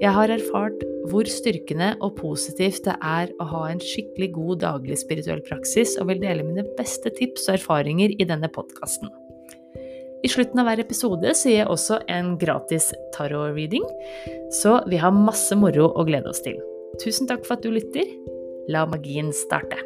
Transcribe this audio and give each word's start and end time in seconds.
Jeg 0.00 0.14
har 0.16 0.30
erfart 0.32 0.80
hvor 1.12 1.28
styrkende 1.28 1.90
og 2.00 2.14
positivt 2.16 2.86
det 2.86 2.94
er 3.04 3.28
å 3.36 3.46
ha 3.50 3.58
en 3.68 3.80
skikkelig 3.84 4.30
god 4.32 4.60
daglig 4.62 4.96
spirituell 4.96 5.42
praksis, 5.44 5.92
og 6.00 6.08
vil 6.08 6.22
dele 6.22 6.46
mine 6.46 6.64
beste 6.78 7.10
tips 7.18 7.50
og 7.50 7.58
erfaringer 7.58 8.14
i 8.16 8.24
denne 8.24 8.48
podkasten. 8.48 9.10
I 10.24 10.30
slutten 10.32 10.62
av 10.62 10.70
hver 10.70 10.80
episode 10.80 11.34
gir 11.36 11.52
jeg 11.52 11.68
også 11.68 11.98
en 12.16 12.30
gratis 12.40 12.86
tarot-reading, 13.12 13.84
så 14.62 14.78
vi 14.88 14.96
har 15.02 15.12
masse 15.12 15.56
moro 15.60 15.90
å 15.92 16.04
glede 16.08 16.32
oss 16.32 16.40
til. 16.46 16.56
Tusen 17.04 17.28
takk 17.28 17.44
for 17.44 17.58
at 17.58 17.66
du 17.66 17.68
lytter. 17.74 18.08
La 18.72 18.86
magien 18.88 19.28
starte. 19.36 19.82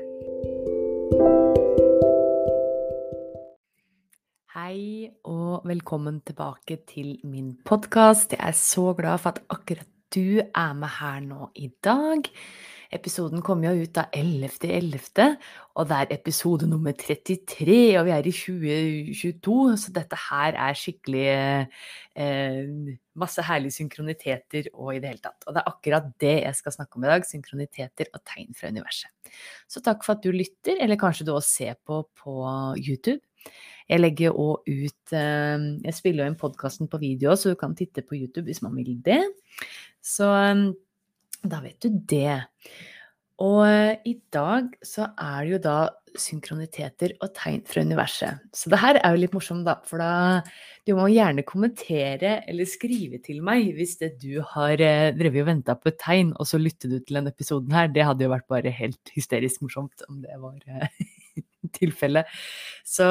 Hei 4.55 5.11
og 5.27 5.67
velkommen 5.67 6.23
tilbake 6.23 6.79
til 6.87 7.17
min 7.27 7.57
podkast. 7.67 8.39
Jeg 8.39 8.47
er 8.47 8.57
så 8.59 8.93
glad 8.95 9.19
for 9.25 9.35
at 9.35 9.43
akkurat 9.51 9.91
du 10.15 10.41
er 10.41 10.79
med 10.79 10.91
her 11.01 11.21
nå 11.25 11.51
i 11.59 11.71
dag. 11.85 12.31
Episoden 12.95 13.43
kommer 13.43 13.73
jo 13.73 13.87
ut 13.89 13.99
av 13.99 14.13
11.11., 14.15 15.35
og 15.75 15.89
det 15.91 15.97
er 15.97 16.13
episode 16.15 16.69
nummer 16.71 16.95
33, 16.95 17.79
og 17.99 18.05
vi 18.07 18.13
er 18.15 18.29
i 18.29 18.35
2022, 18.35 19.57
så 19.83 19.95
dette 19.97 20.19
her 20.29 20.59
er 20.69 20.79
skikkelig 20.79 21.25
eh, 21.35 22.61
masse 23.19 23.43
herlige 23.49 23.75
synkroniteter 23.81 24.71
og 24.75 24.93
i 24.95 25.01
det 25.03 25.11
hele 25.11 25.25
tatt. 25.25 25.43
Og 25.49 25.57
det 25.57 25.63
er 25.65 25.73
akkurat 25.73 26.09
det 26.23 26.37
jeg 26.45 26.61
skal 26.61 26.77
snakke 26.77 27.01
om 27.01 27.07
i 27.07 27.11
dag, 27.11 27.27
synkroniteter 27.27 28.13
og 28.15 28.23
tegn 28.31 28.55
fra 28.55 28.71
universet. 28.71 29.11
Så 29.67 29.83
takk 29.83 30.07
for 30.07 30.15
at 30.15 30.23
du 30.23 30.31
lytter, 30.31 30.79
eller 30.79 31.01
kanskje 31.01 31.27
du 31.27 31.35
også 31.35 31.65
ser 31.65 31.81
på 31.83 32.05
på 32.23 32.39
YouTube. 32.79 33.23
Jeg 33.91 34.01
legger 34.01 34.37
òg 34.41 34.65
ut 34.65 35.15
eh, 35.17 35.67
Jeg 35.85 35.97
spiller 35.97 36.29
inn 36.29 36.39
podkasten 36.41 36.89
på 36.91 37.01
video, 37.03 37.35
så 37.37 37.53
du 37.53 37.59
kan 37.61 37.77
titte 37.77 38.05
på 38.05 38.17
YouTube 38.17 38.49
hvis 38.49 38.63
man 38.65 38.77
vil 38.79 38.97
det. 39.05 39.21
Så 40.05 40.29
um, 40.29 40.71
da 41.45 41.61
vet 41.65 41.85
du 41.85 41.91
det. 42.09 42.41
Og 43.45 43.61
uh, 43.67 43.93
i 44.09 44.15
dag 44.33 44.73
så 44.85 45.11
er 45.21 45.45
det 45.45 45.53
jo 45.53 45.61
da 45.67 45.79
synkroniteter 46.15 47.17
og 47.25 47.33
tegn 47.35 47.65
fra 47.67 47.83
universet. 47.83 48.45
Så 48.55 48.71
det 48.71 48.79
her 48.79 49.01
er 49.01 49.17
jo 49.17 49.21
litt 49.25 49.35
morsomt, 49.35 49.67
da, 49.67 49.81
for 49.85 49.99
da 50.01 50.45
Du 50.87 50.93
må 50.95 51.09
gjerne 51.11 51.43
kommentere 51.49 52.37
eller 52.47 52.69
skrive 52.69 53.19
til 53.25 53.41
meg 53.43 53.71
hvis 53.75 53.97
det 54.03 54.13
du 54.23 54.39
har 54.53 54.77
drevet 54.79 55.41
og 55.43 55.49
venta 55.49 55.75
på 55.75 55.91
et 55.91 55.99
tegn, 55.99 56.31
og 56.39 56.47
så 56.47 56.61
lytter 56.61 56.93
du 56.93 56.99
til 57.01 57.19
denne 57.19 57.33
episoden 57.35 57.73
her. 57.75 57.91
Det 57.91 58.05
hadde 58.07 58.25
jo 58.25 58.33
vært 58.33 58.49
bare 58.53 58.73
helt 58.73 59.13
hysterisk 59.17 59.65
morsomt 59.65 60.07
om 60.09 60.23
det 60.23 60.39
var 60.39 60.61
tilfellet. 61.81 62.31
Så 62.87 63.09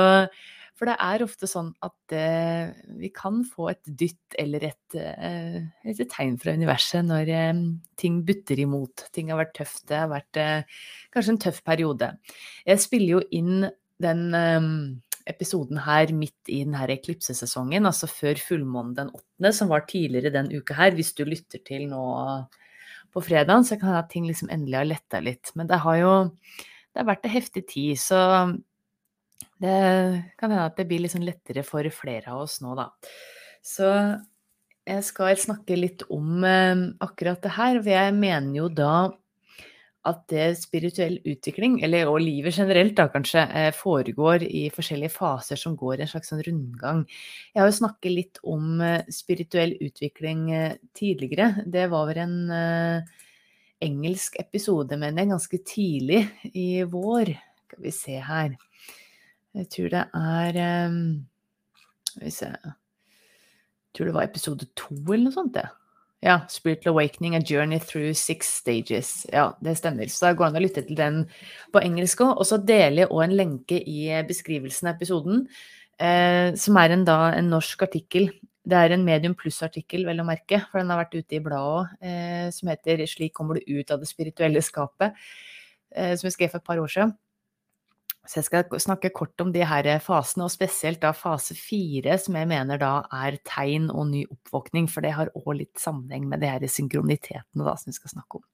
for 0.73 0.89
det 0.89 0.95
er 1.05 1.23
ofte 1.25 1.47
sånn 1.49 1.69
at 1.85 2.15
eh, 2.17 2.73
vi 2.97 3.11
kan 3.13 3.43
få 3.45 3.69
et 3.71 3.81
dytt 3.85 4.37
eller 4.41 4.65
et, 4.71 4.97
eh, 4.97 5.59
et, 5.85 6.01
tegn 6.09 6.39
fra 6.41 6.55
universet 6.57 7.05
når 7.05 7.29
eh, 7.29 7.61
ting 7.99 8.23
butter 8.25 8.63
imot. 8.63 9.05
Ting 9.13 9.29
har 9.29 9.41
vært 9.43 9.53
tøft. 9.59 9.83
Det 9.91 9.99
har 10.01 10.09
vært 10.11 10.41
eh, 10.41 10.81
kanskje 11.13 11.35
en 11.35 11.41
tøff 11.45 11.61
periode. 11.67 12.09
Jeg 12.65 12.81
spiller 12.81 13.19
jo 13.19 13.21
inn 13.37 13.67
den 14.01 14.25
eh, 14.39 14.67
episoden 15.29 15.83
her 15.85 16.11
midt 16.17 16.51
i 16.51 16.63
denne 16.65 16.89
eklipsesesongen, 16.97 17.85
altså 17.87 18.09
før 18.09 18.41
fullmånen 18.41 18.97
den 18.97 19.13
åttende, 19.13 19.53
som 19.55 19.69
var 19.71 19.85
tidligere 19.87 20.33
den 20.33 20.51
uka 20.57 20.75
her. 20.81 20.97
Hvis 20.97 21.13
du 21.15 21.23
lytter 21.29 21.61
til 21.63 21.85
nå 21.93 22.03
på 23.13 23.21
fredagen, 23.21 23.63
så 23.63 23.77
kan 23.77 23.93
det 23.93 24.01
at 24.01 24.11
ting 24.11 24.25
liksom 24.25 24.49
endelig 24.49 24.81
har 24.81 24.89
letta 24.89 25.21
litt. 25.21 25.53
Men 25.53 25.69
det 25.69 25.83
har 25.85 26.01
jo 26.01 26.13
det 26.93 27.01
har 27.01 27.09
vært 27.09 27.25
en 27.25 27.33
heftig 27.33 27.67
tid, 27.69 27.97
så 27.97 28.19
det 29.61 29.79
kan 30.39 30.51
hende 30.51 30.67
at 30.67 30.77
det 30.79 30.87
blir 30.89 31.03
litt 31.03 31.13
sånn 31.13 31.27
lettere 31.27 31.63
for 31.67 31.87
flere 31.93 32.33
av 32.33 32.45
oss 32.45 32.59
nå, 32.63 32.75
da. 32.79 32.89
Så 33.63 33.89
jeg 34.83 35.03
skal 35.07 35.39
snakke 35.39 35.77
litt 35.79 36.03
om 36.11 36.43
eh, 36.43 36.87
akkurat 37.03 37.43
det 37.43 37.53
her. 37.55 37.79
For 37.81 37.93
jeg 37.93 38.15
mener 38.17 38.57
jo 38.57 38.69
da 38.71 38.95
at 40.03 40.25
det 40.27 40.57
spirituell 40.59 41.15
utvikling, 41.31 41.77
eller 41.85 42.09
og 42.11 42.19
livet 42.19 42.57
generelt 42.57 42.97
da 42.97 43.05
kanskje, 43.11 43.45
eh, 43.55 43.69
foregår 43.71 44.43
i 44.43 44.65
forskjellige 44.75 45.15
faser 45.15 45.59
som 45.59 45.77
går 45.79 46.03
en 46.03 46.11
slags 46.11 46.33
sånn 46.33 46.43
rundgang. 46.43 47.05
Jeg 47.53 47.61
har 47.61 47.71
jo 47.71 47.77
snakket 47.79 48.11
litt 48.11 48.41
om 48.43 48.83
eh, 48.83 49.07
spirituell 49.07 49.77
utvikling 49.79 50.49
tidligere. 50.91 51.63
Det 51.63 51.87
var 51.93 52.11
vel 52.11 52.19
en 52.25 53.07
engelsk 53.83 54.35
episode, 54.39 54.99
mener 54.99 55.23
jeg, 55.23 55.31
ganske 55.31 55.63
tidlig 55.67 56.21
i 56.51 56.67
vår. 56.87 57.31
Skal 57.63 57.87
vi 57.87 57.95
se 57.95 58.19
her. 58.19 58.59
Jeg 59.53 59.69
tror 59.69 59.89
det 59.93 60.03
er 60.17 60.87
um, 60.87 61.25
Skal 62.17 62.57
Jeg 62.57 62.73
tror 63.93 64.05
det 64.09 64.13
var 64.15 64.25
episode 64.25 64.65
to 64.75 64.95
eller 65.13 65.27
noe 65.27 65.35
sånt, 65.35 65.53
det. 65.53 65.67
Ja. 66.23 66.39
'Spiritual 66.47 66.93
Awakening, 66.93 67.35
A 67.35 67.41
Journey 67.43 67.79
Through 67.79 68.13
Six 68.15 68.47
Stages'. 68.61 69.25
Ja, 69.31 69.51
det 69.61 69.77
stemmer. 69.77 70.07
Så 70.07 70.25
da 70.25 70.33
går 70.33 70.45
det 70.45 70.55
an 70.55 70.61
å 70.61 70.63
lytte 70.63 70.83
til 70.87 70.95
den 70.97 71.17
på 71.73 71.81
engelsk 71.83 72.23
òg. 72.23 72.37
Og 72.39 72.47
så 72.47 72.57
deler 72.63 73.03
jeg 73.03 73.11
òg 73.11 73.23
en 73.25 73.35
lenke 73.35 73.81
i 73.83 74.07
beskrivelsen 74.27 74.87
av 74.87 74.95
episoden, 74.95 75.43
eh, 75.99 76.55
som 76.55 76.79
er 76.79 76.95
en, 76.95 77.03
da, 77.05 77.17
en 77.35 77.51
norsk 77.51 77.83
artikkel. 77.83 78.31
Det 78.63 78.79
er 78.79 78.95
en 78.95 79.03
Medium 79.03 79.35
pluss-artikkel, 79.35 80.05
vel 80.07 80.23
å 80.23 80.27
merke, 80.29 80.61
for 80.71 80.79
den 80.79 80.93
har 80.93 81.03
vært 81.03 81.19
ute 81.19 81.35
i 81.35 81.43
bladet 81.43 81.75
òg, 81.75 82.07
eh, 82.07 82.49
som 82.55 82.69
heter 82.71 83.03
'Slik 83.03 83.33
kommer 83.33 83.59
du 83.59 83.61
ut 83.67 83.91
av 83.91 83.99
det 83.99 84.07
spirituelle 84.07 84.63
skapet', 84.63 85.13
eh, 85.91 86.15
som 86.15 86.27
jeg 86.27 86.33
skrev 86.33 86.51
for 86.51 86.57
et 86.57 86.63
par 86.63 86.77
år 86.77 86.87
siden. 86.87 87.17
Så 88.23 88.39
jeg 88.39 88.47
skal 88.47 88.79
snakke 88.79 89.11
kort 89.11 89.41
om 89.43 89.49
de 89.51 89.65
her 89.67 89.87
fasene, 90.03 90.45
og 90.45 90.53
spesielt 90.53 91.01
da 91.03 91.11
fase 91.15 91.57
fire, 91.59 92.15
som 92.21 92.37
jeg 92.39 92.47
mener 92.47 92.79
da 92.79 92.93
er 93.11 93.35
tegn 93.43 93.89
og 93.91 94.07
ny 94.13 94.23
oppvåkning, 94.31 94.87
for 94.91 95.03
det 95.03 95.11
har 95.17 95.31
òg 95.35 95.49
litt 95.59 95.81
sammenheng 95.81 96.29
med 96.31 96.39
de 96.43 96.51
her 96.53 96.63
synkroniteten 96.71 97.65
da, 97.65 97.75
som 97.75 97.91
vi 97.91 97.97
skal 97.97 98.13
snakke 98.15 98.39
om. 98.39 98.45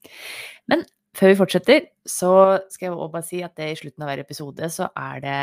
Men 0.74 0.84
før 1.18 1.34
vi 1.34 1.38
fortsetter, 1.44 1.86
så 2.02 2.34
skal 2.74 2.90
jeg 2.90 2.98
også 2.98 3.14
bare 3.14 3.30
si 3.30 3.44
at 3.46 3.56
det 3.62 3.70
i 3.70 3.78
slutten 3.84 4.06
av 4.06 4.12
hver 4.12 4.24
episode 4.26 4.74
så 4.74 4.90
er 4.98 5.24
det 5.28 5.38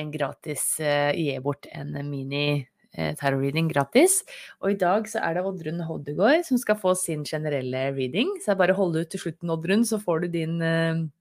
en 0.00 0.16
gratis 0.16 0.66
uh, 0.80 1.12
Gi 1.12 1.36
bort 1.44 1.68
en 1.76 1.92
mini 2.08 2.62
uh, 2.96 3.12
tarot-reading 3.20 3.68
gratis. 3.74 4.22
Og 4.64 4.72
i 4.72 4.80
dag 4.80 5.04
så 5.10 5.20
er 5.20 5.36
det 5.36 5.44
Oddrun 5.44 5.84
Hodegård 5.84 6.48
som 6.48 6.60
skal 6.60 6.80
få 6.80 6.96
sin 6.96 7.28
generelle 7.28 7.90
reading. 7.92 8.38
Så 8.40 8.54
jeg 8.54 8.64
bare 8.64 8.80
holder 8.80 9.04
ut 9.04 9.12
til 9.12 9.26
slutten, 9.28 9.52
Oddrun, 9.52 9.84
så 9.84 10.00
får 10.00 10.24
du 10.24 10.32
din 10.40 10.60
uh, 10.64 11.00
Eh, 11.00 11.19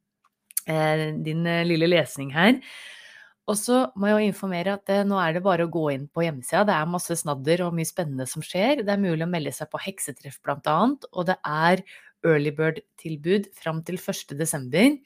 din 1.25 1.45
eh, 1.49 1.65
lille 1.67 1.89
lesning 1.89 2.33
her. 2.35 2.59
Og 3.49 3.57
så 3.57 3.79
må 3.97 4.09
jeg 4.09 4.17
jo 4.17 4.29
informere 4.29 4.75
at 4.77 4.91
eh, 4.93 5.05
nå 5.07 5.17
er 5.21 5.37
det 5.37 5.45
bare 5.45 5.65
å 5.65 5.71
gå 5.73 5.87
inn 5.95 6.05
på 6.11 6.25
hjemmesida. 6.25 6.65
Det 6.67 6.75
er 6.75 6.91
masse 6.91 7.17
snadder 7.23 7.65
og 7.65 7.73
mye 7.77 7.89
spennende 7.89 8.27
som 8.29 8.45
skjer. 8.45 8.83
Det 8.85 8.93
er 8.93 9.01
mulig 9.01 9.25
å 9.25 9.31
melde 9.31 9.55
seg 9.55 9.71
på 9.71 9.81
heksetreff 9.87 10.37
bl.a. 10.45 10.77
Og 11.09 11.27
det 11.29 11.39
er 11.41 11.83
earlybird-tilbud 12.27 13.49
fram 13.57 13.81
til 13.87 13.97
1.12. 13.97 14.99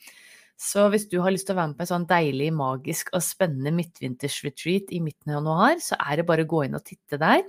Så 0.60 0.86
hvis 0.92 1.08
du 1.12 1.18
har 1.24 1.34
lyst 1.34 1.48
til 1.50 1.56
å 1.56 1.60
være 1.62 1.72
med 1.72 1.80
på 1.80 1.86
en 1.86 1.92
sånn 1.94 2.10
deilig, 2.10 2.52
magisk 2.56 3.10
og 3.16 3.24
spennende 3.26 3.74
midtvinters-retreat 3.76 4.94
i 4.94 5.02
midten 5.04 5.34
av 5.34 5.40
januar, 5.40 5.82
så 5.84 5.98
er 6.00 6.20
det 6.20 6.28
bare 6.30 6.46
å 6.46 6.52
gå 6.52 6.66
inn 6.68 6.78
og 6.78 6.86
titte 6.88 7.20
der. 7.22 7.42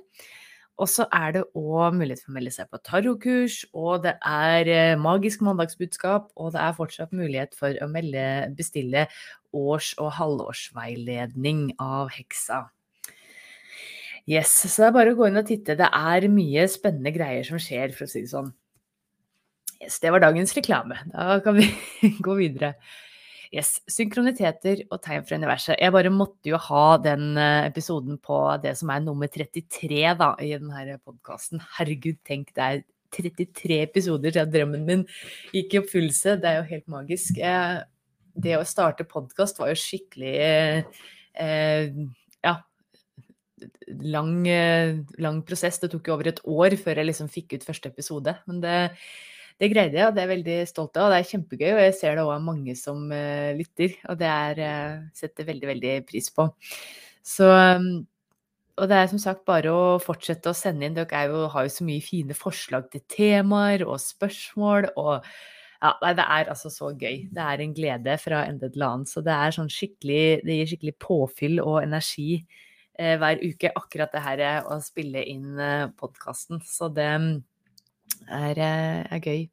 Og 0.74 0.88
så 0.90 1.04
er 1.14 1.36
det 1.36 1.44
òg 1.54 1.94
mulighet 1.94 2.24
for 2.24 2.32
å 2.32 2.34
melde 2.34 2.50
seg 2.50 2.66
på 2.72 2.80
tarotkurs, 2.82 3.60
og 3.78 4.02
det 4.06 4.16
er 4.26 4.70
eh, 4.72 4.94
magisk 4.98 5.44
mandagsbudskap, 5.46 6.32
og 6.34 6.50
det 6.56 6.62
er 6.64 6.74
fortsatt 6.74 7.14
mulighet 7.14 7.54
for 7.58 7.78
å 7.78 7.86
melde, 7.90 8.24
bestille 8.58 9.06
års- 9.54 9.94
og 10.02 10.10
halvårsveiledning 10.16 11.68
av 11.78 12.10
heksa. 12.16 12.64
Yes, 14.26 14.56
så 14.64 14.82
det 14.82 14.88
er 14.88 14.96
bare 14.96 15.14
å 15.14 15.18
gå 15.18 15.28
inn 15.28 15.38
og 15.38 15.46
titte. 15.46 15.76
Det 15.78 15.86
er 15.94 16.26
mye 16.32 16.66
spennende 16.72 17.12
greier 17.14 17.46
som 17.46 17.60
skjer, 17.60 17.94
for 17.94 18.08
å 18.08 18.10
si 18.10 18.24
det 18.24 18.32
sånn. 18.32 18.50
Yes, 19.78 20.00
det 20.02 20.10
var 20.14 20.24
dagens 20.24 20.54
reklame. 20.56 20.98
Da 21.12 21.38
kan 21.44 21.58
vi 21.60 21.68
gå 22.26 22.38
videre. 22.40 22.74
Yes, 23.54 23.76
synkroniteter 23.86 24.80
og 24.88 24.98
tegn 25.04 25.22
fra 25.26 25.36
universet. 25.38 25.76
Jeg 25.78 25.94
bare 25.94 26.10
måtte 26.10 26.50
jo 26.50 26.58
ha 26.58 26.96
den 26.98 27.36
eh, 27.38 27.68
episoden 27.68 28.16
på 28.22 28.38
det 28.64 28.72
som 28.80 28.90
er 28.90 29.04
nummer 29.04 29.30
33 29.30 30.00
da, 30.18 30.32
i 30.42 30.50
denne 30.56 30.96
podkasten. 31.04 31.62
Herregud, 31.76 32.18
tenk, 32.26 32.50
det 32.56 32.64
er 32.64 32.82
33 33.14 33.78
episoder 33.84 34.34
siden 34.34 34.50
drømmen 34.50 34.86
min 34.88 35.04
gikk 35.54 35.76
i 35.76 35.80
oppfyllelse. 35.84 36.34
Det 36.42 36.50
er 36.50 36.58
jo 36.58 36.68
helt 36.72 36.90
magisk. 36.90 37.38
Det 38.34 38.56
å 38.58 38.66
starte 38.66 39.06
podkast 39.06 39.62
var 39.62 39.70
jo 39.70 39.78
skikkelig 39.78 40.34
eh, 40.34 42.00
ja, 42.42 42.56
lang, 44.02 44.34
lang, 45.22 45.44
prosess. 45.46 45.78
Det 45.78 45.92
tok 45.94 46.10
jo 46.10 46.16
over 46.16 46.32
et 46.32 46.42
år 46.42 46.74
før 46.80 46.98
jeg 46.98 47.12
liksom 47.12 47.30
fikk 47.30 47.54
ut 47.54 47.68
første 47.70 47.94
episode. 47.94 48.34
Men 48.50 48.58
det, 48.66 48.80
det 49.60 49.70
greide 49.70 50.00
jeg, 50.00 50.08
og 50.08 50.16
det 50.16 50.22
er 50.22 50.26
jeg 50.26 50.34
veldig 50.36 50.56
stolt 50.70 50.98
av. 50.98 51.06
Og 51.06 51.12
det 51.14 51.20
er 51.20 51.28
kjempegøy, 51.30 51.68
og 51.72 51.82
jeg 51.84 51.94
ser 51.98 52.16
det 52.18 52.24
òg 52.24 52.32
er 52.34 52.48
mange 52.48 52.74
som 52.78 53.04
uh, 53.12 53.52
lytter. 53.58 53.94
Og 54.10 54.18
det 54.20 54.30
er 54.30 54.64
uh, 54.64 55.04
setter 55.16 55.46
veldig, 55.50 55.70
veldig 55.70 55.94
pris 56.08 56.30
på. 56.34 56.48
Så 57.24 57.48
um, 57.48 58.04
og 58.74 58.90
det 58.90 58.96
er 58.98 59.10
som 59.10 59.20
sagt 59.22 59.44
bare 59.46 59.70
å 59.70 59.98
fortsette 60.02 60.50
å 60.50 60.56
sende 60.56 60.88
inn. 60.88 60.96
Dere 60.96 61.26
jo, 61.30 61.44
har 61.52 61.66
jo 61.66 61.70
så 61.70 61.86
mye 61.86 62.02
fine 62.02 62.34
forslag 62.34 62.88
til 62.90 63.04
temaer 63.10 63.84
og 63.86 64.00
spørsmål. 64.02 64.88
Og 64.98 65.22
ja, 65.84 65.92
det 66.18 66.24
er 66.24 66.50
altså 66.50 66.72
så 66.74 66.90
gøy. 66.90 67.28
Det 67.30 67.44
er 67.44 67.62
en 67.62 67.74
glede 67.76 68.18
fra 68.18 68.42
ende 68.48 68.70
til 68.74 68.82
annen. 68.82 69.06
Så 69.06 69.22
det 69.22 69.36
sånn 69.54 69.70
Det 69.70 70.58
gir 70.58 70.70
skikkelig 70.72 70.96
påfyll 70.98 71.60
og 71.62 71.82
energi 71.84 72.44
eh, 72.98 73.14
hver 73.18 73.38
uke, 73.42 73.70
akkurat 73.76 74.10
det 74.12 74.24
her 74.24 74.42
eh, 74.42 74.60
å 74.66 74.80
spille 74.82 75.22
inn 75.22 75.58
eh, 75.58 75.90
podkasten. 75.94 76.60
Så 76.66 76.88
det 76.88 77.10
mm, 77.14 77.34
er, 78.28 78.58
eh, 78.58 79.00
er, 79.08 79.22
gøy. 79.22 79.46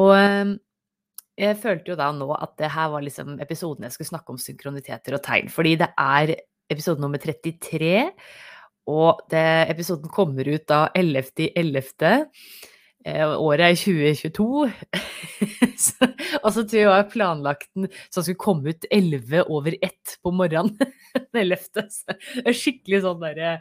Og 0.00 0.12
eh, 0.16 0.54
jeg 1.42 1.58
følte 1.62 1.92
jo 1.92 1.98
da 1.98 2.10
nå 2.14 2.28
at 2.36 2.56
det 2.60 2.72
her 2.74 2.90
var 2.92 3.04
liksom 3.04 3.38
episoden 3.42 3.86
jeg 3.86 3.94
skulle 3.96 4.12
snakke 4.12 4.34
om 4.34 4.40
synkroniteter 4.40 5.16
og 5.16 5.24
tegn. 5.24 5.52
Fordi 5.52 5.76
det 5.80 5.90
er 5.98 6.34
episode 6.72 7.02
nummer 7.02 7.20
33. 7.22 8.10
Og 8.92 9.22
det, 9.30 9.46
episoden 9.70 10.10
kommer 10.12 10.48
ut 10.48 10.66
da 10.68 10.86
11.11. 10.98 12.02
Eh, 12.08 12.24
året 13.04 13.64
er 13.66 13.76
2022. 13.78 14.70
og 16.42 16.48
så 16.54 16.62
tror 16.62 16.78
jeg 16.78 16.84
jeg 16.84 16.92
har 16.92 17.08
planlagt 17.10 17.68
den 17.74 17.88
så 17.90 18.20
den 18.20 18.26
skulle 18.28 18.42
komme 18.44 18.74
ut 18.74 18.86
11 18.90 19.42
over 19.48 19.74
1 19.74 20.14
på 20.22 20.34
morgenen. 20.34 20.76
den 21.14 21.40
11. 21.42 21.88
Så 21.90 22.14
det 22.14 22.44
er 22.46 22.58
skikkelig 22.58 23.02
sånn 23.04 23.22
derre 23.22 23.56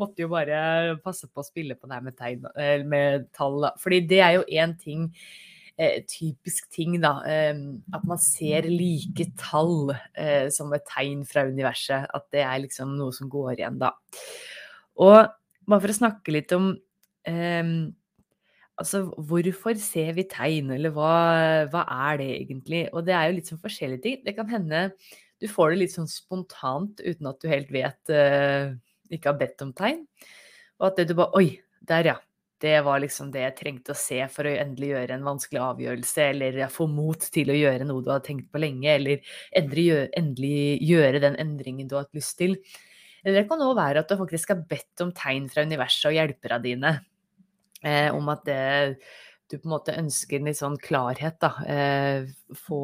Måtte 0.00 0.24
jo 0.24 0.30
bare 0.32 0.96
passe 1.04 1.28
på 1.28 1.42
å 1.42 1.46
spille 1.46 1.76
på 1.76 1.88
det 1.88 1.98
her 1.98 2.06
med, 2.06 2.16
tegn, 2.18 2.48
eh, 2.56 2.86
med 2.88 3.28
tall, 3.36 3.60
da. 3.66 3.74
Fordi 3.82 4.00
det 4.08 4.22
er 4.24 4.38
jo 4.38 4.46
én 4.48 4.72
ting 4.80 5.10
eh, 5.76 6.00
typisk 6.08 6.70
ting, 6.74 6.96
da. 7.02 7.18
Eh, 7.28 7.52
at 7.96 8.08
man 8.08 8.22
ser 8.22 8.68
like 8.70 9.28
tall 9.40 9.92
eh, 9.92 10.48
som 10.54 10.72
et 10.76 10.86
tegn 10.88 11.24
fra 11.28 11.46
universet. 11.48 12.08
At 12.16 12.28
det 12.34 12.44
er 12.46 12.64
liksom 12.64 12.96
noe 12.98 13.14
som 13.16 13.30
går 13.32 13.58
igjen, 13.58 13.80
da. 13.82 13.92
Og 15.04 15.20
bare 15.66 15.82
for 15.82 15.92
å 15.92 16.00
snakke 16.00 16.34
litt 16.34 16.52
om 16.56 16.72
eh, 17.28 17.76
Altså, 18.76 19.06
hvorfor 19.28 19.78
ser 19.80 20.10
vi 20.18 20.26
tegn, 20.28 20.74
eller 20.74 20.92
hva, 20.92 21.12
hva, 21.72 21.84
er 22.10 22.18
det 22.20 22.26
egentlig? 22.42 22.82
Og 22.92 23.06
det 23.06 23.14
er 23.16 23.30
jo 23.30 23.36
litt 23.38 23.48
sånn 23.48 23.62
forskjellige 23.62 24.04
ting. 24.04 24.18
Det 24.26 24.36
kan 24.36 24.50
hende 24.52 24.90
du 25.40 25.48
får 25.52 25.72
det 25.72 25.80
litt 25.82 25.94
sånn 25.94 26.08
spontant 26.08 27.00
uten 27.04 27.28
at 27.28 27.40
du 27.42 27.48
helt 27.50 27.72
vet 27.72 28.12
uh, 28.12 28.72
Ikke 29.12 29.32
har 29.32 29.40
bedt 29.40 29.64
om 29.64 29.72
tegn. 29.76 30.06
Og 30.80 30.90
at 30.90 31.00
det 31.00 31.10
du 31.10 31.16
bare 31.18 31.36
Oi, 31.40 31.58
der 31.84 32.12
ja 32.12 32.16
det 32.64 32.78
var 32.86 33.02
liksom 33.02 33.28
det 33.34 33.42
jeg 33.42 33.56
trengte 33.58 33.92
å 33.92 33.98
se 33.98 34.16
for 34.32 34.48
å 34.48 34.54
endelig 34.56 34.88
gjøre 34.94 35.16
en 35.18 35.26
vanskelig 35.26 35.60
avgjørelse, 35.60 36.28
eller 36.32 36.60
få 36.72 36.86
mot 36.88 37.26
til 37.32 37.52
å 37.52 37.56
gjøre 37.58 37.84
noe 37.84 38.04
du 38.04 38.08
har 38.08 38.22
tenkt 38.24 38.48
på 38.52 38.62
lenge, 38.62 38.88
eller 38.94 39.20
endelig 39.52 40.78
gjøre 40.80 41.20
den 41.20 41.36
endringen 41.42 41.88
du 41.88 41.98
har 41.98 42.06
hatt 42.06 42.16
lyst 42.16 42.38
til. 42.40 42.56
Eller 43.22 43.42
det 43.42 43.50
kan 43.50 43.60
òg 43.60 43.74
være 43.76 44.00
at 44.00 44.08
du 44.08 44.16
faktisk 44.16 44.54
har 44.54 44.64
bedt 44.70 45.04
om 45.04 45.12
tegn 45.16 45.50
fra 45.52 45.66
universet 45.68 46.08
og 46.08 46.16
hjelperne 46.16 46.62
dine, 46.64 46.94
eh, 47.86 48.10
om 48.14 48.28
at 48.34 48.44
det, 48.48 48.98
du 49.46 49.56
på 49.56 49.68
en 49.68 49.76
måte 49.76 49.96
ønsker 49.96 50.40
en 50.40 50.50
litt 50.50 50.58
sånn 50.58 50.78
klarhet, 50.82 51.38
da. 51.42 51.52
Eh, 51.70 52.28
få 52.66 52.82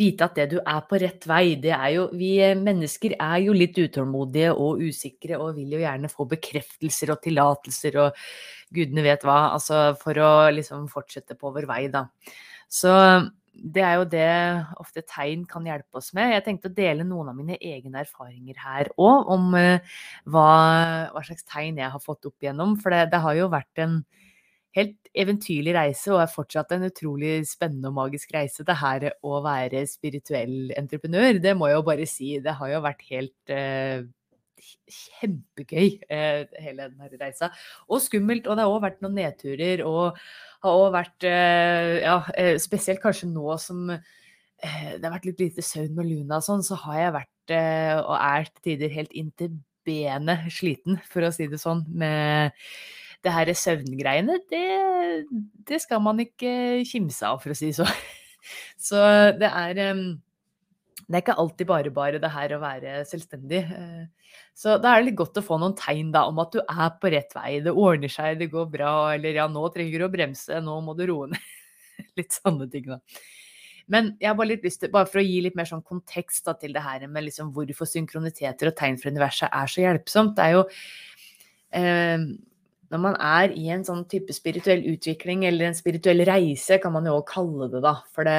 vite 0.00 0.26
at 0.26 0.38
det 0.38 0.46
du 0.54 0.58
er 0.60 0.84
på 0.88 0.98
rett 1.02 1.26
vei. 1.28 1.56
Det 1.60 1.72
er 1.76 1.90
jo, 1.96 2.06
vi 2.16 2.32
mennesker 2.58 3.16
er 3.18 3.40
jo 3.44 3.56
litt 3.56 3.78
utålmodige 3.78 4.54
og 4.54 4.82
usikre 4.82 5.40
og 5.40 5.58
vil 5.58 5.76
jo 5.76 5.82
gjerne 5.82 6.10
få 6.12 6.26
bekreftelser 6.30 7.12
og 7.14 7.20
tillatelser 7.24 7.98
og 8.04 8.22
gudene 8.74 9.04
vet 9.04 9.26
hva, 9.26 9.50
altså 9.56 9.90
for 10.00 10.18
å 10.22 10.30
liksom 10.54 10.86
fortsette 10.92 11.36
på 11.38 11.52
vår 11.54 11.66
vei, 11.70 11.82
da. 11.92 12.06
Så 12.70 12.92
det 13.52 13.82
er 13.82 13.96
jo 13.98 14.06
det 14.08 14.28
ofte 14.80 15.02
tegn 15.08 15.42
kan 15.48 15.66
hjelpe 15.66 15.98
oss 16.00 16.12
med. 16.16 16.32
Jeg 16.34 16.44
tenkte 16.46 16.70
å 16.70 16.74
dele 16.76 17.04
noen 17.06 17.32
av 17.32 17.36
mine 17.36 17.58
egne 17.58 18.04
erfaringer 18.04 18.60
her 18.62 18.90
òg, 18.94 19.28
om 19.34 19.50
uh, 19.56 19.98
hva, 20.30 20.46
hva, 21.12 21.22
slags 21.26 21.46
tegn 21.48 21.80
jeg 21.82 21.92
har 21.92 22.02
fått 22.04 22.28
opp 22.30 22.44
igjennom. 22.46 22.76
For 22.80 22.94
det, 22.94 23.08
det 23.12 23.22
har 23.24 23.36
jo 23.36 23.50
vært 23.52 23.82
en 23.82 24.00
helt 24.78 25.10
eventyrlig 25.18 25.74
reise, 25.74 26.12
og 26.14 26.22
er 26.22 26.30
fortsatt 26.30 26.76
en 26.76 26.86
utrolig 26.86 27.40
spennende 27.50 27.90
og 27.90 27.98
magisk 27.98 28.30
reise, 28.36 28.64
det 28.66 28.78
her 28.78 29.08
å 29.26 29.42
være 29.44 29.82
spirituell 29.90 30.70
entreprenør. 30.78 31.42
Det 31.42 31.56
må 31.58 31.68
jeg 31.68 31.80
jo 31.80 31.86
bare 31.90 32.08
si. 32.08 32.32
Det 32.44 32.54
har 32.60 32.74
jo 32.76 32.82
vært 32.86 33.04
helt 33.10 33.54
uh, 33.54 34.06
kjempegøy, 34.60 35.98
uh, 36.10 36.44
hele 36.60 36.86
denne 36.86 37.10
reisa. 37.20 37.50
Og 37.88 38.02
skummelt. 38.04 38.46
Og 38.46 38.56
det 38.56 38.66
har 38.66 38.74
òg 38.74 38.84
vært 38.86 39.02
noen 39.04 39.18
nedturer, 39.20 39.84
og 39.86 40.18
har 40.66 40.84
òg 40.84 40.94
vært 40.98 41.28
uh, 41.28 41.96
Ja, 42.00 42.16
spesielt 42.62 43.02
kanskje 43.02 43.30
nå 43.32 43.56
som 43.62 43.88
det 44.60 45.00
har 45.00 45.14
vært 45.14 45.24
litt 45.24 45.38
lite 45.40 45.62
søvn 45.64 45.94
med 45.96 46.04
Luna 46.04 46.36
og 46.36 46.44
sånn, 46.44 46.60
så 46.60 46.76
har 46.82 46.98
jeg 46.98 47.12
vært, 47.14 47.52
og 48.04 48.16
er 48.18 48.42
til 48.50 48.64
tider, 48.66 48.90
helt 48.92 49.14
inntil 49.16 49.54
benet 49.88 50.50
sliten, 50.52 50.98
for 51.08 51.24
å 51.24 51.30
si 51.32 51.46
det 51.48 51.60
sånn, 51.62 51.80
med 51.88 52.52
det 53.24 53.34
her 53.34 53.52
søvngreiene, 53.56 54.38
det, 54.50 54.64
det, 55.68 55.80
skal 55.82 56.00
man 56.04 56.20
ikke 56.22 56.82
kimse 56.88 57.26
av, 57.26 57.40
for 57.42 57.52
å 57.52 57.58
si 57.58 57.70
det 57.70 57.78
sånn. 57.80 58.04
Så 58.88 59.00
det 59.36 59.50
er 59.50 59.82
det 61.10 61.18
er 61.18 61.24
ikke 61.24 61.40
alltid 61.42 61.66
bare 61.66 61.90
bare 61.90 62.18
det 62.22 62.28
her 62.30 62.52
å 62.54 62.60
være 62.62 62.90
selvstendig. 63.08 63.60
Eh, 63.74 64.34
så 64.54 64.76
da 64.78 64.92
er 64.92 65.00
det 65.00 65.08
litt 65.08 65.18
godt 65.18 65.40
å 65.40 65.42
få 65.42 65.58
noen 65.58 65.74
tegn 65.78 66.12
da, 66.14 66.22
om 66.30 66.38
at 66.38 66.54
du 66.54 66.60
er 66.62 66.92
på 67.02 67.10
rett 67.10 67.34
vei, 67.34 67.56
det 67.64 67.74
ordner 67.74 68.12
seg, 68.12 68.38
det 68.38 68.52
går 68.52 68.68
bra, 68.70 68.92
eller 69.16 69.40
ja, 69.40 69.48
nå 69.50 69.64
trenger 69.74 69.98
du 69.98 70.06
å 70.06 70.12
bremse, 70.12 70.60
nå 70.62 70.76
må 70.86 70.94
du 70.94 71.08
roe 71.10 71.32
ned. 71.32 71.48
Litt 72.20 72.36
sånne 72.38 72.68
ting, 72.70 72.86
da. 72.92 73.00
Men 73.90 74.12
jeg 74.22 74.30
har 74.30 74.36
bare 74.38 74.52
litt 74.52 74.62
lyst 74.62 74.84
til, 74.84 74.92
bare 74.94 75.08
for 75.10 75.18
å 75.18 75.24
gi 75.26 75.40
litt 75.42 75.56
mer 75.58 75.66
sånn 75.66 75.82
kontekst 75.82 76.46
da, 76.46 76.54
til 76.54 76.70
det 76.76 76.84
her 76.84 77.02
med 77.10 77.26
liksom 77.26 77.48
hvorfor 77.56 77.88
synkroniteter 77.90 78.70
og 78.70 78.76
tegn 78.78 79.00
fra 79.00 79.10
universet 79.10 79.50
er 79.50 79.72
så 79.72 79.82
hjelpsomt. 79.82 80.36
Det 80.36 80.44
er 80.44 80.54
jo 80.54 80.60
eh, 81.74 82.28
når 82.94 83.02
man 83.02 83.18
er 83.18 83.56
i 83.58 83.66
en 83.74 83.82
sånn 83.86 84.04
type 84.10 84.34
spirituell 84.34 84.86
utvikling, 84.92 85.42
eller 85.48 85.72
en 85.72 85.78
spirituell 85.78 86.22
reise, 86.28 86.78
kan 86.78 86.94
man 86.94 87.10
jo 87.10 87.16
òg 87.18 87.26
kalle 87.32 87.66
det, 87.74 87.82
da. 87.82 87.96
For 88.14 88.30
det, 88.30 88.38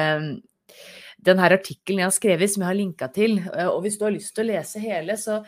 den 1.22 1.42
her 1.42 1.54
artikkelen 1.58 2.02
jeg 2.02 2.08
har 2.08 2.16
skrevet, 2.16 2.50
som 2.50 2.64
jeg 2.64 2.70
har 2.70 2.78
linka 2.78 3.08
til, 3.14 3.38
eh, 3.52 3.68
og 3.68 3.82
hvis 3.84 3.98
du 3.98 4.06
har 4.08 4.14
lyst 4.14 4.34
til 4.34 4.46
å 4.46 4.50
lese 4.52 4.82
hele, 4.82 5.16
så 5.20 5.42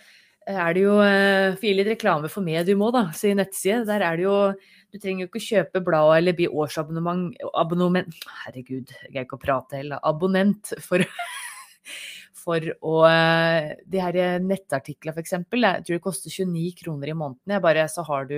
er 0.45 0.75
det 0.77 0.83
jo 0.85 0.95
Få 1.01 1.61
Får 1.63 1.77
litt 1.79 1.89
reklame 1.89 2.29
for 2.29 2.45
Medium 2.45 2.83
òg, 2.85 2.93
da, 2.93 3.05
sin 3.17 3.39
nettside. 3.41 3.87
Der 3.89 4.03
er 4.05 4.19
det 4.19 4.27
jo 4.27 4.53
Du 4.93 4.99
trenger 5.01 5.25
jo 5.25 5.31
ikke 5.31 5.41
kjøpe 5.43 5.81
bladet 5.83 6.19
eller 6.21 6.37
bli 6.39 6.47
årsabonnement 6.47 7.33
abonnement, 7.59 8.13
Herregud, 8.45 8.93
jeg 8.93 9.11
greier 9.11 9.25
ikke 9.27 9.41
å 9.41 9.43
prate 9.43 9.81
heller. 9.81 9.99
Abonnent 10.07 10.71
for 10.85 11.03
for 12.45 12.69
å 12.85 12.95
eh, 13.09 13.73
De 13.91 14.01
her 14.03 14.19
nettartiklene, 14.45 15.15
f.eks. 15.17 15.35
Jeg 15.35 15.85
tror 15.87 15.97
det 15.97 16.03
koster 16.05 16.33
29 16.33 16.75
kroner 16.83 17.13
i 17.13 17.17
måneden. 17.17 17.57
Bare, 17.65 17.87
så 17.91 18.05
har 18.07 18.29
du 18.31 18.37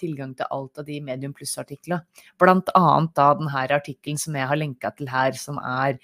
tilgang 0.00 0.34
til 0.38 0.48
alt 0.50 0.80
av 0.80 0.88
de 0.88 1.00
Medium 1.04 1.34
pluss-artiklene. 1.36 2.02
Blant 2.40 2.72
annet 2.78 3.14
da 3.16 3.30
denne 3.38 3.66
artikkelen 3.78 4.20
som 4.20 4.36
jeg 4.38 4.48
har 4.50 4.60
lenka 4.60 4.94
til 4.96 5.12
her, 5.12 5.36
som 5.38 5.60
er 5.60 5.98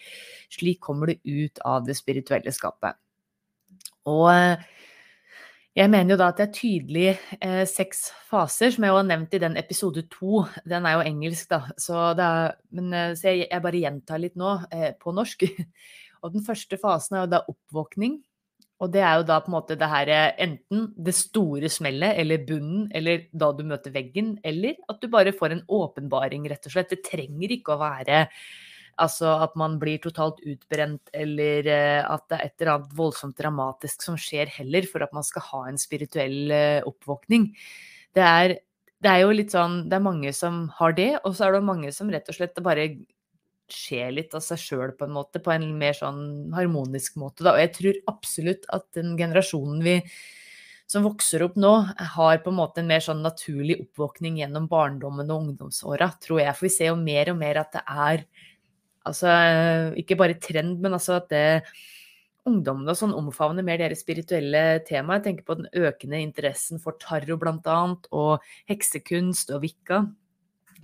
'Slik 0.51 0.81
kommer 0.81 1.07
du 1.07 1.17
ut 1.25 1.59
av 1.65 1.87
det 1.87 1.97
spirituelle 1.97 2.53
skapet'. 2.53 2.99
Og 4.09 4.29
eh, 4.33 4.69
jeg 5.77 5.87
mener 5.87 6.17
jo 6.17 6.19
da 6.19 6.33
at 6.33 6.41
det 6.41 6.45
er 6.49 6.55
tydelig 6.57 7.11
eh, 7.39 7.63
seks 7.71 8.09
faser, 8.27 8.73
som 8.75 8.85
jeg 8.85 8.91
jo 8.91 8.97
har 8.99 9.07
nevnt 9.07 9.37
i 9.37 9.43
den 9.43 9.57
episode 9.61 10.03
to. 10.11 10.43
Den 10.67 10.87
er 10.89 10.97
jo 10.97 11.05
engelsk, 11.07 11.47
da, 11.53 11.61
så, 11.79 12.11
er, 12.11 12.57
men, 12.75 12.89
eh, 12.93 13.13
så 13.15 13.31
jeg, 13.31 13.47
jeg, 13.47 13.63
bare 13.63 13.83
gjentar 13.85 14.23
litt 14.23 14.35
nå 14.41 14.57
eh, 14.75 14.91
på 14.99 15.15
norsk. 15.15 15.47
Og 16.23 16.35
den 16.35 16.45
første 16.47 16.79
fasen 16.81 17.17
er 17.17 17.25
jo 17.25 17.33
da 17.35 17.45
oppvåkning. 17.51 18.19
Og 18.81 18.89
det 18.95 19.03
er 19.05 19.19
jo 19.21 19.27
da 19.29 19.37
på 19.45 19.51
en 19.51 19.57
måte 19.59 19.77
det 19.77 19.89
her 19.93 20.11
enten 20.41 20.87
det 20.97 21.13
store 21.17 21.69
smellet 21.73 22.17
eller 22.23 22.47
bunnen, 22.49 22.87
eller 22.97 23.27
da 23.37 23.51
du 23.53 23.61
møter 23.69 23.93
veggen, 23.93 24.39
eller 24.45 24.79
at 24.89 25.03
du 25.03 25.11
bare 25.13 25.37
får 25.37 25.53
en 25.57 25.67
åpenbaring, 25.69 26.49
rett 26.49 26.65
og 26.65 26.73
slett. 26.73 26.95
Det 26.95 27.05
trenger 27.05 27.53
ikke 27.59 27.77
å 27.77 27.83
være 27.83 28.25
altså 29.01 29.35
at 29.45 29.55
man 29.61 29.79
blir 29.81 30.01
totalt 30.03 30.41
utbrent, 30.49 31.13
eller 31.17 31.69
eh, 31.71 32.01
at 32.05 32.27
det 32.31 32.39
er 32.39 32.47
et 32.47 32.63
eller 32.63 32.73
annet 32.75 32.97
voldsomt 32.99 33.39
dramatisk 33.39 34.05
som 34.05 34.19
skjer 34.21 34.51
heller, 34.59 34.89
for 34.91 35.05
at 35.05 35.15
man 35.17 35.27
skal 35.27 35.47
ha 35.51 35.63
en 35.69 35.81
spirituell 35.81 36.53
eh, 36.55 36.89
oppvåkning. 36.89 37.51
Det 38.17 38.27
er, 38.27 38.57
det 39.01 39.13
er 39.13 39.23
jo 39.23 39.33
litt 39.33 39.55
sånn 39.55 39.85
Det 39.89 39.97
er 39.97 40.05
mange 40.05 40.33
som 40.37 40.65
har 40.81 40.97
det, 40.99 41.13
og 41.23 41.37
så 41.37 41.49
er 41.49 41.57
det 41.57 41.65
mange 41.69 41.93
som 41.97 42.11
rett 42.13 42.29
og 42.29 42.37
slett 42.37 42.61
bare 42.65 42.91
skje 43.75 44.11
litt 44.15 44.35
av 44.37 44.45
seg 44.45 44.61
sjøl, 44.61 44.93
på 44.99 45.07
en 45.07 45.15
måte, 45.17 45.43
på 45.43 45.53
en 45.55 45.67
mer 45.79 45.97
sånn 45.97 46.51
harmonisk 46.57 47.17
måte. 47.21 47.45
Da. 47.47 47.55
Og 47.55 47.63
jeg 47.63 47.73
tror 47.77 48.01
absolutt 48.13 48.69
at 48.75 48.87
den 48.97 49.17
generasjonen 49.19 49.83
vi 49.85 49.97
som 50.91 51.05
vokser 51.07 51.45
opp 51.47 51.55
nå, 51.61 51.71
har 52.17 52.41
på 52.43 52.51
en 52.51 52.59
måte 52.59 52.83
en 52.83 52.89
mer 52.91 53.03
sånn 53.05 53.23
naturlig 53.23 53.77
oppvåkning 53.85 54.41
gjennom 54.41 54.67
barndommen 54.71 55.29
og 55.31 55.45
ungdomsåra, 55.45 56.11
tror 56.23 56.43
jeg. 56.43 56.55
For 56.59 56.67
vi 56.67 56.75
ser 56.75 56.91
jo 56.91 56.99
mer 56.99 57.31
og 57.31 57.39
mer 57.39 57.63
at 57.63 57.77
det 57.77 57.85
er 57.87 58.25
altså 59.07 59.35
ikke 60.01 60.19
bare 60.19 60.39
trend, 60.43 60.81
men 60.83 60.97
altså 60.99 61.21
at 61.21 61.31
det 61.31 61.45
ungdommene 62.49 62.95
sånn 62.97 63.15
omfavner 63.15 63.65
mer 63.67 63.79
deres 63.81 64.03
spirituelle 64.03 64.81
tema. 64.89 65.19
Jeg 65.19 65.27
tenker 65.29 65.47
på 65.47 65.59
den 65.61 65.71
økende 65.77 66.23
interessen 66.25 66.81
for 66.83 66.99
tarro 66.99 67.39
annet, 67.47 68.11
og 68.11 68.43
heksekunst 68.71 69.53
og 69.55 69.63
vikka. 69.67 70.03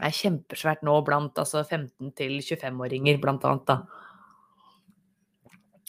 Er 0.02 0.14
kjempesvært 0.14 0.84
nå 0.86 0.98
blant 1.06 1.38
altså 1.40 1.62
15 1.64 2.12
til 2.18 2.38
25-åringer, 2.40 3.20
blant 3.22 3.46
annet, 3.48 3.70
da. 3.70 3.76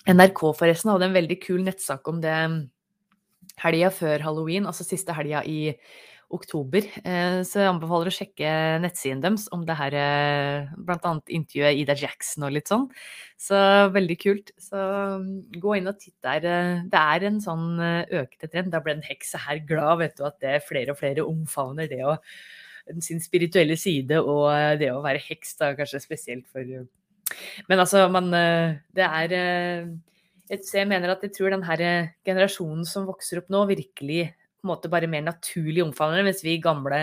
NRK 0.08 0.44
forresten 0.56 0.94
hadde 0.94 1.10
en 1.10 1.18
veldig 1.18 1.38
kul 1.44 1.66
nettsak 1.66 2.08
om 2.08 2.22
det 2.24 2.36
helga 3.60 3.90
før 3.92 4.24
halloween, 4.24 4.68
altså 4.70 4.86
siste 4.88 5.16
helga 5.18 5.42
i 5.44 5.74
oktober. 6.34 6.84
Eh, 7.08 7.40
så 7.48 7.62
jeg 7.62 7.72
anbefaler 7.72 8.10
å 8.10 8.14
sjekke 8.14 8.52
nettsiden 8.84 9.22
deres 9.24 9.48
om 9.56 9.64
det 9.68 9.78
her, 9.80 9.96
bl.a. 9.96 10.84
blant 10.90 11.08
annet 11.08 11.34
intervjuet 11.38 11.80
Ida 11.82 11.96
Jackson 11.98 12.48
og 12.48 12.54
litt 12.56 12.72
sånn. 12.72 12.88
Så 13.40 13.58
veldig 13.96 14.18
kult. 14.20 14.52
Så 14.60 14.82
mm, 15.24 15.32
gå 15.64 15.78
inn 15.78 15.92
og 15.92 16.00
titt 16.02 16.18
der. 16.26 16.44
Eh, 16.44 16.86
det 16.92 17.04
er 17.16 17.28
en 17.30 17.42
sånn 17.44 17.68
økende 17.80 18.52
trend. 18.52 18.74
Da 18.76 18.84
ble 18.84 18.98
en 18.98 19.08
hekse 19.08 19.40
her 19.48 19.64
glad, 19.68 20.02
vet 20.04 20.18
du, 20.20 20.26
at 20.28 20.40
det 20.44 20.58
er 20.58 20.66
flere 20.68 20.96
og 20.96 21.00
flere 21.00 21.28
omfavner 21.28 21.92
det 21.92 22.04
å 22.04 22.18
sin 23.04 23.22
spirituelle 23.24 23.78
side 23.80 24.20
og 24.22 24.48
det 24.80 24.92
å 24.94 25.04
være 25.04 25.24
heks, 25.28 25.56
da 25.60 25.74
kanskje 25.78 26.04
spesielt 26.04 26.48
for 26.52 26.64
Men 27.68 27.80
altså, 27.84 28.06
man 28.10 28.32
Det 28.32 29.04
er 29.04 29.34
jeg 30.48 30.88
mener 30.88 31.12
at 31.12 31.24
jeg 31.26 31.34
tror 31.36 31.52
den 31.52 31.66
her 31.68 31.82
generasjonen 32.26 32.86
som 32.88 33.08
vokser 33.08 33.42
opp 33.42 33.50
nå, 33.52 33.66
virkelig 33.68 34.30
på 34.58 34.66
en 34.68 34.72
måte 34.72 34.92
bare 34.92 35.10
mer 35.10 35.26
naturlig 35.26 35.84
omfavner 35.84 36.26
mens 36.26 36.44
vi 36.46 36.58
gamle, 36.64 37.00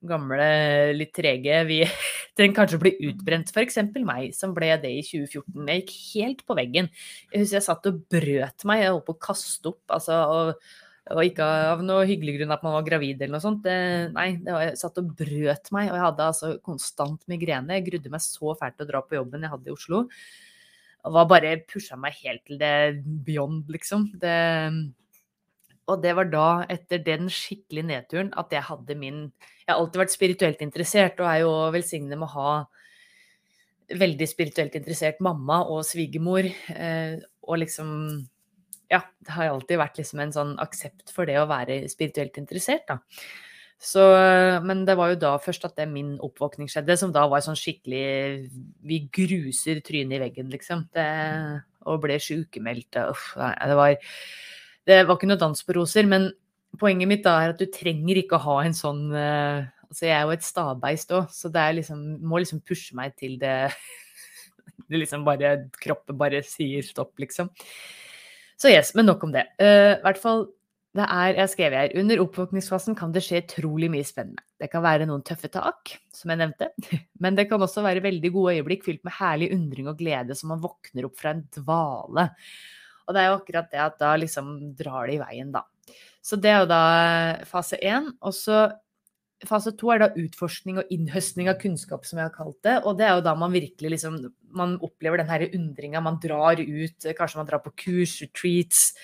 gamle 0.00 0.48
litt 0.96 1.12
trege, 1.16 1.62
vi 1.68 1.80
trenger 2.36 2.56
kanskje 2.56 2.78
å 2.78 2.82
bli 2.82 2.94
utbrent. 3.10 3.52
F.eks. 3.52 3.80
meg, 4.00 4.30
som 4.36 4.54
ble 4.56 4.72
det 4.82 4.92
i 4.98 5.02
2014. 5.06 5.68
Jeg 5.68 5.82
gikk 5.82 5.96
helt 6.14 6.44
på 6.48 6.56
veggen. 6.58 6.90
Jeg 7.30 7.44
husker 7.44 7.60
jeg 7.60 7.68
satt 7.68 7.90
og 7.90 8.00
brøt 8.10 8.66
meg, 8.68 8.84
jeg 8.84 8.94
holdt 8.94 9.08
på 9.08 9.16
å 9.18 9.24
kaste 9.28 9.74
opp. 9.74 9.82
altså, 9.98 10.20
og, 10.34 10.72
og 11.10 11.26
ikke 11.26 11.46
av 11.72 11.80
noe 11.82 12.04
hyggelig 12.06 12.36
grunn 12.36 12.54
at 12.54 12.62
man 12.62 12.76
var 12.76 12.84
gravid 12.86 13.18
eller 13.18 13.34
noe 13.34 13.42
sånt. 13.42 13.64
Det, 13.64 13.74
nei, 14.14 14.28
det 14.44 14.54
var, 14.54 14.62
jeg 14.68 14.78
satt 14.78 15.00
og 15.02 15.10
brøt 15.18 15.72
meg, 15.74 15.90
og 15.90 15.96
jeg 15.96 16.04
hadde 16.04 16.28
altså 16.30 16.50
konstant 16.66 17.24
migrene. 17.30 17.78
Jeg 17.78 17.86
grudde 17.88 18.12
meg 18.12 18.22
så 18.22 18.54
fælt 18.60 18.78
til 18.78 18.86
å 18.86 18.90
dra 18.92 19.02
på 19.02 19.18
jobben 19.18 19.46
jeg 19.46 19.52
hadde 19.54 19.70
i 19.70 19.74
Oslo. 19.74 20.04
Og 21.00 21.16
var 21.16 21.28
bare 21.32 21.52
pusha 21.66 21.98
meg 21.98 22.18
helt 22.22 22.44
til 22.46 22.60
det 22.60 22.72
beyond, 23.26 23.66
liksom. 23.72 24.06
Det, 24.22 24.36
og 25.90 26.02
det 26.04 26.14
var 26.14 26.30
da, 26.30 26.48
etter 26.70 27.02
den 27.02 27.30
skikkelige 27.32 27.90
nedturen, 27.90 28.34
at 28.38 28.52
jeg 28.54 28.68
hadde 28.68 28.98
min 29.00 29.24
Jeg 29.64 29.74
har 29.74 29.80
alltid 29.80 30.00
vært 30.02 30.14
spirituelt 30.14 30.62
interessert, 30.64 31.20
og 31.22 31.30
er 31.30 31.42
jo 31.44 31.50
velsignet 31.74 32.18
med 32.18 32.26
å 32.26 32.34
ha 32.34 32.52
veldig 33.98 34.26
spirituelt 34.30 34.74
interessert 34.78 35.18
mamma 35.22 35.60
og 35.66 35.82
svigermor. 35.86 36.46
Eh, 36.74 37.18
og 37.46 37.60
liksom 37.62 37.90
Ja, 38.90 39.04
det 39.22 39.36
har 39.36 39.52
alltid 39.52 39.78
vært 39.78 40.00
liksom 40.00 40.20
en 40.22 40.34
sånn 40.34 40.56
aksept 40.62 41.12
for 41.14 41.28
det 41.28 41.38
å 41.38 41.48
være 41.50 41.84
spirituelt 41.92 42.40
interessert, 42.42 42.88
da. 42.90 42.98
Så, 43.80 44.02
men 44.66 44.82
det 44.84 44.92
var 44.98 45.14
jo 45.14 45.20
da 45.22 45.30
først 45.40 45.62
at 45.64 45.78
det 45.78 45.86
min 45.88 46.12
oppvåkning 46.20 46.68
skjedde, 46.68 46.98
som 47.00 47.14
da 47.14 47.22
var 47.32 47.40
sånn 47.40 47.56
skikkelig 47.56 48.50
Vi 48.84 48.98
gruser 49.08 49.80
trynet 49.80 50.18
i 50.18 50.20
veggen, 50.20 50.50
liksom. 50.52 50.84
Det, 50.92 51.06
og 51.88 52.02
ble 52.02 52.18
sykemeldt. 52.20 52.98
Uff, 53.08 53.30
det 53.38 53.78
var 53.78 53.94
det 54.88 55.02
var 55.06 55.16
ikke 55.16 55.28
noe 55.30 55.40
dans 55.40 55.64
på 55.64 55.76
roser, 55.76 56.08
men 56.08 56.30
poenget 56.80 57.08
mitt 57.10 57.22
da 57.24 57.36
er 57.42 57.54
at 57.54 57.60
du 57.60 57.68
trenger 57.72 58.20
ikke 58.20 58.38
å 58.38 58.44
ha 58.48 58.56
en 58.64 58.76
sånn 58.76 59.06
uh, 59.12 59.68
Altså, 59.90 60.04
jeg 60.06 60.14
er 60.14 60.22
jo 60.22 60.34
et 60.36 60.44
stabeist 60.46 61.12
òg, 61.18 61.32
så 61.34 61.50
det 61.50 61.64
liksom 61.80 62.02
Må 62.22 62.38
liksom 62.38 62.60
pushe 62.62 62.94
meg 62.94 63.16
til 63.18 63.34
det 63.42 63.72
Det 64.90 65.00
liksom 65.02 65.24
bare 65.26 65.56
Kroppen 65.82 66.18
bare 66.18 66.44
sier 66.46 66.86
stopp, 66.86 67.16
liksom. 67.22 67.50
Så 68.60 68.72
yes, 68.72 68.94
men 68.96 69.08
nok 69.08 69.22
om 69.24 69.32
det. 69.34 69.46
Uh, 69.60 69.96
hvert 70.04 70.20
fall 70.20 70.48
det 70.98 71.04
er, 71.06 71.36
jeg 71.38 71.50
skrev 71.52 71.74
her, 71.76 71.92
Under 72.00 72.20
oppvåkningsfasen 72.24 72.96
kan 72.98 73.12
det 73.14 73.22
skje 73.22 73.44
utrolig 73.44 73.86
mye 73.92 74.06
spennende. 74.06 74.42
Det 74.58 74.66
kan 74.72 74.82
være 74.82 75.06
noen 75.06 75.22
tøffe 75.22 75.46
tak, 75.52 75.92
som 76.14 76.32
jeg 76.32 76.40
nevnte, 76.40 76.72
men 77.22 77.38
det 77.38 77.46
kan 77.50 77.62
også 77.62 77.84
være 77.86 78.02
veldig 78.02 78.32
gode 78.34 78.56
øyeblikk 78.58 78.82
fylt 78.88 79.04
med 79.06 79.14
herlig 79.20 79.52
undring 79.54 79.90
og 79.92 80.00
glede 80.00 80.34
som 80.38 80.50
man 80.50 80.62
våkner 80.64 81.06
opp 81.06 81.14
fra 81.20 81.36
en 81.36 81.44
dvale. 81.54 82.26
Og 83.06 83.14
det 83.14 83.22
er 83.22 83.30
jo 83.30 83.38
akkurat 83.38 83.70
det 83.70 83.82
at 83.84 84.02
da 84.02 84.16
liksom 84.18 84.50
drar 84.78 85.06
det 85.06 85.16
i 85.16 85.22
veien, 85.22 85.54
da. 85.54 85.62
Så 86.22 86.36
det 86.36 86.50
er 86.50 86.64
jo 86.64 86.70
da 86.70 86.82
fase 87.48 87.78
én. 87.80 88.10
Og 88.20 88.34
så 88.36 88.66
fase 89.48 89.72
to 89.78 89.90
er 89.92 90.02
da 90.02 90.10
utforskning 90.18 90.80
og 90.80 90.92
innhøstning 90.92 91.48
av 91.50 91.58
kunnskap, 91.60 92.04
som 92.08 92.20
jeg 92.20 92.28
har 92.28 92.34
kalt 92.34 92.58
det. 92.66 92.76
Og 92.84 92.98
det 92.98 93.06
er 93.06 93.16
jo 93.16 93.24
da 93.26 93.34
man 93.38 93.54
virkelig 93.54 93.96
liksom 93.96 94.20
Man 94.50 94.72
opplever 94.82 95.20
den 95.20 95.28
her 95.30 95.44
undringa. 95.54 96.00
Man 96.02 96.16
drar 96.18 96.58
ut, 96.58 97.04
kanskje 97.14 97.38
man 97.38 97.46
drar 97.46 97.60
på 97.62 97.70
kurs, 97.84 98.16
retreats. 98.18 98.94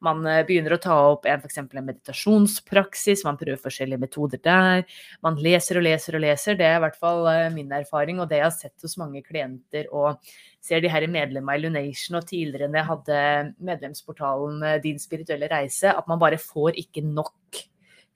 Man 0.00 0.24
eh, 0.26 0.40
begynner 0.48 0.72
å 0.72 0.80
ta 0.80 0.94
opp 1.10 1.26
en, 1.28 1.42
f.eks. 1.42 1.58
en 1.60 1.68
meditasjonspraksis, 1.74 3.24
man 3.26 3.36
prøver 3.36 3.60
forskjellige 3.60 4.00
metoder 4.00 4.40
der. 4.40 4.86
Man 5.22 5.36
leser 5.36 5.76
og 5.76 5.84
leser 5.84 6.16
og 6.16 6.24
leser. 6.24 6.56
Det 6.56 6.64
er 6.64 6.78
i 6.78 6.82
hvert 6.86 6.96
fall 6.96 7.28
eh, 7.30 7.50
min 7.52 7.72
erfaring, 7.76 8.22
og 8.22 8.30
det 8.32 8.40
jeg 8.40 8.46
har 8.48 8.56
sett 8.56 8.88
hos 8.88 8.96
mange 9.00 9.20
klienter. 9.26 9.92
og 9.92 10.16
ser 10.64 10.80
de 10.80 10.88
her 10.88 11.04
medlemmene 11.12 11.58
i 11.58 11.60
Lunation 11.60 12.16
og 12.16 12.26
tidligere 12.28 12.70
når 12.70 12.80
jeg 12.80 12.90
hadde 12.90 13.20
medlemsportalen 13.68 14.62
eh, 14.64 14.80
Din 14.84 15.00
spirituelle 15.02 15.50
reise, 15.52 15.92
at 15.92 16.08
man 16.08 16.20
bare 16.22 16.40
får 16.40 16.80
ikke 16.80 17.04
nok 17.04 17.60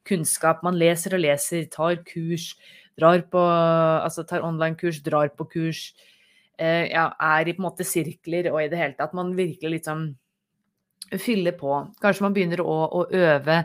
kunnskap. 0.09 0.63
Man 0.67 0.79
leser 0.81 1.17
og 1.17 1.23
leser, 1.25 1.67
tar 1.73 2.01
kurs, 2.09 2.53
drar 2.99 3.25
på 3.31 3.43
Altså 3.43 4.25
tar 4.27 4.47
online-kurs, 4.47 5.03
drar 5.05 5.31
på 5.37 5.49
kurs. 5.53 5.93
Eh, 6.59 6.89
ja, 6.91 7.11
er 7.21 7.49
i 7.49 7.55
på 7.55 7.63
en 7.63 7.69
måte 7.69 7.87
sirkler 7.87 8.51
og 8.53 8.63
i 8.65 8.71
det 8.73 8.81
hele 8.81 8.99
tatt. 8.99 9.15
Man 9.15 9.37
virkelig 9.39 9.79
liksom 9.79 10.09
fyller 11.23 11.55
på. 11.57 11.77
Kanskje 12.03 12.27
man 12.27 12.35
begynner 12.37 12.65
å, 12.65 12.81
å 12.99 13.07
øve 13.15 13.63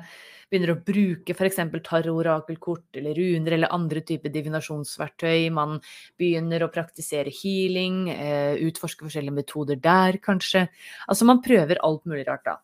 begynner 0.53 0.75
å 0.75 0.81
bruke 0.85 1.33
f.eks. 1.33 1.59
tarot-orakelkort 1.87 2.99
eller 2.99 3.17
runer 3.17 3.55
eller 3.55 3.73
andre 3.73 4.03
typer 4.05 4.29
divinasjonsverktøy. 4.33 5.49
Man 5.53 5.79
begynner 6.19 6.63
å 6.63 6.71
praktisere 6.73 7.33
healing, 7.33 8.05
eh, 8.13 8.61
utforske 8.67 9.07
forskjellige 9.07 9.39
metoder 9.39 9.81
der, 9.81 10.19
kanskje. 10.21 10.67
Altså 11.09 11.25
man 11.25 11.41
prøver 11.41 11.81
alt 11.81 12.05
mulig 12.05 12.27
rart, 12.29 12.45
da. 12.45 12.59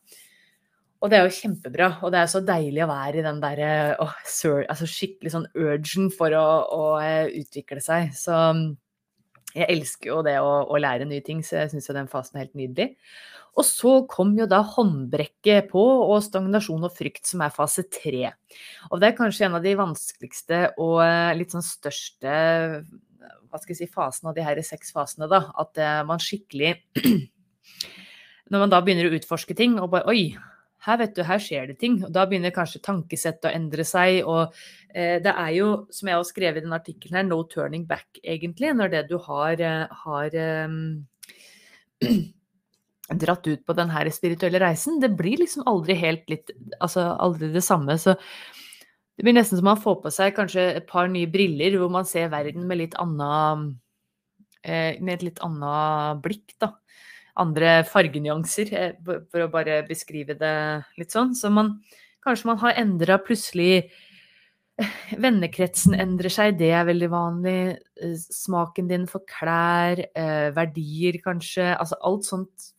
Og 1.00 1.12
det 1.12 1.15
er 1.15 1.25
jo 1.25 1.36
kjempebra, 1.38 1.89
og 2.03 2.12
det 2.12 2.20
er 2.20 2.27
så 2.27 2.41
deilig 2.44 2.84
å 2.84 2.89
være 2.89 3.22
i 3.22 3.24
den 3.24 3.39
derre 3.39 3.72
altså 3.96 4.88
skikkelig 4.89 5.32
sånn 5.32 5.48
urgen 5.56 6.10
for 6.12 6.36
å, 6.36 6.46
å, 6.75 6.84
eh, 7.00 7.29
utvikle 7.39 7.79
seg. 7.84 8.12
Så 8.20 8.36
jeg 9.56 9.65
elsker 9.65 10.12
jo 10.12 10.20
det 10.27 10.36
å, 10.44 10.50
å 10.68 10.82
lære 10.82 11.08
nye 11.08 11.24
ting, 11.25 11.39
så 11.46 11.62
jeg 11.62 11.72
syns 11.72 11.88
jo 11.88 11.96
den 11.96 12.12
fasen 12.12 12.36
er 12.36 12.46
helt 12.46 12.60
nydelig. 12.60 12.89
Og 13.60 13.65
så 13.65 13.94
kom 14.12 14.36
jo 14.38 14.46
da 14.48 14.60
håndbrekket 14.75 15.72
på 15.72 15.82
og 15.82 16.20
stagnasjon 16.24 16.86
og 16.86 16.94
frykt, 16.96 17.24
som 17.32 17.41
er 17.44 17.56
fase 17.56 17.88
tre. 17.88 18.34
Og 18.91 19.00
det 19.00 19.10
er 19.10 19.18
kanskje 19.18 19.48
en 19.48 19.58
av 19.58 19.65
de 19.65 19.74
vanskeligste 19.79 20.62
og 20.77 21.00
eh, 21.06 21.32
litt 21.39 21.56
sånn 21.56 21.65
største 21.65 22.36
hva 23.50 23.58
skal 23.58 23.74
jeg 23.74 23.79
si, 23.82 23.89
fasene 23.89 24.29
av 24.29 24.38
de 24.38 24.46
her 24.46 24.60
seks 24.65 24.94
fasene, 24.94 25.27
da. 25.32 25.48
At 25.60 25.79
eh, 25.82 26.01
man 26.08 26.22
skikkelig 26.22 26.75
Når 28.50 28.63
man 28.63 28.72
da 28.72 28.79
begynner 28.82 29.10
å 29.10 29.18
utforske 29.18 29.56
ting 29.58 29.75
og 29.82 29.91
bare 29.94 30.10
Oi, 30.10 30.32
her 30.86 31.00
vet 31.02 31.16
du, 31.18 31.24
her 31.28 31.42
skjer 31.44 31.70
det 31.70 31.78
ting. 31.82 32.00
Og 32.06 32.12
da 32.16 32.26
begynner 32.30 32.56
kanskje 32.56 32.82
tankesettet 32.86 33.50
å 33.50 33.54
endre 33.54 33.86
seg. 33.88 34.22
Og 34.24 34.56
eh, 34.94 35.18
det 35.24 35.34
er 35.34 35.54
jo, 35.58 35.70
som 35.94 36.12
jeg 36.12 36.20
har 36.20 36.28
skrevet 36.28 36.64
i 36.64 36.68
den 36.68 36.76
artikkelen 36.76 37.20
her, 37.20 37.28
no 37.28 37.42
turning 37.52 37.86
back, 37.90 38.08
egentlig. 38.24 38.72
Når 38.78 38.94
det 38.96 39.06
du 39.12 39.18
har, 39.26 39.60
eh, 39.60 40.02
har 40.06 40.38
eh, 40.40 40.78
dratt 43.26 43.48
ut 43.50 43.66
på 43.66 43.76
den 43.76 43.92
her 43.92 44.10
spirituelle 44.14 44.62
reisen. 44.62 45.02
Det 45.04 45.12
blir 45.20 45.42
liksom 45.42 45.68
aldri 45.68 45.98
helt 46.00 46.30
litt 46.30 46.52
Altså 46.80 47.10
aldri 47.18 47.52
det 47.54 47.66
samme. 47.66 47.98
Så 48.00 48.16
det 49.18 49.26
blir 49.26 49.36
nesten 49.36 49.60
som 49.60 49.68
man 49.68 49.82
får 49.82 50.00
på 50.04 50.12
seg 50.16 50.36
kanskje 50.38 50.70
et 50.78 50.88
par 50.88 51.10
nye 51.12 51.28
briller 51.28 51.76
hvor 51.76 51.90
man 51.92 52.08
ser 52.08 52.30
verden 52.32 52.68
med 52.70 52.80
litt 52.80 52.94
anna 53.02 53.32
eh, 54.64 54.96
Med 55.02 55.18
et 55.18 55.26
litt 55.32 55.42
annet 55.44 56.22
blikk, 56.24 56.56
da. 56.62 56.78
Andre 57.39 57.79
fargenyanser, 57.88 58.74
eh, 58.75 58.93
for 59.31 59.46
å 59.46 59.51
bare 59.51 59.81
beskrive 59.88 60.36
det 60.39 60.53
litt 61.00 61.15
sånn. 61.15 61.36
Så 61.36 61.51
man 61.53 61.79
Kanskje 62.19 62.50
man 62.50 62.58
har 62.60 62.75
endra 62.75 63.15
plutselig 63.24 63.86
eh, 64.75 64.96
Vennekretsen 65.24 65.96
endrer 65.96 66.34
seg, 66.36 66.58
det 66.60 66.74
er 66.75 66.84
veldig 66.89 67.08
vanlig. 67.13 67.62
Smaken 68.27 68.89
din 68.91 69.05
for 69.08 69.24
klær, 69.27 70.01
verdier 70.55 71.19
kanskje. 71.24 71.69
Altså 71.79 71.96
alt 72.03 72.27
sånt 72.27 72.69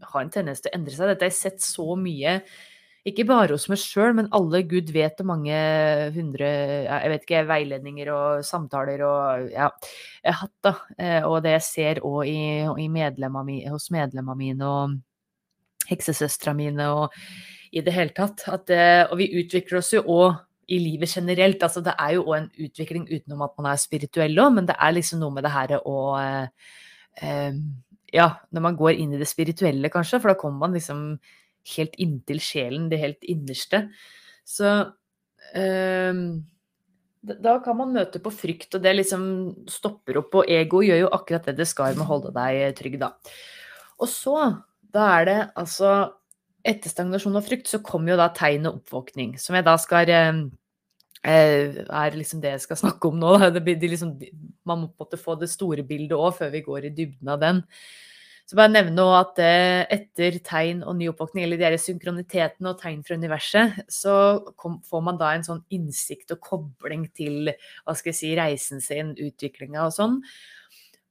har 0.00 0.24
en 0.24 0.32
tendens 0.32 0.62
til 0.62 0.72
å 0.72 0.78
endre 0.78 0.96
seg. 0.96 1.10
Dette 1.12 1.26
har 1.26 1.32
jeg 1.32 1.38
sett 1.38 1.64
så 1.64 1.96
mye, 1.98 2.38
ikke 3.08 3.24
bare 3.28 3.54
hos 3.56 3.64
meg 3.70 3.80
sjøl, 3.80 4.12
men 4.18 4.28
alle 4.36 4.60
gud 4.68 4.90
vet 4.92 5.22
og 5.22 5.28
mange 5.30 5.60
hundre 6.12 6.48
jeg 6.84 7.12
vet 7.12 7.22
ikke, 7.24 7.44
veiledninger 7.48 8.10
og 8.12 8.42
samtaler 8.44 9.04
og 9.06 9.46
ja, 9.54 9.70
jeg 10.20 10.34
har 10.34 10.40
hatt, 10.42 10.56
da. 10.66 10.74
Eh, 11.00 11.22
og 11.24 11.38
det 11.46 11.54
jeg 11.56 11.66
ser 11.68 12.02
òg 12.04 12.28
hos 12.68 13.88
medlemmene 13.94 14.36
mine 14.42 14.68
og 14.68 14.98
heksesøstrene 15.90 16.60
mine 16.60 16.90
og 16.92 17.16
i 17.72 17.82
det 17.86 17.94
hele 17.94 18.14
tatt. 18.14 18.44
At, 18.50 18.70
eh, 18.74 19.04
og 19.08 19.16
vi 19.20 19.30
utvikler 19.40 19.80
oss 19.80 19.92
jo 19.94 20.04
òg 20.04 20.38
i 20.70 20.78
livet 20.78 21.10
generelt. 21.10 21.62
Altså, 21.62 21.82
det 21.84 21.96
er 21.98 22.16
jo 22.16 22.26
òg 22.28 22.36
en 22.36 22.50
utvikling 22.66 23.08
utenom 23.10 23.46
at 23.46 23.56
man 23.58 23.72
er 23.72 23.80
spirituell 23.80 24.38
òg, 24.38 24.54
men 24.58 24.68
det 24.68 24.76
er 24.78 24.96
liksom 24.96 25.22
noe 25.22 25.34
med 25.34 25.46
det 25.46 25.54
her 25.54 25.76
å 25.80 25.98
eh, 26.20 26.72
eh, 27.22 27.60
ja, 28.14 28.28
når 28.50 28.66
man 28.66 28.78
går 28.78 28.98
inn 28.98 29.14
i 29.14 29.20
det 29.20 29.28
spirituelle, 29.30 29.90
kanskje, 29.92 30.20
for 30.20 30.32
da 30.32 30.38
kommer 30.38 30.66
man 30.66 30.74
liksom 30.74 31.04
helt 31.76 31.98
inntil 32.00 32.40
sjelen, 32.42 32.88
det 32.90 33.00
helt 33.02 33.26
innerste. 33.28 33.86
Så 34.46 34.70
eh, 35.54 36.22
da 37.20 37.58
kan 37.64 37.76
man 37.76 37.92
møte 37.92 38.20
på 38.22 38.32
frykt, 38.32 38.74
og 38.76 38.84
det 38.84 38.94
liksom 38.96 39.24
stopper 39.70 40.20
opp. 40.22 40.40
Og 40.40 40.50
ego 40.50 40.80
gjør 40.84 41.04
jo 41.04 41.12
akkurat 41.16 41.50
det 41.50 41.58
det 41.60 41.68
skal 41.68 41.98
med 41.98 42.06
å 42.06 42.10
holde 42.14 42.32
deg 42.36 42.78
trygg, 42.78 42.96
da. 43.02 43.12
Og 44.00 44.08
så, 44.08 44.36
da 44.94 45.10
er 45.18 45.28
det 45.28 45.38
altså 45.60 45.92
Etter 46.60 46.92
stagnasjon 46.92 47.38
og 47.38 47.44
frykt 47.46 47.70
så 47.70 47.78
kommer 47.80 48.12
jo 48.12 48.16
da 48.20 48.26
tegn 48.36 48.66
og 48.68 48.82
oppvåkning, 48.82 49.30
som 49.40 49.54
jeg 49.56 49.64
da 49.64 49.78
skal 49.80 50.10
eh, 50.12 50.40
eh 51.24 51.78
er 51.88 52.16
liksom 52.18 52.42
det 52.42 52.50
jeg 52.52 52.64
skal 52.66 52.76
snakke 52.76 53.08
om 53.08 53.16
nå. 53.16 53.30
Det 53.48 53.62
blir 53.64 53.80
liksom, 53.80 54.10
man 54.68 54.82
må 54.82 54.90
måtte 54.92 55.16
få 55.16 55.38
det 55.40 55.48
store 55.48 55.86
bildet 55.88 56.18
òg 56.18 56.34
før 56.36 56.52
vi 56.52 56.60
går 56.66 56.84
i 56.84 56.92
dybden 56.98 57.32
av 57.32 57.40
den. 57.40 57.62
Så 58.50 58.56
bare 58.58 58.72
nevne 58.72 59.04
at 59.14 59.36
eh, 59.38 59.84
etter 59.94 60.40
tegn 60.42 60.80
og 60.82 60.96
ny 60.98 61.06
oppvåkning, 61.12 61.44
eller 61.46 61.60
de 61.70 61.76
synkronitetene 61.78 62.72
og 62.72 62.80
tegn 62.80 63.04
fra 63.06 63.14
universet, 63.14 63.76
så 63.86 64.14
kom, 64.58 64.80
får 64.82 65.04
man 65.06 65.20
da 65.20 65.28
en 65.36 65.46
sånn 65.46 65.60
innsikt 65.70 66.34
og 66.34 66.40
kobling 66.42 67.04
til 67.14 67.52
hva 67.52 67.94
skal 67.94 68.10
jeg 68.10 68.18
si, 68.18 68.32
reisen 68.34 68.82
sin, 68.82 69.12
utviklinga 69.14 69.84
og 69.84 69.94
sånn. 69.94 70.18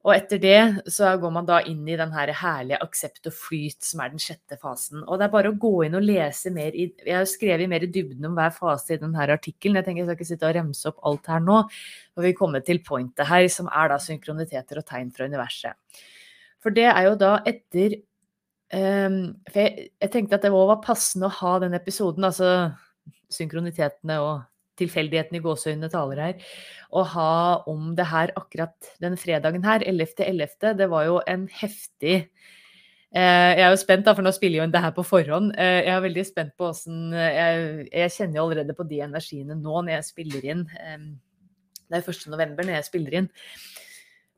Og 0.03 0.11
etter 0.17 0.43
det 0.43 0.91
så 0.91 1.13
går 1.21 1.33
man 1.37 1.47
da 1.47 1.61
inn 1.67 1.87
i 1.87 1.95
den 1.99 2.11
her 2.11 2.33
herlige 2.41 2.81
aksept 2.83 3.31
og 3.31 3.37
flyt, 3.39 3.79
som 3.87 4.03
er 4.03 4.11
den 4.11 4.25
sjette 4.25 4.59
fasen. 4.59 5.07
Og 5.07 5.15
det 5.15 5.29
er 5.29 5.33
bare 5.37 5.55
å 5.55 5.57
gå 5.63 5.73
inn 5.87 5.95
og 5.95 6.03
lese 6.03 6.51
mer 6.55 6.75
i 6.75 6.89
Jeg 6.91 7.17
har 7.21 7.27
skrevet 7.27 7.71
mer 7.71 7.87
i 7.87 7.91
dybden 7.91 8.27
om 8.27 8.35
hver 8.35 8.51
fase 8.55 8.97
i 8.97 8.99
denne 8.99 9.31
artikkelen. 9.39 9.79
Jeg 9.79 9.87
tenker 9.87 10.03
jeg 10.03 10.11
skal 10.11 10.19
ikke 10.19 10.31
sitte 10.33 10.51
og 10.51 10.55
remse 10.59 10.91
opp 10.91 11.03
alt 11.07 11.31
her 11.31 11.43
nå. 11.47 11.63
Og 12.19 12.27
vi 12.27 12.35
kommer 12.35 12.67
til 12.67 12.83
pointet 12.83 13.31
her, 13.31 13.47
som 13.47 13.71
er 13.71 13.95
da 13.95 14.03
synkroniteter 14.03 14.83
og 14.83 14.91
tegn 14.91 15.15
fra 15.15 15.31
universet. 15.31 15.79
For 16.63 16.75
det 16.75 16.87
er 16.91 17.07
jo 17.07 17.15
da 17.19 17.37
etter 17.47 17.97
um, 18.73 19.19
For 19.49 19.61
jeg, 19.63 19.89
jeg, 19.95 20.11
tenkte 20.13 20.39
at 20.39 20.45
det 20.45 20.53
var 20.53 20.79
passende 20.85 21.29
å 21.29 21.37
ha 21.39 21.57
den 21.63 21.77
episoden, 21.77 22.27
altså 22.27 22.71
synkronitetene 23.33 24.19
og 24.23 24.45
tilfeldigheten 24.79 25.37
i 25.37 25.41
gåseøynene 25.43 25.89
taler 25.91 26.21
her, 26.23 26.45
å 26.95 27.03
ha 27.13 27.31
om 27.69 27.91
det 27.97 28.05
her 28.09 28.31
akkurat 28.39 28.93
den 29.03 29.17
fredagen 29.19 29.65
her, 29.67 29.83
11.11. 29.83 30.23
.11. 30.29 30.77
Det 30.79 30.87
var 30.91 31.05
jo 31.05 31.17
en 31.27 31.43
heftig 31.51 32.13
eh, 32.15 33.51
jeg 33.59 33.65
er 33.65 33.73
jo 33.73 33.81
spent, 33.81 34.05
da, 34.07 34.15
for 34.15 34.25
nå 34.25 34.31
spiller 34.35 34.61
jo 34.61 34.67
inn 34.67 34.73
det 34.73 34.83
her 34.85 34.95
på 34.95 35.05
forhånd. 35.07 35.51
Eh, 35.59 35.81
jeg 35.83 35.93
er 35.97 36.05
veldig 36.07 36.25
spent 36.27 36.55
på 36.57 36.69
åssen 36.71 37.11
jeg, 37.11 37.89
jeg, 37.91 38.15
kjenner 38.15 38.39
jo 38.39 38.45
allerede 38.47 38.77
på 38.77 38.87
de 38.89 39.03
energiene 39.09 39.59
nå 39.59 39.83
når 39.83 39.97
jeg 39.97 40.09
spiller 40.13 40.49
inn. 40.55 40.65
Det 41.89 41.99
er 41.99 42.09
1. 42.15 42.25
november 42.31 42.65
når 42.65 42.79
jeg 42.79 42.89
spiller 42.91 43.21
inn 43.21 43.31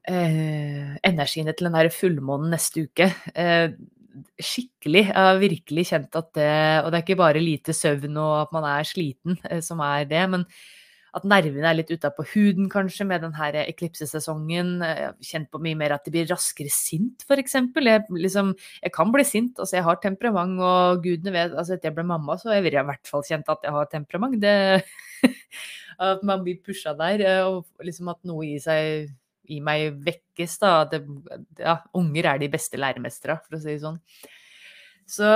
eh, 0.10 0.98
energiene 1.08 1.54
til 1.56 1.70
den 1.70 1.78
der 1.78 1.92
fullmånen 1.94 2.54
neste 2.56 2.86
uke. 2.88 3.10
Eh, 3.36 3.74
skikkelig. 4.42 5.06
Jeg 5.08 5.16
har 5.16 5.40
virkelig 5.40 5.88
kjent 5.88 6.16
at 6.20 6.34
det 6.36 6.52
Og 6.84 6.92
det 6.92 6.98
er 6.98 7.06
ikke 7.06 7.22
bare 7.22 7.40
lite 7.40 7.74
søvn 7.74 8.18
og 8.20 8.34
at 8.42 8.54
man 8.56 8.68
er 8.68 8.88
sliten 8.88 9.38
eh, 9.50 9.62
som 9.64 9.80
er 9.80 10.06
det, 10.06 10.24
men 10.30 10.46
at 11.12 11.26
nervene 11.28 11.68
er 11.68 11.76
litt 11.76 11.90
utapå 11.92 12.24
huden, 12.32 12.70
kanskje, 12.72 13.04
med 13.04 13.24
den 13.26 13.34
her 13.36 13.58
eklipsesesongen. 13.66 14.78
Jeg 14.80 15.08
har 15.10 15.18
kjent 15.28 15.50
på 15.52 15.60
mye 15.60 15.76
mer 15.76 15.96
at 15.98 16.06
det 16.08 16.14
blir 16.16 16.30
raskere 16.30 16.72
sint, 16.72 17.26
f.eks. 17.28 17.58
Jeg, 17.60 18.06
liksom, 18.16 18.54
jeg 18.80 18.94
kan 18.96 19.12
bli 19.12 19.26
sint. 19.28 19.60
altså 19.60 19.76
Jeg 19.76 19.88
har 19.90 20.00
temperament, 20.00 20.62
og 20.64 21.04
gudene 21.04 21.36
vet 21.36 21.52
altså 21.52 21.76
Etter 21.76 21.92
jeg 21.92 21.98
ble 21.98 22.08
mamma, 22.08 22.38
så 22.40 22.54
har 22.54 22.62
jeg 22.62 22.72
i 22.72 22.86
hvert 22.94 23.12
fall 23.12 23.28
kjent 23.28 23.52
at 23.52 23.68
jeg 23.68 23.76
har 23.76 23.92
temperament. 23.92 24.40
Det, 24.40 24.56
at 26.12 26.24
man 26.24 26.46
blir 26.46 26.62
pusha 26.64 26.96
der, 26.96 27.26
eh, 27.28 27.44
og 27.44 27.68
liksom 27.84 28.14
at 28.16 28.24
noe 28.32 28.48
i 28.48 28.56
seg 28.64 29.12
i 29.52 29.62
meg 29.64 29.98
vekkes, 30.06 30.58
da. 30.62 30.74
Det, 30.92 31.02
ja, 31.60 31.80
unger 31.98 32.34
er 32.34 32.42
de 32.42 32.52
beste 32.54 32.80
læremestere, 32.80 33.40
for 33.46 33.58
å 33.58 33.62
si 33.62 33.74
det 33.74 33.82
sånn. 33.84 34.00
Så 35.10 35.32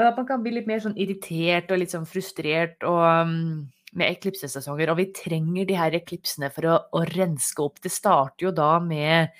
at 0.00 0.16
man 0.16 0.26
kan 0.28 0.40
bli 0.42 0.54
litt 0.54 0.68
mer 0.70 0.80
sånn 0.82 0.96
irritert 1.00 1.70
og 1.72 1.80
litt 1.82 1.92
sånn 1.92 2.08
frustrert 2.08 2.86
og 2.88 3.02
um, 3.04 3.68
med 3.98 4.14
eklipsesesonger. 4.14 4.92
Og 4.92 5.00
vi 5.00 5.10
trenger 5.16 5.68
de 5.68 5.76
her 5.78 5.96
eklipsene 5.98 6.50
for 6.54 6.68
å, 6.70 6.78
å 6.96 7.04
renske 7.10 7.64
opp. 7.64 7.80
Det 7.82 7.92
starter 7.92 8.48
jo 8.48 8.54
da 8.56 8.72
med 8.82 9.30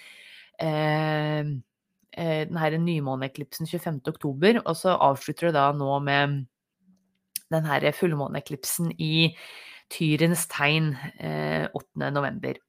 eh, 0.61 1.41
eh 2.11 2.41
den 2.51 2.59
her 2.59 2.77
nymåneeklipsen 2.77 3.69
25.10, 3.71 4.63
og 4.65 4.75
så 4.77 4.97
avslutter 4.99 5.49
det 5.49 5.57
da 5.59 5.71
nå 5.73 5.99
med 6.05 6.41
den 7.51 7.67
her 7.67 7.87
fullmåneeklipsen 7.97 8.93
i 8.99 9.31
Tyrens 9.91 10.47
tegn 10.51 10.93
eh, 11.19 11.67
8.11. 11.75 12.61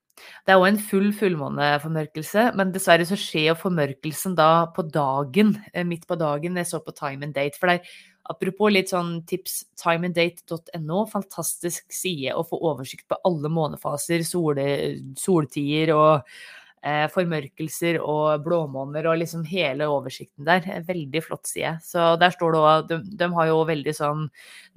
Det 0.45 0.53
er 0.53 0.61
òg 0.61 0.67
en 0.69 0.79
full 0.91 1.09
fullmåneformørkelse, 1.17 2.47
men 2.57 2.73
dessverre 2.75 3.07
så 3.07 3.17
skjer 3.19 3.57
formørkelsen 3.59 4.37
da 4.37 4.67
på 4.75 4.85
dagen, 4.89 5.55
eh, 5.73 5.85
midt 5.87 6.07
på 6.09 6.17
dagen. 6.19 6.57
Jeg 6.57 6.69
så 6.69 6.81
på 6.83 6.95
Time 6.97 7.27
and 7.27 7.35
Date. 7.37 7.57
For 7.59 7.67
det 7.67 7.79
er 7.79 7.91
apropos 8.31 8.71
litt 8.71 8.91
sånn 8.93 9.21
tips, 9.27 9.65
timeanddate.no, 9.81 11.03
fantastisk 11.11 11.91
side 11.93 12.33
å 12.37 12.45
få 12.47 12.59
oversikt 12.71 13.07
på 13.09 13.19
alle 13.27 13.51
månefaser, 13.51 14.23
sole, 14.27 14.65
soltider 15.19 15.93
og 15.95 16.27
eh, 16.85 17.07
formørkelser 17.13 17.99
og 18.01 18.43
blåmåner 18.45 19.09
og 19.09 19.19
liksom 19.21 19.45
hele 19.49 19.89
oversikten 19.91 20.47
der. 20.47 20.65
Veldig 20.87 21.23
flott 21.25 21.49
side. 21.49 21.77
Så 21.85 22.15
der 22.21 22.33
står 22.35 22.55
det 22.55 22.61
òg 22.61 22.87
de, 22.91 23.01
de, 23.23 23.29
har 23.35 23.51
jo 23.51 23.61
veldig 23.69 23.95
sånn 23.97 24.25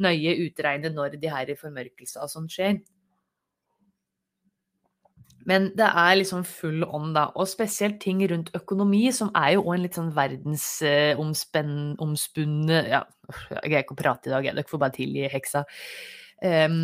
nøye 0.04 0.36
utregnet 0.46 0.96
når 0.96 1.18
de 1.20 1.32
her 1.32 1.54
formørkelsene 1.60 2.26
og 2.26 2.32
sånn 2.32 2.50
skjer. 2.52 2.80
Men 5.48 5.70
det 5.76 5.84
er 5.84 6.16
liksom 6.16 6.44
full 6.48 6.84
ånd, 6.84 7.14
da. 7.16 7.24
Og 7.36 7.48
spesielt 7.50 8.00
ting 8.02 8.30
rundt 8.30 8.50
økonomi, 8.56 9.12
som 9.12 9.30
er 9.36 9.52
jo 9.56 9.62
òg 9.66 9.74
en 9.76 9.82
litt 9.84 9.96
sånn 9.98 10.16
verdensomspunne 10.16 12.76
eh, 12.80 12.90
Ja, 12.94 13.00
jeg 13.50 13.68
greier 13.68 13.84
ikke 13.84 13.96
å 13.96 14.02
prate 14.02 14.26
i 14.30 14.32
dag, 14.32 14.42
jeg. 14.46 14.54
Dere 14.56 14.70
får 14.70 14.82
bare 14.82 14.96
tilgi 14.96 15.32
heksa. 15.32 15.60
Um, 16.44 16.76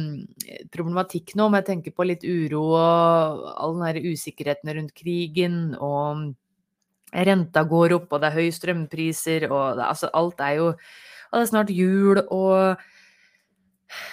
problematikk 0.73 1.27
nå, 1.37 1.43
om 1.51 1.57
jeg 1.59 1.67
tenker 1.67 1.93
på 1.93 2.03
litt 2.07 2.25
uro 2.25 2.63
og 2.79 3.45
all 3.51 3.75
den 3.77 3.89
her 3.89 3.99
usikkerheten 4.13 4.69
rundt 4.77 4.95
krigen, 4.97 5.57
og 5.77 6.35
renta 7.13 7.61
går 7.69 7.91
opp, 7.99 8.09
og 8.13 8.19
det 8.23 8.29
er 8.31 8.39
høye 8.39 8.57
strømpriser, 8.57 9.41
og 9.51 9.65
det, 9.77 9.85
altså 9.89 10.07
alt 10.17 10.39
er 10.47 10.53
jo 10.61 10.67
Og 11.31 11.35
det 11.39 11.45
er 11.45 11.53
snart 11.53 11.71
jul, 11.71 12.19
og 12.35 12.81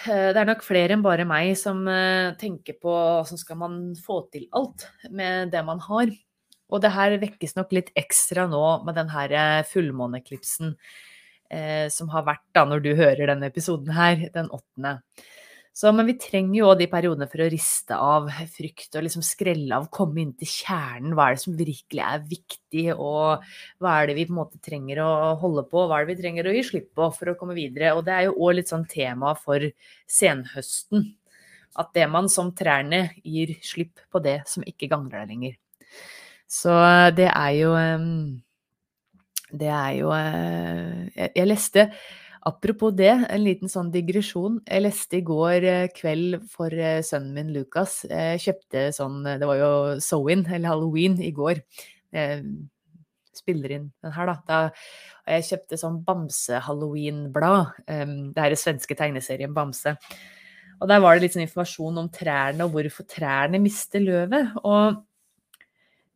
det 0.07 0.39
er 0.39 0.47
nok 0.47 0.63
flere 0.65 0.95
enn 0.95 1.03
bare 1.05 1.25
meg 1.27 1.51
som 1.59 1.83
eh, 1.91 2.33
tenker 2.39 2.79
på 2.81 2.93
hvordan 2.93 3.41
skal 3.41 3.59
man 3.61 3.75
få 4.01 4.23
til 4.33 4.47
alt 4.57 4.87
med 5.13 5.51
det 5.53 5.61
man 5.67 5.81
har. 5.85 6.09
Og 6.67 6.81
det 6.83 6.91
her 6.95 7.15
vekkes 7.21 7.55
nok 7.55 7.75
litt 7.75 7.91
ekstra 7.95 8.47
nå 8.51 8.63
med 8.87 8.97
den 8.97 9.11
her 9.13 9.63
fullmåneklipsen 9.69 10.73
eh, 11.53 11.87
som 11.93 12.09
har 12.11 12.25
vært 12.27 12.45
da 12.55 12.65
når 12.67 12.83
du 12.83 12.91
hører 12.97 13.29
denne 13.31 13.51
episoden 13.51 13.93
her, 13.95 14.27
den 14.33 14.49
åttende. 14.51 14.97
Så, 15.77 15.91
men 15.93 16.07
vi 16.09 16.15
trenger 16.17 16.55
jo 16.57 16.69
òg 16.71 16.79
de 16.79 16.87
periodene 16.89 17.27
for 17.29 17.43
å 17.43 17.49
riste 17.53 17.97
av 18.01 18.31
frykt 18.49 18.95
og 18.97 19.03
liksom 19.05 19.21
skrelle 19.25 19.77
av, 19.77 19.83
komme 19.93 20.23
inn 20.23 20.31
til 20.39 20.49
kjernen. 20.49 21.13
Hva 21.13 21.27
er 21.27 21.37
det 21.37 21.43
som 21.43 21.59
virkelig 21.59 22.01
er 22.01 22.23
viktig, 22.31 22.85
og 22.95 23.45
hva 23.83 23.93
er 23.99 24.09
det 24.09 24.15
vi 24.17 24.25
på 24.25 24.33
en 24.33 24.39
måte 24.39 24.61
trenger 24.63 25.03
å 25.03 25.11
holde 25.43 25.67
på? 25.69 25.83
Hva 25.85 25.99
er 25.99 26.07
det 26.07 26.15
vi 26.15 26.23
trenger 26.23 26.49
å 26.49 26.55
gi 26.55 26.65
slipp 26.65 26.89
på 26.97 27.11
for 27.13 27.29
å 27.29 27.37
komme 27.37 27.53
videre? 27.59 27.93
Og 27.93 28.01
det 28.07 28.15
er 28.15 28.25
jo 28.25 28.33
òg 28.41 28.57
litt 28.57 28.73
sånn 28.73 28.87
tema 28.89 29.35
for 29.37 29.69
senhøsten. 30.17 31.11
At 31.77 31.93
det 31.93 32.09
man 32.09 32.25
som 32.33 32.49
trærne 32.57 33.11
gir 33.21 33.53
slipp 33.61 34.01
på 34.09 34.25
det 34.25 34.39
som 34.49 34.65
ikke 34.65 34.89
gagner 34.89 35.19
deg 35.19 35.35
lenger. 35.35 35.57
Så 36.49 36.73
det 37.13 37.29
er 37.29 37.53
jo 37.59 37.71
Det 39.51 39.67
er 39.67 39.91
jo 39.95 40.09
eh, 40.15 41.11
Jeg, 41.13 41.31
jeg 41.35 41.47
leste 41.47 41.91
Apropos 42.47 42.93
det, 42.95 43.11
en 43.11 43.43
liten 43.43 43.71
sånn 43.71 43.89
digresjon. 43.91 44.61
Jeg 44.63 44.85
leste 44.85 45.19
i 45.19 45.25
går 45.25 45.65
eh, 45.67 45.89
kveld 45.91 46.39
for 46.53 46.71
eh, 46.71 47.01
sønnen 47.03 47.33
min 47.35 47.51
Lukas. 47.55 47.99
Jeg 48.07 48.39
kjøpte 48.45 48.87
sånn 48.95 49.19
Det 49.27 49.49
var 49.49 49.59
jo 49.59 49.71
Sowin, 50.03 50.45
eller 50.45 50.71
halloween, 50.71 51.17
i 51.19 51.33
går. 51.35 51.59
Jeg 52.15 52.45
spiller 53.35 53.75
inn 53.75 53.89
den 54.05 54.15
her, 54.15 54.31
da. 54.31 54.37
da 54.47 55.35
jeg 55.35 55.49
kjøpte 55.49 55.81
sånn 55.81 55.99
Bamse-halloween-blad. 56.07 57.83
Det 57.85 58.41
er 58.41 58.55
den 58.55 58.61
svenske 58.61 58.95
tegneserien 58.97 59.53
Bamse. 59.53 59.97
Og 60.77 60.87
der 60.89 61.01
var 61.03 61.17
det 61.17 61.25
litt 61.25 61.35
sånn 61.35 61.45
informasjon 61.45 61.99
om 61.99 62.09
trærne 62.13 62.65
og 62.65 62.73
hvorfor 62.75 63.07
trærne 63.09 63.59
mister 63.61 64.03
løvet. 64.03 64.55
Og 64.63 65.03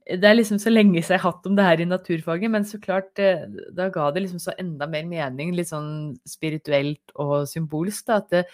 det 0.07 0.27
er 0.27 0.35
liksom 0.35 0.57
så 0.61 0.71
lenge 0.71 1.01
siden 1.01 1.15
jeg 1.15 1.21
har 1.21 1.31
hatt 1.31 1.47
om 1.47 1.55
det 1.57 1.65
her 1.65 1.81
i 1.83 1.87
naturfaget, 1.87 2.51
men 2.51 2.65
så 2.65 2.79
klart, 2.81 3.11
eh, 3.21 3.45
da 3.75 3.89
ga 3.93 4.09
det 4.11 4.25
liksom 4.25 4.41
så 4.41 4.55
enda 4.59 4.87
mer 4.89 5.05
mening, 5.05 5.53
litt 5.55 5.69
sånn 5.69 6.15
spirituelt 6.27 7.13
og 7.21 7.45
symbolsk, 7.49 8.07
da. 8.09 8.19
Det, 8.31 8.45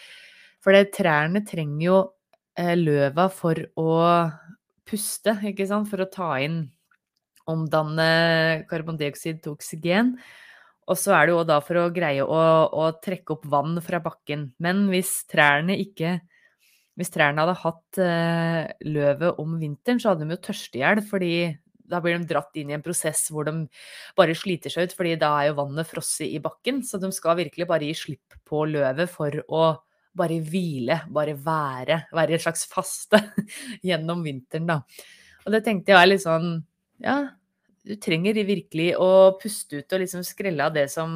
for 0.64 0.76
det, 0.76 0.92
trærne 0.96 1.44
trenger 1.48 1.86
jo 1.86 2.00
eh, 2.60 2.76
løva 2.76 3.30
for 3.32 3.62
å 3.80 3.94
puste, 4.88 5.38
ikke 5.48 5.68
sant, 5.70 5.88
for 5.92 6.04
å 6.04 6.12
ta 6.12 6.34
inn 6.44 6.66
Omdanne 7.48 8.66
karbondioksid 8.68 9.38
til 9.40 9.54
oksygen. 9.56 10.18
Og 10.92 10.98
så 11.00 11.14
er 11.16 11.28
det 11.28 11.32
jo 11.32 11.46
da 11.48 11.62
for 11.64 11.80
å 11.80 11.86
greie 11.96 12.24
å, 12.24 12.40
å 12.68 12.90
trekke 13.04 13.38
opp 13.38 13.46
vann 13.48 13.80
fra 13.84 14.02
bakken. 14.04 14.50
Men 14.60 14.90
hvis 14.92 15.22
trærne 15.32 15.78
ikke 15.80 16.18
hvis 16.98 17.14
trærne 17.14 17.44
hadde 17.44 17.56
hatt 17.62 18.00
eh, 18.02 18.68
løvet 18.90 19.40
om 19.42 19.56
vinteren, 19.62 20.02
så 20.02 20.12
hadde 20.12 20.26
de 20.26 20.34
jo 20.36 20.44
tørste 20.50 20.80
i 20.80 20.82
hjel, 20.82 21.02
fordi 21.06 21.34
da 21.88 22.02
blir 22.04 22.18
de 22.18 22.28
dratt 22.28 22.58
inn 22.60 22.72
i 22.72 22.76
en 22.76 22.84
prosess 22.84 23.28
hvor 23.32 23.48
de 23.48 23.54
bare 24.18 24.36
sliter 24.36 24.74
seg 24.74 24.90
ut, 24.90 24.96
fordi 24.98 25.16
da 25.22 25.30
er 25.40 25.52
jo 25.52 25.60
vannet 25.62 25.88
frosset 25.88 26.28
i 26.28 26.42
bakken. 26.44 26.82
Så 26.84 27.00
de 27.00 27.12
skal 27.16 27.38
virkelig 27.40 27.68
bare 27.70 27.88
gi 27.88 27.96
slipp 27.96 28.36
på 28.48 28.66
løvet 28.68 29.12
for 29.14 29.40
å 29.48 29.70
bare 30.18 30.42
hvile, 30.44 31.02
bare 31.14 31.38
være. 31.40 32.02
Være 32.18 32.36
et 32.36 32.44
slags 32.44 32.66
faste 32.70 33.22
gjennom 33.88 34.26
vinteren, 34.26 34.68
da. 34.68 34.82
Og 35.46 35.54
det 35.54 35.64
tenkte 35.64 35.94
jeg 35.94 36.02
var 36.02 36.10
litt 36.10 36.26
sånn 36.26 36.50
Ja, 37.00 37.18
du 37.88 37.94
trenger 38.04 38.36
virkelig 38.44 38.90
å 39.00 39.38
puste 39.40 39.80
ut 39.80 39.94
og 39.96 40.02
liksom 40.04 40.26
skrelle 40.28 40.66
av 40.66 40.74
det 40.76 40.90
som 40.92 41.12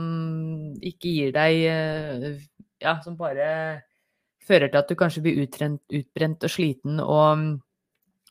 ikke 0.78 1.12
gir 1.12 1.34
deg 1.36 1.64
eh, 1.68 2.28
Ja, 2.80 3.00
som 3.04 3.18
bare 3.20 3.50
fører 4.52 4.72
til 4.72 4.82
at 4.82 4.92
du 4.92 4.98
kanskje 5.00 5.24
blir 5.26 5.42
utbrent, 5.46 5.82
utbrent 5.96 6.46
og 6.48 6.52
sliten, 6.52 7.00
og 7.00 7.48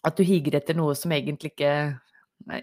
at 0.06 0.16
du 0.16 0.24
higer 0.24 0.60
etter 0.60 0.78
noe 0.78 0.94
som 0.96 1.12
egentlig 1.16 1.54
ikke 1.54 1.72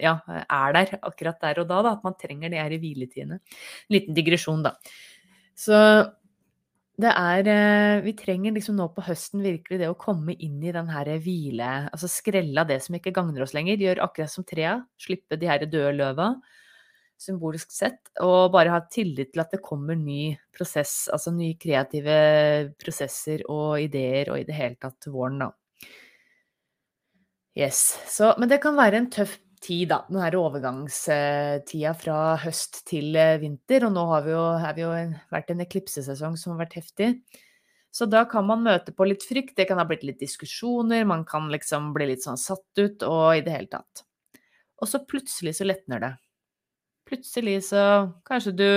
ja, 0.02 0.16
er 0.28 0.74
der 0.74 0.96
akkurat 1.06 1.42
der 1.42 1.62
og 1.62 1.68
da, 1.70 1.82
da. 1.86 1.96
At 1.98 2.06
man 2.06 2.18
trenger 2.20 2.50
det 2.54 2.62
her 2.62 2.74
i 2.74 2.80
hviletidene. 2.82 3.42
En 3.42 3.94
liten 3.94 4.18
digresjon, 4.18 4.64
da. 4.66 4.74
Så 5.58 5.78
det 6.98 7.12
er 7.14 7.48
eh, 7.52 8.04
Vi 8.06 8.14
trenger 8.18 8.56
liksom 8.56 8.78
nå 8.80 8.88
på 8.94 9.04
høsten 9.06 9.44
virkelig 9.46 9.78
det 9.84 9.90
å 9.90 9.98
komme 9.98 10.34
inn 10.34 10.58
i 10.66 10.74
den 10.74 10.90
her 10.90 11.10
hvile 11.22 11.68
Altså 11.92 12.10
skrelle 12.10 12.62
av 12.62 12.70
det 12.72 12.80
som 12.82 12.98
ikke 12.98 13.14
gagner 13.14 13.46
oss 13.46 13.54
lenger. 13.58 13.78
Gjøre 13.78 14.06
akkurat 14.06 14.34
som 14.34 14.46
trea. 14.48 14.80
Slippe 15.02 15.38
de 15.38 15.50
her 15.50 15.66
døde 15.70 15.94
løva, 16.00 16.32
symbolisk 17.22 17.72
sett. 17.74 18.02
Og 18.24 18.52
bare 18.54 18.74
ha 18.74 18.82
tillit 18.92 19.34
til 19.34 19.44
at 19.44 19.54
det 19.54 19.64
kommer 19.66 19.98
ny 19.98 20.36
prosess, 20.54 21.08
altså 21.14 21.34
nye 21.36 21.58
kreative 21.60 22.18
prosesser 22.80 23.44
og 23.52 23.82
ideer 23.82 24.34
og 24.34 24.42
i 24.42 24.48
det 24.48 24.58
hele 24.58 24.80
tatt 24.82 25.10
våren, 25.12 25.42
da. 25.46 25.52
Yes. 27.58 27.98
Så, 28.06 28.36
men 28.38 28.50
det 28.52 28.62
kan 28.62 28.78
være 28.78 29.00
en 29.02 29.10
tøff 29.10 29.40
tid, 29.64 29.90
da. 29.90 30.04
Her 30.22 30.38
overgangstida 30.38 31.94
fra 31.98 32.20
høst 32.44 32.84
til 32.90 33.16
eh, 33.18 33.40
vinter. 33.42 33.88
Og 33.88 33.96
nå 33.96 34.06
har 34.12 34.26
vi 34.28 34.34
jo, 34.36 34.46
har 34.62 34.78
vi 34.78 34.86
jo 34.86 34.94
vært 35.34 35.54
en 35.54 35.66
eklipsesesong 35.66 36.38
som 36.38 36.54
har 36.54 36.66
vært 36.66 36.78
heftig. 36.82 37.16
Så 37.90 38.06
da 38.06 38.26
kan 38.30 38.46
man 38.46 38.62
møte 38.66 38.94
på 38.94 39.08
litt 39.10 39.26
frykt. 39.26 39.56
Det 39.58 39.66
kan 39.70 39.82
ha 39.82 39.88
blitt 39.90 40.06
litt 40.06 40.22
diskusjoner, 40.22 41.08
man 41.10 41.26
kan 41.26 41.50
liksom 41.50 41.94
bli 41.96 42.12
litt 42.12 42.26
sånn 42.26 42.38
satt 42.38 42.78
ut 42.78 43.06
og 43.08 43.40
i 43.40 43.42
det 43.46 43.56
hele 43.56 43.72
tatt. 43.72 44.04
Og 44.78 44.90
så 44.92 45.02
plutselig 45.10 45.56
så 45.58 45.66
letner 45.66 46.04
det. 46.04 46.14
Plutselig 47.08 47.62
så 47.70 47.82
kanskje 48.28 48.54
du 48.60 48.70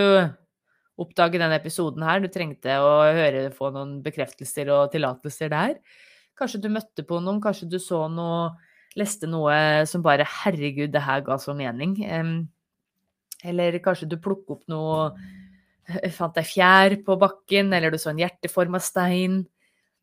oppdager 1.01 1.41
denne 1.41 1.57
episoden 1.59 2.05
her, 2.07 2.21
du 2.21 2.29
trengte 2.31 2.77
å 2.79 2.93
høre, 3.17 3.49
få 3.57 3.73
noen 3.75 3.99
bekreftelser 4.05 4.71
og 4.75 4.91
tillatelser 4.93 5.51
der. 5.53 5.77
Kanskje 6.39 6.61
du 6.63 6.69
møtte 6.73 7.05
på 7.07 7.19
noen, 7.21 7.41
kanskje 7.43 7.69
du 7.73 7.79
så 7.83 8.05
noe 8.13 8.51
leste 8.99 9.29
noe 9.31 9.87
som 9.87 10.03
bare 10.03 10.27
Herregud, 10.27 10.91
det 10.95 11.03
her 11.05 11.23
ga 11.27 11.37
så 11.39 11.55
mening. 11.57 11.97
Eller 13.47 13.79
kanskje 13.83 14.09
du 14.11 14.19
plukket 14.21 14.57
opp 14.59 14.67
noe 14.73 15.13
Fant 16.15 16.37
deg 16.37 16.47
fjær 16.47 16.95
på 17.03 17.17
bakken, 17.19 17.73
eller 17.75 17.91
du 17.91 17.97
så 17.99 18.13
en 18.13 18.21
hjerteforma 18.21 18.79
stein. 18.79 19.41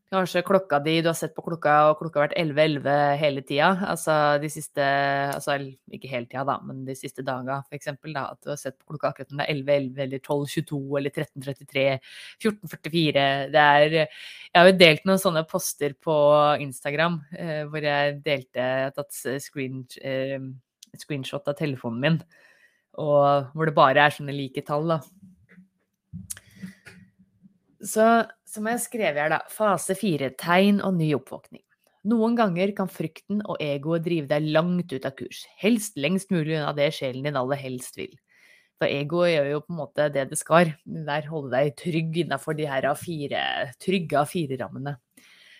Kanskje 0.08 0.40
klokka 0.48 0.78
di 0.80 1.02
Du 1.04 1.10
har 1.10 1.16
sett 1.20 1.34
på 1.36 1.44
klokka, 1.44 1.72
og 1.90 1.98
klokka 2.00 2.22
har 2.22 2.30
vært 2.30 2.38
11.11 2.40 3.18
hele 3.20 3.42
tida. 3.44 3.72
Altså 3.92 4.14
de 4.40 4.48
siste 4.52 4.84
Altså 5.34 5.58
ikke 5.92 6.08
hele 6.08 6.30
tida, 6.30 6.46
da, 6.48 6.56
men 6.64 6.86
de 6.88 6.96
siste 6.96 7.26
daga, 7.28 7.58
eksempel. 7.76 8.14
Da, 8.16 8.30
at 8.32 8.40
du 8.40 8.54
har 8.54 8.60
sett 8.62 8.78
på 8.80 8.94
klokka 8.94 9.12
akkurat 9.12 9.34
når 9.34 9.42
det 9.42 9.48
er 9.52 9.60
11.11 9.60 10.00
eller 10.06 10.24
12.22 10.24 10.80
eller 11.02 11.16
13.33, 11.18 11.84
14.44. 12.46 13.26
Det 13.52 13.66
er 13.66 13.98
Jeg 13.98 14.56
har 14.56 14.70
jo 14.72 14.78
delt 14.80 15.04
noen 15.10 15.22
sånne 15.26 15.44
poster 15.52 15.98
på 16.08 16.16
Instagram 16.64 17.20
eh, 17.36 17.62
hvor 17.68 17.90
jeg 17.90 18.18
delte 18.24 18.64
Jeg 18.64 18.88
har 18.88 18.96
tatt 18.96 19.20
screen, 19.44 19.84
eh, 20.08 20.40
screenshot 21.04 21.52
av 21.52 21.60
telefonen 21.60 22.00
min, 22.00 22.22
og 22.96 23.52
hvor 23.52 23.68
det 23.68 23.76
bare 23.76 24.08
er 24.08 24.16
sånne 24.16 24.40
like 24.40 24.64
tall, 24.64 24.88
da. 24.88 25.02
Så 27.84 28.08
som 28.48 28.68
jeg 28.72 28.84
skrev 28.84 29.18
her, 29.20 29.32
da. 29.34 29.42
Fase 29.52 29.96
fire. 29.98 30.32
Tegn 30.40 30.80
og 30.86 30.96
ny 30.98 31.12
oppvåkning. 31.18 31.64
Noen 32.08 32.38
ganger 32.40 32.72
kan 32.76 32.88
frykten 32.88 33.42
og 33.44 33.60
egoet 33.64 34.06
drive 34.06 34.30
deg 34.30 34.46
langt 34.56 34.94
ut 34.94 35.08
av 35.08 35.16
kurs. 35.18 35.42
Helst 35.60 35.98
lengst 36.00 36.32
mulig 36.32 36.56
unna 36.56 36.72
det 36.78 36.94
sjelen 36.96 37.28
din 37.28 37.40
aller 37.40 37.60
helst 37.60 38.00
vil. 38.00 38.14
For 38.78 38.88
egoet 38.88 39.34
gjør 39.34 39.50
jo 39.52 39.60
på 39.66 39.74
en 39.74 39.80
måte 39.82 40.06
det 40.14 40.28
det 40.30 40.38
skal. 40.40 40.72
Der 40.86 41.28
holde 41.28 41.52
deg 41.52 41.76
trygg 41.82 42.22
innafor 42.24 42.56
de 42.56 42.70
her 42.70 42.88
A4, 42.88 43.42
trygge 43.84 44.22
A4-rammene. 44.22 44.96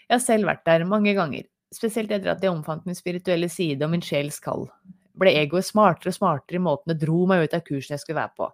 Jeg 0.08 0.14
har 0.14 0.24
selv 0.24 0.48
vært 0.48 0.64
der 0.70 0.86
mange 0.88 1.12
ganger. 1.18 1.50
Spesielt 1.74 2.14
etter 2.16 2.32
at 2.32 2.44
jeg 2.46 2.54
omfant 2.54 2.86
min 2.88 2.96
spirituelle 2.96 3.50
side 3.52 3.84
og 3.84 3.92
min 3.92 4.06
sjels 4.06 4.40
kall. 4.40 4.70
Ble 5.18 5.34
egoet 5.42 5.68
smartere 5.68 6.14
og 6.14 6.16
smartere 6.16 6.62
i 6.62 6.64
måten 6.64 6.94
det 6.94 7.02
dro 7.02 7.26
meg 7.28 7.44
ut 7.44 7.58
av 7.58 7.66
kursen 7.66 7.98
jeg 7.98 8.06
skulle 8.06 8.22
være 8.22 8.38
på. 8.38 8.52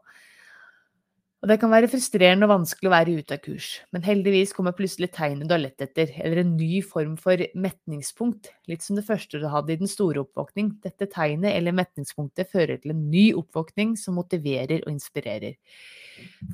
Og 1.44 1.50
det 1.52 1.58
kan 1.60 1.74
være 1.74 1.90
frustrerende 1.92 2.48
og 2.48 2.54
vanskelig 2.54 2.88
å 2.88 2.92
være 2.94 3.14
ute 3.20 3.36
av 3.36 3.42
kurs, 3.44 3.66
men 3.92 4.06
heldigvis 4.06 4.54
kommer 4.56 4.72
plutselig 4.78 5.10
tegnet 5.12 5.50
du 5.50 5.52
har 5.52 5.60
lett 5.60 5.82
etter, 5.84 6.14
eller 6.24 6.40
en 6.40 6.54
ny 6.56 6.78
form 6.88 7.18
for 7.20 7.42
metningspunkt, 7.60 8.48
litt 8.72 8.86
som 8.86 8.96
det 8.96 9.04
første 9.04 9.42
du 9.42 9.50
hadde 9.52 9.74
i 9.74 9.82
den 9.82 9.90
store 9.92 10.22
oppvåkning. 10.24 10.70
Dette 10.86 11.10
tegnet 11.12 11.52
eller 11.52 11.76
metningspunktet 11.76 12.48
fører 12.48 12.80
til 12.80 12.94
en 12.94 13.02
ny 13.12 13.26
oppvåkning 13.36 13.98
som 14.00 14.16
motiverer 14.16 14.86
og 14.86 14.94
inspirerer. 14.94 15.58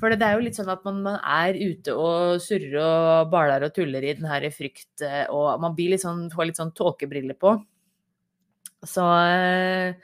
For 0.00 0.10
det 0.10 0.26
er 0.26 0.34
jo 0.34 0.42
litt 0.48 0.58
sånn 0.58 0.72
at 0.74 0.82
man, 0.88 0.98
man 1.04 1.20
er 1.22 1.54
ute 1.54 1.94
og 1.94 2.42
surrer 2.42 2.80
og 2.82 3.30
baler 3.30 3.68
og 3.68 3.76
tuller 3.76 4.02
i 4.02 4.16
den 4.18 4.26
her 4.26 4.48
frykt, 4.50 5.04
eh, 5.06 5.22
og 5.30 5.52
man 5.62 5.78
litt 5.78 6.02
sånn, 6.02 6.26
får 6.34 6.48
litt 6.50 6.58
sånn 6.58 6.74
tåkebriller 6.74 7.38
på. 7.38 7.54
Så 8.90 9.06
eh, 9.22 9.94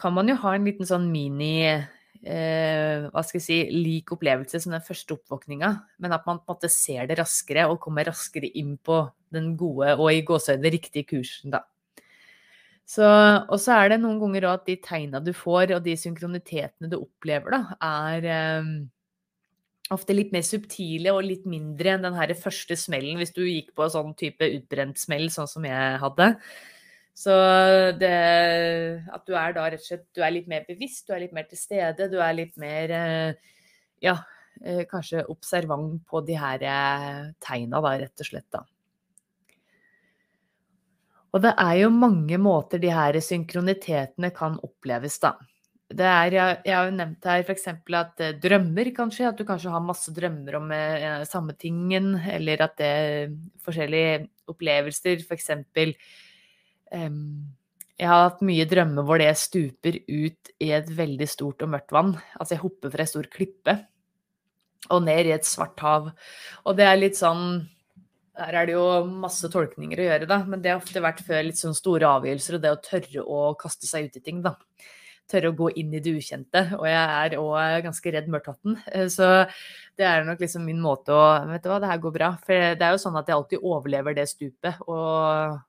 kan 0.00 0.16
man 0.16 0.32
jo 0.32 0.38
ha 0.40 0.54
en 0.56 0.70
liten 0.70 0.88
sånn 0.88 1.10
mini 1.12 1.58
eh, 2.24 3.06
hva 3.12 3.22
skal 3.24 3.38
jeg 3.40 3.44
si, 3.46 3.58
lik 3.74 4.12
opplevelse 4.14 4.60
som 4.62 4.74
den 4.74 4.84
første 4.84 5.16
oppvåkninga, 5.16 5.70
men 6.02 6.16
at 6.16 6.24
man 6.28 6.40
på 6.40 6.50
en 6.50 6.56
måte 6.56 6.70
ser 6.72 7.08
det 7.10 7.18
raskere 7.20 7.68
og 7.70 7.80
kommer 7.84 8.08
raskere 8.08 8.50
inn 8.60 8.74
på 8.76 9.02
den 9.34 9.54
gode 9.60 9.94
og 9.98 10.10
i 10.12 10.24
gåseøyne 10.26 10.72
riktige 10.74 11.08
kursen, 11.14 11.54
da. 11.54 11.64
Så, 12.84 13.04
og 13.04 13.56
så 13.62 13.78
er 13.78 13.94
det 13.94 14.02
noen 14.02 14.18
ganger 14.20 14.44
òg 14.50 14.58
at 14.58 14.66
de 14.68 14.74
tegna 14.84 15.20
du 15.24 15.32
får, 15.36 15.72
og 15.76 15.86
de 15.86 15.94
synkronitetene 15.96 16.90
du 16.92 16.98
opplever, 16.98 17.56
da, 17.56 17.78
er 17.84 18.28
eh, 18.34 18.74
ofte 19.94 20.16
litt 20.16 20.32
mer 20.34 20.44
subtile 20.44 21.12
og 21.12 21.24
litt 21.26 21.48
mindre 21.48 21.94
enn 21.94 22.04
den 22.04 22.16
her 22.16 22.32
første 22.38 22.76
smellen, 22.78 23.18
hvis 23.20 23.34
du 23.36 23.42
gikk 23.44 23.72
på 23.76 23.88
sånn 23.92 24.12
type 24.18 24.48
utbrent 24.58 25.00
smell, 25.00 25.30
sånn 25.32 25.50
som 25.50 25.66
jeg 25.68 25.98
hadde. 26.02 26.34
Så 27.14 27.32
det 28.00 28.12
At 29.14 29.24
du 29.26 29.36
er 29.38 29.54
da 29.54 29.68
rett 29.70 29.82
og 29.82 29.86
slett 29.86 30.06
Du 30.16 30.22
er 30.26 30.34
litt 30.34 30.50
mer 30.50 30.66
bevisst, 30.66 31.06
du 31.06 31.14
er 31.14 31.22
litt 31.24 31.34
mer 31.36 31.46
til 31.50 31.60
stede, 31.60 32.10
du 32.10 32.18
er 32.18 32.34
litt 32.34 32.58
mer 32.60 32.94
eh, 32.98 33.54
Ja, 34.02 34.18
eh, 34.60 34.82
kanskje 34.90 35.22
observant 35.30 36.02
på 36.10 36.24
de 36.26 36.36
her 36.38 36.64
eh, 36.66 37.20
tegna, 37.42 37.80
da, 37.84 37.94
rett 38.02 38.24
og 38.24 38.28
slett, 38.28 38.48
da. 38.52 38.64
Og 41.34 41.42
det 41.42 41.54
er 41.58 41.78
jo 41.80 41.88
mange 41.90 42.38
måter 42.38 42.82
de 42.82 42.90
her 42.94 43.16
synkronitetene 43.22 44.30
kan 44.34 44.58
oppleves, 44.62 45.16
da. 45.22 45.32
Er, 45.94 46.34
jeg, 46.34 46.60
har 46.66 46.88
jo 46.88 46.92
nevnt 46.94 47.26
her 47.26 47.42
f.eks. 47.42 47.66
at 47.98 48.22
drømmer 48.42 48.90
kan 48.94 49.10
skje, 49.14 49.30
at 49.30 49.38
du 49.38 49.42
kanskje 49.46 49.72
har 49.72 49.82
masse 49.82 50.14
drømmer 50.14 50.58
om 50.58 50.70
samme 51.26 51.56
tingen, 51.58 52.14
eller 52.18 52.62
at 52.66 52.78
det 52.78 52.92
er 53.00 53.34
forskjellige 53.66 54.22
opplevelser, 54.50 55.26
f.eks. 55.26 55.50
For 55.74 55.96
jeg 56.92 58.10
har 58.10 58.24
hatt 58.26 58.42
mye 58.42 58.66
drømmer 58.66 59.06
hvor 59.06 59.20
det 59.22 59.30
stuper 59.38 60.00
ut 60.08 60.54
i 60.62 60.70
et 60.74 60.88
veldig 60.90 61.28
stort 61.30 61.62
og 61.62 61.70
mørkt 61.76 61.94
vann. 61.94 62.16
Altså 62.38 62.56
jeg 62.56 62.64
hopper 62.64 62.92
fra 62.92 63.04
ei 63.04 63.10
stor 63.10 63.28
klippe 63.30 63.76
og 64.92 65.04
ned 65.06 65.30
i 65.30 65.36
et 65.36 65.46
svart 65.46 65.80
hav. 65.80 66.10
Og 66.66 66.76
det 66.76 66.88
er 66.88 67.00
litt 67.00 67.20
sånn 67.20 67.62
Her 68.34 68.56
er 68.58 68.66
det 68.66 68.74
jo 68.74 68.84
masse 69.06 69.46
tolkninger 69.46 70.00
å 70.02 70.06
gjøre, 70.08 70.26
da, 70.26 70.40
men 70.42 70.58
det 70.58 70.72
har 70.72 70.80
ofte 70.80 70.98
vært 70.98 71.20
før 71.22 71.44
litt 71.46 71.60
sånn 71.60 71.76
store 71.78 72.08
avgjørelser 72.16 72.56
og 72.56 72.64
det 72.64 72.72
å 72.74 72.80
tørre 72.82 73.22
å 73.22 73.42
kaste 73.54 73.86
seg 73.86 74.08
ut 74.08 74.16
i 74.18 74.22
ting, 74.24 74.40
da. 74.42 74.56
Tørre 75.30 75.52
å 75.52 75.54
gå 75.54 75.68
inn 75.78 75.94
i 75.94 76.00
det 76.02 76.16
ukjente. 76.18 76.64
Og 76.80 76.88
jeg 76.90 77.12
er 77.20 77.36
òg 77.38 77.84
ganske 77.86 78.12
redd 78.16 78.26
mørkhatten. 78.34 78.74
Eh, 78.90 79.06
så 79.06 79.28
det 79.94 80.08
er 80.08 80.26
nok 80.26 80.42
liksom 80.42 80.66
min 80.66 80.82
måte 80.82 81.14
å 81.14 81.22
Vet 81.52 81.62
du 81.62 81.70
hva, 81.70 81.78
det 81.78 81.92
her 81.92 82.02
går 82.02 82.16
bra. 82.18 82.32
For 82.42 82.74
det 82.74 82.88
er 82.88 82.96
jo 82.96 83.04
sånn 83.04 83.20
at 83.22 83.30
jeg 83.30 83.38
alltid 83.38 83.62
overlever 83.70 84.18
det 84.18 84.26
stupet. 84.34 84.82
og 84.90 85.62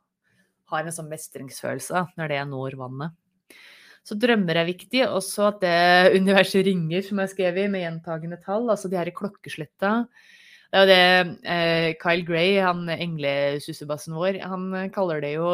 har 0.72 0.86
en 0.86 0.96
sånn 0.96 1.12
mestringsfølelse 1.12 2.08
når 2.18 2.32
det 2.32 2.42
når 2.52 2.78
vannet. 2.80 3.16
Så 4.06 4.18
drømmer 4.22 4.62
er 4.62 4.70
viktig. 4.70 5.02
Også 5.08 5.50
at 5.50 5.62
det 5.64 6.16
universet 6.20 6.66
ringer, 6.68 7.02
som 7.06 7.22
jeg 7.24 7.34
skrev 7.34 7.62
i, 7.64 7.70
med 7.72 7.86
gjentagende 7.86 8.38
tall. 8.44 8.70
Altså 8.70 8.92
de 8.92 9.00
her 9.00 9.10
klokkesletta. 9.18 9.96
Det 10.76 10.82
er 10.82 10.84
jo 10.84 10.90
det 10.90 11.44
eh, 11.48 11.90
Kyle 12.02 12.26
Gray, 12.28 12.56
han 12.60 12.90
englesussebassen 12.92 14.16
vår, 14.18 14.42
han 14.44 14.90
kaller 14.92 15.22
det 15.24 15.30
jo 15.38 15.54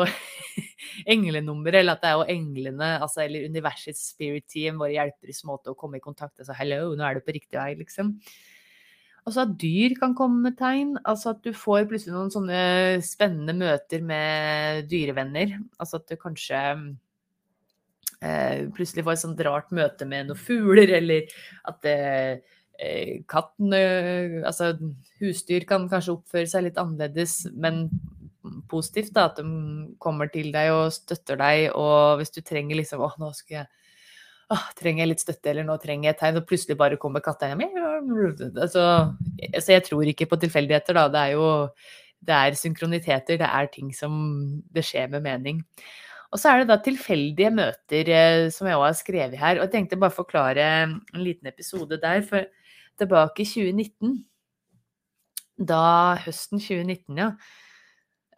englenummer, 1.13 1.75
eller 1.77 1.93
at 1.93 2.01
det 2.01 2.09
er 2.09 2.15
jo 2.17 2.39
englene, 2.39 2.87
altså, 2.95 3.25
eller 3.27 3.45
universets 3.51 4.07
spirit 4.15 4.47
team, 4.49 4.79
våre 4.81 4.95
hjelperes 4.95 5.43
måte 5.45 5.69
å 5.69 5.77
komme 5.77 5.99
i 5.99 6.03
kontakt 6.03 6.41
Altså 6.41 6.55
hello, 6.57 6.95
nå 6.97 7.05
er 7.05 7.19
du 7.19 7.27
på 7.27 7.35
riktig 7.35 7.59
vei, 7.59 7.75
liksom. 7.83 8.15
Altså 9.21 9.43
at 9.43 9.53
dyr 9.61 9.93
kan 9.99 10.15
komme 10.17 10.41
med 10.47 10.57
tegn. 10.57 10.95
Altså 11.05 11.35
at 11.35 11.43
du 11.45 11.51
får 11.53 11.85
plutselig 11.89 12.15
noen 12.15 12.33
sånne 12.33 12.61
spennende 13.05 13.53
møter 13.57 14.01
med 14.05 14.87
dyrevenner. 14.91 15.59
Altså 15.77 15.99
at 16.01 16.09
du 16.09 16.17
kanskje 16.21 16.61
eh, 18.21 18.63
plutselig 18.73 19.05
får 19.05 19.17
et 19.17 19.23
sånt 19.25 19.43
rart 19.45 19.69
møte 19.75 20.07
med 20.09 20.31
noen 20.31 20.41
fugler, 20.41 20.95
eller 20.97 21.29
at 21.69 21.91
eh, 21.91 22.41
katten 23.29 23.75
Altså 23.75 24.71
husdyr 25.21 25.67
kan 25.69 25.85
kanskje 25.91 26.15
oppføre 26.15 26.49
seg 26.49 26.65
litt 26.65 26.79
annerledes, 26.81 27.43
men 27.53 27.85
positivt, 28.71 29.13
da. 29.13 29.27
At 29.29 29.37
de 29.37 29.93
kommer 30.01 30.31
til 30.33 30.49
deg 30.55 30.73
og 30.73 30.89
støtter 30.95 31.37
deg, 31.37 31.67
og 31.77 32.17
hvis 32.17 32.33
du 32.33 32.41
trenger 32.41 32.79
liksom 32.79 33.03
Å, 33.05 33.13
nå 33.21 33.29
skal 33.37 33.61
jeg 33.61 33.69
Åh, 34.51 34.67
trenger 34.75 35.05
jeg 35.05 35.11
litt 35.13 35.23
støtte, 35.23 35.47
eller 35.51 35.63
nå 35.67 35.77
trenger 35.79 36.09
jeg 36.09 36.15
et 36.15 36.21
tegn, 36.25 36.39
og 36.41 36.47
plutselig 36.49 36.75
bare 36.79 36.99
kommer 36.99 37.23
katta 37.23 37.47
hjem. 37.51 37.63
Altså, 38.51 38.83
så 39.55 39.75
jeg 39.77 39.85
tror 39.87 40.09
ikke 40.11 40.27
på 40.27 40.39
tilfeldigheter, 40.41 40.97
da. 40.97 41.07
Det 41.11 41.21
er 41.21 41.35
jo 41.37 41.49
det 42.21 42.37
er 42.37 42.57
synkroniteter, 42.57 43.39
det 43.41 43.47
er 43.47 43.69
ting 43.73 43.89
som 43.95 44.13
det 44.73 44.83
skjer 44.85 45.09
med 45.13 45.25
mening. 45.25 45.61
Og 46.31 46.39
så 46.39 46.51
er 46.51 46.61
det 46.61 46.69
da 46.69 46.77
tilfeldige 46.79 47.51
møter, 47.51 48.11
eh, 48.13 48.49
som 48.53 48.69
jeg 48.69 48.77
òg 48.79 48.85
har 48.87 48.99
skrevet 48.99 49.39
her. 49.39 49.57
Og 49.57 49.65
jeg 49.65 49.73
tenkte 49.73 49.99
bare 49.99 50.15
forklare 50.15 50.67
en 50.85 50.99
liten 51.19 51.49
episode 51.49 51.99
der. 51.99 52.21
For 52.27 52.45
tilbake 53.01 53.43
i 53.43 53.49
2019, 53.49 54.21
da 55.71 56.15
høsten 56.23 56.61
2019, 56.61 57.19
ja. 57.19 57.31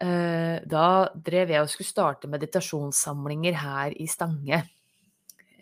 Eh, 0.02 0.58
da 0.66 0.86
drev 1.14 1.52
jeg 1.54 1.62
og 1.62 1.70
skulle 1.70 1.92
starte 1.92 2.30
meditasjonssamlinger 2.32 3.60
her 3.62 3.94
i 4.00 4.08
Stange. 4.10 4.64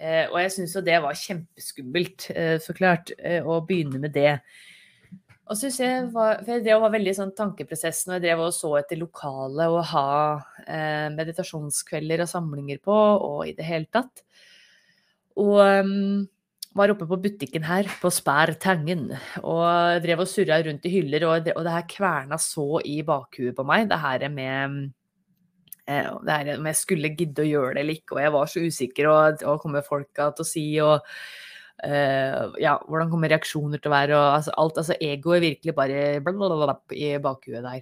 Eh, 0.03 0.27
og 0.27 0.41
jeg 0.43 0.53
syns 0.57 0.75
jo 0.75 0.83
det 0.85 0.99
var 1.05 1.19
kjempeskummelt, 1.19 2.29
så 2.65 2.75
klart, 2.75 3.15
å 3.47 3.61
begynne 3.67 4.03
med 4.03 4.15
det. 4.17 4.41
Og 5.53 5.59
så 5.59 5.69
jeg 5.69 6.07
for 6.15 6.49
jeg 6.49 6.63
drev 6.65 6.81
var 6.85 6.93
veldig 6.95 7.13
sånn 7.17 7.33
tankeprosess 7.37 8.07
når 8.07 8.17
jeg 8.17 8.25
drev 8.25 8.45
og 8.47 8.55
så 8.57 8.71
etter 8.79 9.01
lokale 9.01 9.67
å 9.69 9.83
ha 9.91 10.13
eh, 10.65 11.09
meditasjonskvelder 11.13 12.23
og 12.25 12.31
samlinger 12.31 12.79
på, 12.85 12.95
og 12.97 13.43
i 13.51 13.53
det 13.59 13.67
hele 13.67 13.91
tatt. 13.93 14.23
Og 15.43 15.59
um, 15.61 16.23
var 16.77 16.93
oppe 16.95 17.09
på 17.09 17.19
butikken 17.21 17.67
her, 17.69 17.91
på 18.01 18.09
Spær 18.13 18.55
Tangen, 18.63 19.11
og 19.43 20.01
drev 20.05 20.25
og 20.25 20.31
surra 20.31 20.61
rundt 20.65 20.89
i 20.89 20.95
hyller, 20.95 21.27
og 21.29 21.53
og 21.53 21.67
det 21.67 21.75
her 21.75 21.87
kverna 21.91 22.41
så 22.41 22.81
i 22.89 23.03
bakhuet 23.05 23.57
på 23.57 23.67
meg, 23.69 23.91
det 23.91 24.01
her 24.01 24.29
med 24.33 24.57
eh, 24.63 24.79
det 26.27 26.37
her 26.37 26.53
om 26.57 26.69
jeg 26.71 26.79
skulle 26.81 27.15
gidde 27.19 27.45
å 27.45 27.49
gjøre 27.49 27.77
det 27.77 27.85
eller 27.85 28.01
ikke, 28.01 28.17
og 28.17 28.21
jeg 28.25 28.35
var 28.35 28.53
så 28.53 28.67
usikker, 28.67 29.09
og 29.13 29.47
hva 29.47 29.57
kommer 29.63 29.87
folka 29.87 30.31
til 30.37 30.47
å 30.47 30.53
si, 30.53 30.67
og 30.85 31.15
Uh, 31.83 32.53
ja, 32.63 32.77
hvordan 32.87 33.09
kommer 33.11 33.33
reaksjoner 33.33 33.81
til 33.83 33.91
å 33.91 33.95
være, 33.97 34.15
og 34.15 34.37
altså, 34.37 34.53
alt, 34.63 34.77
altså 34.79 34.95
egoet 35.03 35.43
virkelig 35.43 35.73
bare 35.75 36.03
blablabla 36.23 36.77
i 36.95 37.17
bakhuet 37.23 37.65
der. 37.65 37.81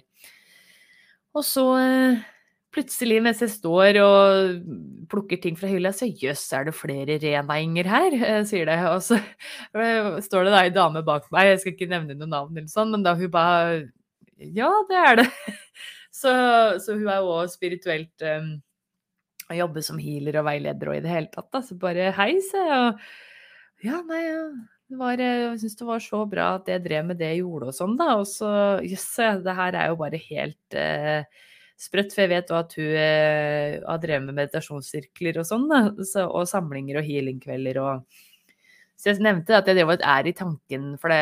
Og 1.37 1.45
så 1.45 1.65
uh, 1.77 2.23
plutselig, 2.73 3.19
mens 3.21 3.43
jeg 3.45 3.53
står 3.53 3.99
og 4.01 4.71
plukker 5.11 5.37
ting 5.43 5.59
fra 5.59 5.69
hylla, 5.69 5.93
så 5.93 6.09
jøss, 6.09 6.47
er 6.57 6.65
det 6.71 6.75
flere 6.79 7.19
reneinger 7.21 7.91
her, 7.93 8.17
uh, 8.23 8.41
sier 8.49 8.71
det. 8.71 8.79
Og 8.89 9.05
så 9.05 9.19
står 10.25 10.49
det 10.49 10.55
da 10.55 10.65
ei 10.65 10.73
dame 10.73 11.05
bak 11.05 11.29
meg, 11.35 11.53
jeg 11.53 11.61
skal 11.61 11.77
ikke 11.77 11.91
nevne 11.93 12.17
noe 12.17 12.31
navn 12.31 12.57
eller 12.57 12.71
sånn, 12.73 12.95
men 12.95 13.05
da 13.05 13.13
hun 13.19 13.33
bare 13.33 13.83
Ja, 14.41 14.71
det 14.89 14.97
er 14.97 15.21
det. 15.21 15.29
så, 16.21 16.33
så, 16.81 16.95
hun 16.97 17.09
er 17.09 17.21
jo 17.21 17.33
òg 17.39 17.49
spirituelt 17.51 18.25
um, 18.25 18.53
jobber 19.57 19.83
som 19.85 19.99
healer 20.01 20.39
og 20.39 20.47
veileder 20.47 20.91
og 20.91 20.97
i 20.97 21.03
det 21.03 21.11
hele 21.11 21.31
tatt, 21.31 21.49
da. 21.53 21.61
Så 21.65 21.77
bare 21.79 22.11
hei, 22.17 22.33
se. 22.45 22.61
og 22.61 23.01
ja, 23.85 24.01
nei, 24.07 24.21
ja. 24.27 24.43
Var, 24.99 25.21
eh, 25.23 25.37
jeg 25.45 25.61
syns 25.61 25.77
det 25.79 25.87
var 25.87 26.01
så 26.03 26.25
bra 26.27 26.47
at 26.57 26.67
jeg 26.67 26.83
drev 26.83 27.05
med 27.07 27.19
det 27.21 27.29
jeg 27.31 27.45
gjorde 27.45 27.69
og 27.71 27.77
sånn, 27.77 27.95
da. 27.99 28.09
Og 28.19 28.27
så 28.27 28.51
jøss, 28.83 29.07
det 29.45 29.55
her 29.57 29.77
er 29.79 29.91
jo 29.91 29.99
bare 30.01 30.19
helt 30.25 30.77
uh, 30.77 31.45
sprøtt. 31.79 32.11
For 32.13 32.25
jeg 32.25 32.33
vet 32.33 32.51
jo 32.51 32.59
at 32.59 32.75
hun 32.77 32.89
uh, 32.91 33.77
har 33.87 34.01
drevet 34.03 34.27
med 34.27 34.39
meditasjonssirkler 34.41 35.41
og 35.41 35.47
sånn, 35.47 35.69
da. 35.71 35.83
Så, 36.07 36.27
og 36.27 36.49
samlinger 36.51 36.99
og 37.01 37.07
healingkvelder 37.07 37.81
og 37.85 38.21
Så 39.01 39.09
jeg 39.09 39.23
nevnte 39.25 39.55
at 39.57 39.65
jeg 39.65 39.79
drev 39.79 39.95
og 39.95 40.03
er 40.05 40.27
i 40.29 40.35
tanken, 40.37 40.95
for 41.01 41.09
det 41.09 41.21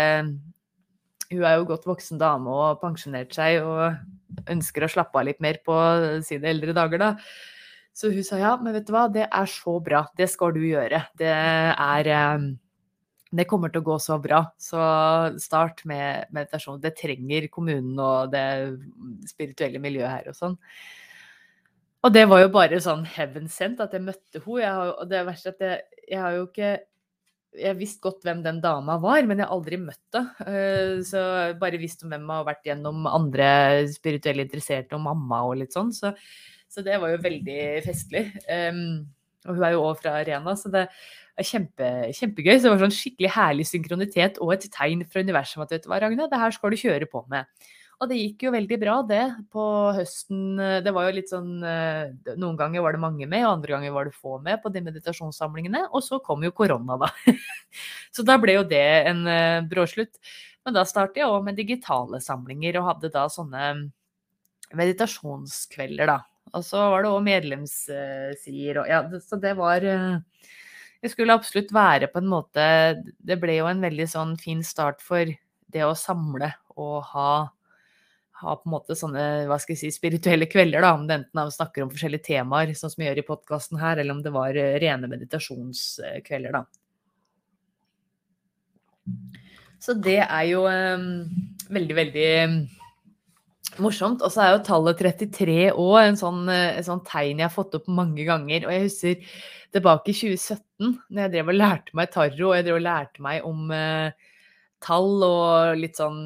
Hun 1.30 1.44
er 1.46 1.60
jo 1.60 1.68
godt 1.70 1.86
voksen 1.86 2.18
dame 2.18 2.50
og 2.50 2.80
pensjonert 2.82 3.36
seg 3.38 3.62
og 3.62 4.00
ønsker 4.47 4.86
å 4.86 4.91
slappe 4.91 5.19
av 5.19 5.28
litt 5.28 5.41
mer 5.43 5.60
på 5.65 5.75
sine 6.25 6.52
eldre 6.54 6.75
dager, 6.78 7.02
da. 7.02 7.12
Så 7.95 8.13
hun 8.13 8.23
sa 8.23 8.39
ja, 8.39 8.54
men 8.62 8.75
vet 8.78 8.88
du 8.88 8.93
hva, 8.95 9.08
det 9.12 9.25
er 9.28 9.49
så 9.52 9.75
bra. 9.84 10.06
Det 10.15 10.30
skal 10.32 10.54
du 10.56 10.62
gjøre. 10.63 11.02
Det 11.19 11.30
er 11.30 12.12
eh, 12.13 12.49
det 13.30 13.45
kommer 13.45 13.69
til 13.69 13.84
å 13.84 13.89
gå 13.91 13.97
så 14.02 14.17
bra. 14.21 14.41
Så 14.58 14.80
start 15.41 15.84
med 15.89 16.32
meditasjon. 16.34 16.80
Det 16.82 16.95
trenger 16.97 17.49
kommunen 17.54 17.99
og 18.02 18.32
det 18.34 18.45
spirituelle 19.30 19.82
miljøet 19.82 20.10
her 20.10 20.32
og 20.32 20.38
sånn. 20.38 20.58
Og 21.99 22.13
det 22.15 22.23
var 22.32 22.41
jo 22.41 22.52
bare 22.54 22.80
sånn 22.82 23.04
heaven 23.06 23.49
sent 23.52 23.82
at 23.84 23.93
jeg 23.93 24.06
møtte 24.06 24.41
henne. 24.45 24.71
Og 24.95 25.10
det 25.12 25.25
verste 25.28 25.54
at 25.54 25.62
jeg, 25.65 25.84
jeg 26.08 26.21
har 26.23 26.38
jo 26.38 26.47
ikke 26.47 26.71
jeg 27.58 27.78
visste 27.80 28.04
godt 28.04 28.26
hvem 28.28 28.44
den 28.46 28.60
dama 28.62 29.00
var, 29.02 29.24
men 29.26 29.40
jeg 29.40 29.48
har 29.48 29.56
aldri 29.56 29.80
møtt 29.82 30.18
henne. 30.18 30.52
Eh, 30.52 31.00
så 31.08 31.24
bare 31.60 31.82
visst 31.82 32.06
om 32.06 32.14
hvem 32.14 32.28
hun 32.28 32.36
har 32.38 32.48
vært 32.52 32.70
gjennom 32.70 33.10
andre 33.10 33.50
spirituelle 33.90 34.46
interesserte 34.46 34.98
og 34.98 35.06
mamma 35.08 35.42
og 35.48 35.58
litt 35.64 35.76
sånn. 35.76 35.94
Så 35.96 36.14
så 36.70 36.84
det 36.86 37.00
var 37.02 37.10
jo 37.14 37.24
veldig 37.24 37.62
festlig. 37.82 38.28
Og 39.48 39.56
hun 39.56 39.66
er 39.66 39.74
jo 39.74 39.86
òg 39.88 39.98
fra 40.04 40.20
Arena, 40.20 40.54
så 40.60 40.70
det 40.74 40.86
er 40.86 41.48
kjempe, 41.48 41.90
kjempegøy. 42.14 42.54
Så 42.58 42.68
det 42.68 42.74
var 42.76 42.84
sånn 42.84 42.96
skikkelig 42.96 43.34
herlig 43.34 43.66
synkronitet 43.70 44.40
og 44.44 44.54
et 44.54 44.70
tegn 44.74 45.06
fra 45.10 45.24
universet 45.26 45.58
om 45.58 45.66
at 45.66 45.74
vet 45.74 45.86
du 45.86 45.90
hva, 45.92 46.02
Ragna, 46.04 46.30
det 46.30 46.42
her 46.42 46.54
skal 46.56 46.74
du 46.74 46.80
kjøre 46.80 47.10
på 47.10 47.24
med. 47.32 47.50
Og 48.00 48.08
det 48.08 48.16
gikk 48.16 48.46
jo 48.46 48.52
veldig 48.56 48.78
bra, 48.80 48.94
det, 49.04 49.24
på 49.52 49.64
høsten. 49.98 50.56
Det 50.86 50.92
var 50.96 51.10
jo 51.10 51.16
litt 51.18 51.32
sånn 51.34 51.58
eh, 51.68 52.14
Noen 52.40 52.56
ganger 52.60 52.86
var 52.86 52.96
det 52.96 53.02
mange 53.04 53.28
med, 53.28 53.44
og 53.44 53.58
andre 53.58 53.74
ganger 53.76 53.96
var 53.96 54.08
det 54.08 54.16
få 54.16 54.38
med 54.44 54.62
på 54.64 54.72
de 54.72 54.84
meditasjonssamlingene. 54.86 55.82
Og 55.92 56.06
så 56.06 56.22
kom 56.24 56.46
jo 56.48 56.54
korona, 56.56 56.96
da. 57.02 57.12
Så 58.16 58.24
da 58.26 58.38
ble 58.40 58.56
jo 58.56 58.64
det 58.68 58.86
en 59.10 59.26
eh, 59.28 59.60
bråslutt. 59.68 60.16
Men 60.64 60.78
da 60.80 60.86
startet 60.88 61.20
jeg 61.20 61.28
òg 61.28 61.44
med 61.44 61.60
digitale 61.60 62.22
samlinger, 62.24 62.80
og 62.80 62.88
hadde 62.94 63.12
da 63.12 63.26
sånne 63.32 63.68
meditasjonskvelder, 64.80 66.08
da. 66.08 66.22
Og 66.56 66.64
så 66.66 66.88
var 66.94 67.04
det 67.04 67.12
òg 67.12 67.22
medlemssider 67.28 68.82
og 68.82 68.90
Ja, 68.90 69.04
så 69.22 69.38
det 69.42 69.54
var 69.60 69.84
eh, 69.86 70.48
Jeg 71.04 71.14
skulle 71.14 71.36
absolutt 71.38 71.70
være 71.76 72.10
på 72.10 72.24
en 72.24 72.32
måte 72.32 72.64
Det 73.22 73.38
ble 73.38 73.60
jo 73.60 73.68
en 73.70 73.84
veldig 73.84 74.08
sånn 74.10 74.34
fin 74.42 74.64
start 74.66 75.04
for 75.06 75.30
det 75.70 75.84
å 75.86 75.94
samle 75.94 76.50
og 76.80 77.04
ha 77.12 77.30
ha 78.39 78.56
på 78.56 78.67
en 78.69 78.73
måte 78.73 78.95
sånne 78.97 79.23
hva 79.49 79.58
skal 79.62 79.75
jeg 79.75 79.82
si, 79.82 79.91
spirituelle 79.95 80.47
kvelder, 80.52 80.84
da, 80.86 80.93
om 80.95 81.06
det 81.08 81.17
enten 81.19 81.41
er 81.41 81.49
å 81.49 81.54
snakke 81.54 81.84
om 81.84 81.91
forskjellige 81.91 82.28
temaer, 82.30 82.71
sånn 82.78 82.93
som 82.93 83.02
vi 83.02 83.10
gjør 83.10 83.21
i 83.21 83.28
podkasten 83.28 83.82
her, 83.82 83.99
eller 83.99 84.15
om 84.15 84.23
det 84.25 84.34
var 84.36 84.58
eh, 84.60 84.78
rene 84.82 85.12
meditasjonskvelder, 85.12 86.56
da. 86.56 86.63
Så 89.80 89.95
det 89.95 90.19
er 90.25 90.45
jo 90.49 90.65
um, 90.67 91.08
veldig, 91.71 91.95
veldig 91.97 92.32
morsomt. 93.84 94.23
Og 94.25 94.34
så 94.34 94.43
er 94.43 94.52
jo 94.54 94.65
tallet 94.67 94.99
33 94.99 95.69
òg 95.71 95.99
en 96.02 96.19
sånn, 96.19 96.43
en 96.52 96.86
sånn 96.86 97.04
tegn 97.08 97.39
jeg 97.39 97.47
har 97.47 97.54
fått 97.54 97.78
opp 97.80 97.88
mange 97.91 98.25
ganger. 98.28 98.67
Og 98.67 98.75
jeg 98.75 98.86
husker 98.88 99.39
tilbake 99.75 100.12
i 100.12 100.17
2017, 100.17 100.97
når 101.10 101.23
jeg 101.23 101.34
drev 101.36 101.54
og 101.54 101.60
lærte 101.60 101.97
meg 101.97 102.12
tarro, 102.13 102.49
og 102.49 102.58
jeg 102.58 102.67
drev 102.67 102.80
og 102.80 102.86
lærte 102.86 103.23
meg 103.25 103.47
om 103.47 103.71
eh, 103.75 104.29
tall 104.84 105.24
og 105.26 105.78
litt 105.80 106.00
sånn 106.00 106.20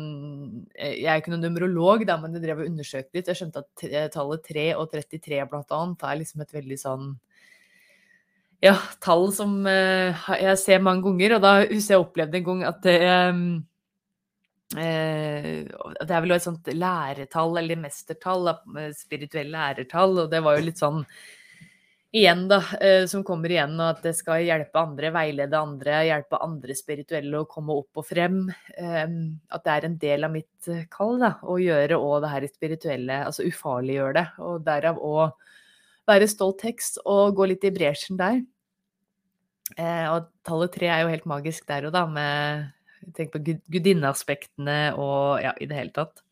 eh, 0.75 0.99
Jeg 1.01 1.09
er 1.09 1.21
ikke 1.21 1.33
noen 1.33 1.45
numerolog, 1.47 2.05
da, 2.07 2.19
men 2.21 2.37
jeg 2.37 2.45
drev 2.45 2.63
og 2.63 2.69
undersøkte 2.71 3.17
litt. 3.17 3.29
Jeg 3.31 3.41
skjønte 3.41 3.65
at 3.65 3.85
eh, 3.89 4.07
tallet 4.13 4.47
3 4.49 4.65
og 4.77 4.89
33 4.93 5.43
blant 5.51 5.75
annet 5.77 6.07
er 6.09 6.21
liksom 6.21 6.45
et 6.45 6.57
veldig 6.59 6.79
sånn 6.79 7.11
ja, 8.63 8.77
tall 9.03 9.27
som 9.35 9.57
eh, 9.67 10.25
jeg 10.39 10.57
ser 10.61 10.83
mange 10.85 11.05
ganger. 11.09 11.37
Og 11.37 11.45
da 11.45 11.53
husker 11.65 11.97
jeg 11.97 12.05
opplevde 12.05 12.39
en 12.39 12.49
gang 12.49 12.65
at 12.69 12.83
det 12.85 12.97
eh, 13.03 13.45
Eh, 14.73 15.65
det 15.67 16.09
er 16.09 16.23
vel 16.23 16.33
et 16.33 16.45
sånt 16.45 16.69
læretall, 16.73 17.57
eller 17.61 17.81
mestertall, 17.81 18.49
spirituelle 18.97 19.53
lærertall, 19.53 20.23
og 20.23 20.31
det 20.31 20.41
var 20.43 20.57
jo 20.57 20.67
litt 20.67 20.81
sånn 20.81 21.03
igjen, 22.13 22.47
da, 22.47 22.59
eh, 22.81 23.05
som 23.09 23.23
kommer 23.25 23.51
igjen, 23.51 23.73
og 23.79 23.95
at 23.95 24.03
det 24.05 24.13
skal 24.17 24.43
hjelpe 24.45 24.79
andre, 24.79 25.09
veilede 25.15 25.57
andre, 25.57 26.03
hjelpe 26.07 26.39
andre 26.45 26.75
spirituelle 26.77 27.41
å 27.41 27.47
komme 27.49 27.75
opp 27.81 28.01
og 28.01 28.07
frem. 28.07 28.43
Eh, 28.77 29.15
at 29.49 29.65
det 29.65 29.73
er 29.73 29.87
en 29.87 29.97
del 30.01 30.27
av 30.27 30.33
mitt 30.35 30.69
kall, 30.93 31.17
da, 31.23 31.33
å 31.41 31.57
gjøre 31.61 31.97
òg 31.97 32.21
det 32.23 32.33
her 32.35 32.47
spirituelle, 32.51 33.19
altså 33.27 33.47
ufarliggjøre 33.49 34.13
det. 34.19 34.27
Og 34.45 34.61
derav 34.67 35.01
òg 35.01 35.33
være 36.07 36.29
stolt 36.29 36.61
tekst 36.61 37.01
og 37.05 37.35
gå 37.35 37.49
litt 37.49 37.65
i 37.65 37.73
bresjen 37.73 38.19
der. 38.19 38.43
Og 39.73 40.27
tallet 40.45 40.73
tre 40.75 40.89
er 40.91 41.01
jo 41.01 41.09
helt 41.09 41.25
magisk 41.25 41.65
der 41.65 41.87
og 41.87 41.93
da, 41.95 42.03
med 42.05 42.69
Tenk 43.11 43.33
på 43.33 43.41
gudinneaspektene 43.43 44.93
og 44.95 45.41
ja, 45.43 45.51
i 45.59 45.67
det 45.67 45.75
hele 45.75 45.91
tatt. 45.95 46.22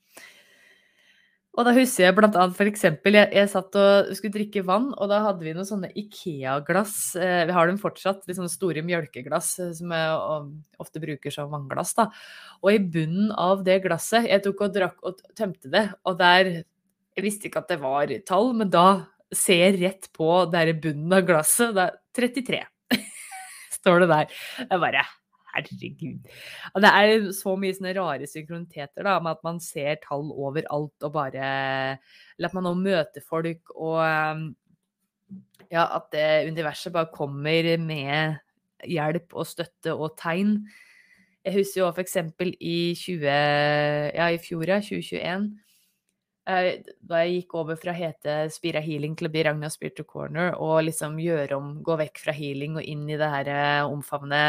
Og 1.52 1.68
da 1.68 1.74
husker 1.76 2.06
jeg 2.06 2.16
blant 2.16 2.36
annet 2.40 2.60
eksempel, 2.64 3.18
jeg, 3.20 3.28
jeg 3.36 3.50
satt 3.52 3.76
og 3.76 4.12
skulle 4.16 4.36
drikke 4.38 4.64
vann, 4.64 4.88
og 4.96 5.10
da 5.12 5.18
hadde 5.26 5.44
vi 5.44 5.52
noen 5.52 5.68
sånne 5.68 5.90
Ikea-glass. 6.00 6.94
Eh, 7.20 7.42
vi 7.50 7.56
har 7.58 7.68
dem 7.68 7.80
fortsatt, 7.82 8.24
litt 8.24 8.40
sånne 8.40 8.54
store 8.54 8.84
mjølkeglass 8.88 9.50
eh, 9.60 9.74
som 9.76 9.92
jeg 9.92 10.16
ofte 10.80 11.04
bruker 11.04 11.36
som 11.36 11.52
vannglass. 11.52 11.92
da. 12.00 12.08
Og 12.64 12.72
i 12.72 12.80
bunnen 12.80 13.34
av 13.36 13.66
det 13.68 13.82
glasset 13.84 14.30
Jeg 14.32 14.46
tok 14.46 14.64
og 14.64 14.76
drakk 14.78 15.04
og 15.04 15.20
tømte 15.36 15.72
det, 15.74 15.90
og 16.08 16.20
der 16.22 16.54
Jeg 16.62 17.26
visste 17.26 17.50
ikke 17.50 17.66
at 17.66 17.74
det 17.74 17.82
var 17.82 18.16
tall, 18.24 18.54
men 18.56 18.72
da 18.72 19.04
ser 19.36 19.66
jeg 19.66 19.82
rett 19.82 20.08
på 20.16 20.46
der 20.52 20.72
i 20.72 20.80
bunnen 20.80 21.12
av 21.20 21.28
glasset. 21.28 21.76
Det 21.76 21.90
er 21.90 21.98
33, 22.16 22.62
står 23.82 24.06
det 24.06 24.14
der. 24.16 24.38
Jeg 24.64 24.88
bare 24.88 25.04
Herregud. 25.52 26.30
Og 26.74 26.84
det 26.84 26.92
er 26.92 27.26
så 27.36 27.56
mye 27.60 27.76
sånne 27.78 27.96
rare 27.98 28.30
synkroniteter, 28.30 29.06
da, 29.08 29.18
med 29.24 29.38
at 29.38 29.44
man 29.48 29.60
ser 29.64 30.00
tall 30.04 30.32
overalt 30.32 31.08
og 31.08 31.16
bare 31.16 31.50
Eller 32.38 32.50
at 32.50 32.58
man 32.58 32.68
nå 32.70 32.76
møter 32.80 33.26
folk 33.26 33.74
og 33.76 34.00
Ja, 35.72 35.86
at 35.86 36.10
det 36.12 36.52
universet 36.52 36.92
bare 36.92 37.14
kommer 37.14 37.78
med 37.80 38.40
hjelp 38.84 39.36
og 39.38 39.46
støtte 39.48 39.94
og 39.94 40.18
tegn. 40.20 40.58
Jeg 41.46 41.54
husker 41.56 41.80
jo 41.82 41.92
f.eks. 41.94 42.18
i 42.60 42.94
20, 42.98 43.28
ja, 43.28 44.28
i 44.28 44.40
fjor, 44.42 44.66
ja, 44.68 44.82
2021 44.84 45.48
Eh, 46.50 46.82
da 47.06 47.20
jeg 47.22 47.36
gikk 47.36 47.54
over 47.60 47.78
fra 47.78 47.94
å 47.94 47.98
hete 47.98 48.36
Spira 48.50 48.82
Healing 48.82 49.14
til 49.18 49.28
å 49.28 49.32
bli 49.34 49.44
Ragna 49.46 49.70
Spiritual 49.70 50.08
Corner, 50.10 50.56
og 50.58 50.88
liksom 50.88 51.20
gjøre 51.22 51.58
om, 51.58 51.76
gå 51.86 51.98
vekk 52.02 52.22
fra 52.24 52.34
healing 52.34 52.80
og 52.82 52.88
inn 52.88 53.06
i 53.10 53.18
det 53.20 53.30
her 53.30 53.52
eh, 53.54 53.86
omfavne 53.86 54.42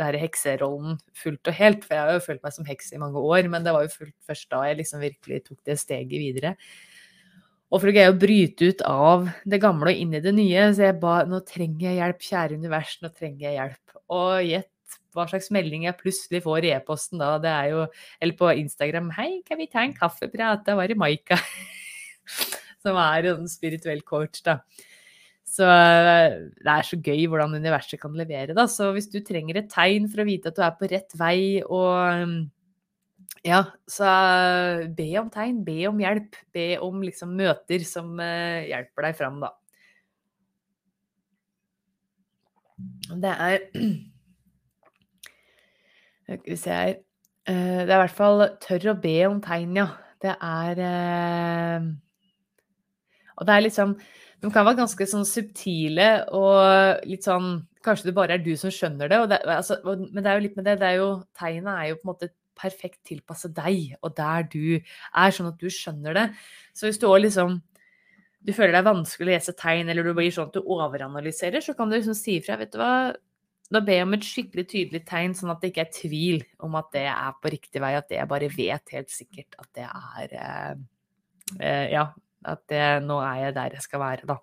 det 0.00 0.08
her 0.08 0.20
hekserollen 0.24 0.96
fullt 1.16 1.50
og 1.52 1.56
helt. 1.56 1.84
For 1.86 1.96
jeg 1.96 2.08
har 2.08 2.16
jo 2.16 2.24
følt 2.24 2.46
meg 2.46 2.56
som 2.56 2.68
heks 2.68 2.94
i 2.96 3.02
mange 3.02 3.20
år, 3.20 3.50
men 3.52 3.66
det 3.66 3.74
var 3.76 3.84
jo 3.86 3.92
fullt 3.92 4.16
først 4.26 4.48
da 4.52 4.64
jeg 4.68 4.80
liksom 4.80 5.04
virkelig 5.04 5.44
tok 5.46 5.60
det 5.68 5.76
steget 5.80 6.16
videre. 6.16 6.56
Og 7.70 7.78
for 7.78 7.90
å 7.90 7.94
greie 7.94 8.10
å 8.10 8.18
bryte 8.18 8.72
ut 8.72 8.80
av 8.82 9.28
det 9.46 9.60
gamle 9.62 9.92
og 9.92 10.02
inn 10.02 10.16
i 10.18 10.22
det 10.24 10.32
nye, 10.34 10.66
så 10.74 10.88
jeg 10.88 10.98
ba 11.02 11.20
nå 11.28 11.38
trenger 11.46 11.86
jeg 11.86 12.00
hjelp, 12.00 12.24
kjære 12.26 12.58
univers, 12.58 12.96
nå 13.04 13.12
trenger 13.14 13.46
jeg 13.46 13.58
hjelp. 13.60 13.98
Og 14.10 14.48
gjett 14.48 14.96
hva 15.14 15.26
slags 15.30 15.50
melding 15.54 15.86
jeg 15.86 15.98
plutselig 15.98 16.42
får 16.46 16.66
i 16.66 16.72
e-posten 16.74 17.22
da. 17.22 17.36
Det 17.42 17.50
er 17.50 17.68
jo 17.70 17.86
Eller 18.20 18.34
på 18.38 18.50
Instagram 18.50 19.10
'Hei, 19.14 19.42
kan 19.46 19.58
vi 19.58 19.66
ta 19.66 19.84
en 19.84 19.94
kaffeprat?' 19.94 20.64
Det 20.64 20.76
var 20.76 20.90
i 20.90 20.98
Maika. 20.98 21.38
Som 22.82 22.96
er 22.96 23.30
en 23.30 23.48
spirituell 23.48 24.02
coach, 24.02 24.42
da. 24.42 24.60
Så 25.60 25.66
det 25.68 26.72
er 26.72 26.86
så 26.86 26.96
gøy 26.96 27.26
hvordan 27.28 27.58
universet 27.60 28.00
kan 28.00 28.14
levere, 28.16 28.54
da. 28.56 28.64
Så 28.70 28.88
hvis 28.96 29.10
du 29.12 29.18
trenger 29.24 29.60
et 29.60 29.68
tegn 29.72 30.08
for 30.08 30.22
å 30.22 30.28
vite 30.28 30.48
at 30.48 30.56
du 30.56 30.64
er 30.64 30.78
på 30.78 30.88
rett 30.88 31.16
vei 31.20 31.60
og 31.66 32.48
ja, 33.44 33.62
så 33.88 34.04
be 34.96 35.06
om 35.20 35.30
tegn, 35.32 35.62
be 35.64 35.86
om 35.88 36.00
hjelp. 36.02 36.36
Be 36.52 36.66
om 36.84 37.00
liksom 37.04 37.32
møter 37.38 37.84
som 37.88 38.12
uh, 38.20 38.60
hjelper 38.68 39.06
deg 39.08 39.16
fram, 39.16 39.40
da. 39.40 39.54
Det 43.20 43.32
er 43.32 43.58
Skal 46.30 46.46
vi 46.46 46.56
se 46.56 46.70
her 46.70 46.92
eh, 46.94 47.80
Det 47.82 47.90
er 47.90 47.96
i 47.96 48.02
hvert 48.04 48.14
fall 48.16 48.44
tørr 48.62 48.92
å 48.92 48.94
be 49.02 49.16
om 49.26 49.40
tegn, 49.44 49.74
ja. 49.76 49.88
Det 50.22 50.32
er 50.32 50.80
eh, 50.86 51.88
Og 53.36 53.48
det 53.48 53.56
er 53.56 53.64
liksom 53.66 53.96
De 54.40 54.48
kan 54.52 54.64
være 54.64 54.80
ganske 54.80 55.06
sånn 55.08 55.26
subtile 55.28 56.10
og 56.36 57.06
litt 57.08 57.26
sånn 57.28 57.58
Kanskje 57.80 58.10
det 58.10 58.12
bare 58.12 58.34
er 58.36 58.42
du 58.44 58.50
som 58.60 58.68
skjønner 58.68 59.08
det, 59.08 59.18
det 59.30 59.36
altså, 59.48 59.78
men 59.86 60.18
det 60.20 60.28
er 60.28 60.34
jo 60.36 60.42
litt 60.44 60.56
med 60.58 60.66
det. 60.68 60.74
det 60.82 60.88
er 60.90 60.98
jo, 60.98 61.06
Tegnet 61.32 61.70
er 61.72 61.86
jo 61.88 61.94
på 61.96 62.04
en 62.04 62.10
måte 62.10 62.26
perfekt 62.60 62.98
tilpasset 63.08 63.54
deg 63.56 63.94
og 64.04 64.12
der 64.18 64.44
du 64.52 64.64
er, 64.76 65.32
sånn 65.32 65.48
at 65.48 65.56
du 65.56 65.70
skjønner 65.72 66.18
det. 66.18 66.26
Så 66.76 66.90
hvis 66.90 67.00
du 67.00 67.06
òg 67.08 67.22
liksom 67.22 67.56
du 68.40 68.52
føler 68.56 68.72
det 68.72 68.80
er 68.80 68.88
vanskelig 68.88 69.26
å 69.26 69.30
lese 69.34 69.54
tegn, 69.56 69.90
eller 69.92 70.06
du 70.06 70.14
blir 70.16 70.32
sånn 70.32 70.48
at 70.48 70.56
du 70.56 70.64
overanalyserer, 70.64 71.60
så 71.64 71.74
kan 71.76 71.90
du 71.90 71.98
liksom 71.98 72.16
si 72.16 72.38
ifra. 72.38 72.56
Vet 72.60 72.72
du 72.72 72.78
hva, 72.80 72.92
da 73.70 73.82
ber 73.84 73.98
jeg 73.98 74.06
om 74.06 74.16
et 74.16 74.24
skikkelig 74.26 74.64
tydelig 74.70 75.02
tegn, 75.08 75.34
sånn 75.36 75.52
at 75.52 75.60
det 75.60 75.70
ikke 75.72 75.84
er 75.84 75.92
tvil 75.94 76.40
om 76.64 76.78
at 76.80 76.88
det 76.96 77.04
er 77.12 77.36
på 77.36 77.52
riktig 77.52 77.82
vei, 77.84 77.92
at 77.98 78.14
jeg 78.16 78.30
bare 78.30 78.48
vet 78.54 78.94
helt 78.96 79.12
sikkert 79.12 79.58
at 79.60 79.68
det 79.76 79.86
er 79.86 80.34
eh, 80.40 80.80
eh, 81.60 81.86
Ja, 81.92 82.06
at 82.48 82.62
det, 82.72 82.84
nå 83.04 83.18
er 83.24 83.46
jeg 83.46 83.56
der 83.58 83.76
jeg 83.76 83.84
skal 83.84 84.02
være, 84.02 84.28
da. 84.30 84.38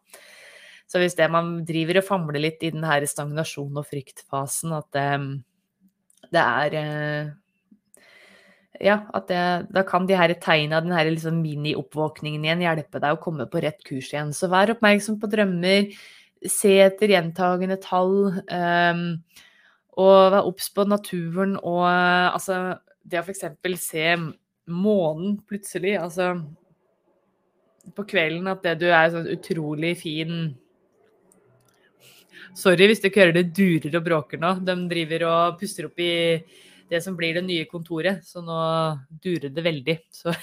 Så 0.88 1.02
hvis 1.02 1.18
det 1.20 1.28
man 1.32 1.66
driver 1.68 2.00
og 2.00 2.08
famler 2.08 2.40
litt 2.40 2.62
i 2.64 2.72
den 2.72 2.86
her 2.88 3.04
stagnasjon- 3.10 3.80
og 3.80 3.88
fryktfasen, 3.90 4.76
at 4.78 4.88
det, 4.96 5.08
eh, 5.18 5.28
det 6.32 6.44
er 6.44 6.78
eh, 6.80 7.34
ja, 8.84 9.00
at 9.16 9.28
det, 9.32 9.42
da 9.74 9.84
kan 9.88 10.06
de 10.08 10.18
her 10.18 10.34
tegna, 10.42 10.82
den 10.84 10.94
her 10.94 11.10
liksom 11.10 11.42
mini-oppvåkningen 11.42 12.46
igjen, 12.46 12.64
hjelpe 12.66 13.02
deg 13.02 13.16
å 13.16 13.22
komme 13.22 13.48
på 13.50 13.62
rett 13.64 13.82
kurs 13.88 14.12
igjen. 14.14 14.34
Så 14.36 14.50
vær 14.52 14.76
oppmerksom 14.76 15.18
på 15.22 15.30
drømmer 15.32 15.90
se 16.46 16.76
etter 16.84 17.14
gjentagende 17.16 17.80
tall. 17.82 18.38
Um, 18.52 19.08
og 19.98 20.18
vær 20.34 20.46
obs 20.46 20.70
på 20.76 20.86
naturen 20.86 21.56
og 21.58 21.88
altså 21.88 22.78
Det 23.08 23.22
å 23.22 23.24
f.eks. 23.24 23.46
se 23.82 24.04
månen 24.68 25.38
plutselig, 25.48 25.96
altså 25.96 26.34
på 27.96 28.06
kvelden 28.10 28.50
at 28.52 28.64
det 28.66 28.78
du 28.82 28.88
er 28.90 29.12
sånn 29.14 29.30
utrolig 29.32 29.98
fin 30.02 30.40
Sorry 32.58 32.88
hvis 32.90 33.04
du 33.04 33.12
ikke 33.12 33.22
hører 33.22 33.36
det 33.36 33.52
durer 33.54 34.00
og 34.00 34.06
bråker 34.06 34.40
nå. 34.42 34.56
De 34.66 34.74
driver 34.90 35.28
og 35.28 35.60
puster 35.60 35.86
opp 35.86 36.00
i 36.02 36.14
det 36.90 37.02
som 37.06 37.18
blir 37.18 37.36
det 37.38 37.44
nye 37.46 37.68
kontoret, 37.70 38.24
så 38.26 38.42
nå 38.42 38.62
durer 39.22 39.52
det 39.54 39.62
veldig. 39.62 39.98
Så 40.10 40.34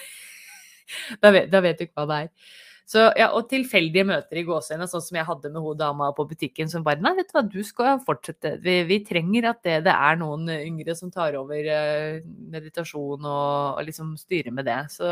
da 1.22 1.32
vet, 1.34 1.48
da 1.50 1.62
vet 1.64 1.80
du 1.80 1.88
ikke 1.88 2.04
hva 2.04 2.06
det 2.10 2.20
er. 2.26 2.52
Så, 2.84 3.00
ja, 3.16 3.30
og 3.32 3.46
tilfeldige 3.48 4.04
møter 4.04 4.38
i 4.38 4.44
gåsehendene, 4.44 4.90
sånn 4.92 5.02
som 5.06 5.16
jeg 5.16 5.24
hadde 5.24 5.50
med 5.54 5.64
hun 5.64 5.78
dama 5.80 6.10
på 6.16 6.26
butikken 6.28 6.68
som 6.68 6.84
bare 6.84 7.00
Nei, 7.00 7.14
vet 7.16 7.30
du 7.30 7.38
hva, 7.38 7.42
du 7.48 7.62
skal 7.64 8.02
fortsette. 8.04 8.58
Vi, 8.64 8.74
vi 8.90 8.98
trenger 9.06 9.48
at 9.54 9.62
det, 9.64 9.78
det, 9.86 9.94
er 9.94 10.20
noen 10.20 10.50
yngre 10.52 10.96
som 10.98 11.12
tar 11.12 11.38
over 11.40 11.64
eh, 11.64 12.20
meditasjon 12.52 13.24
og, 13.24 13.78
og, 13.78 13.80
liksom 13.88 14.12
styrer 14.20 14.52
med 14.52 14.68
det. 14.68 14.82
Så 14.92 15.08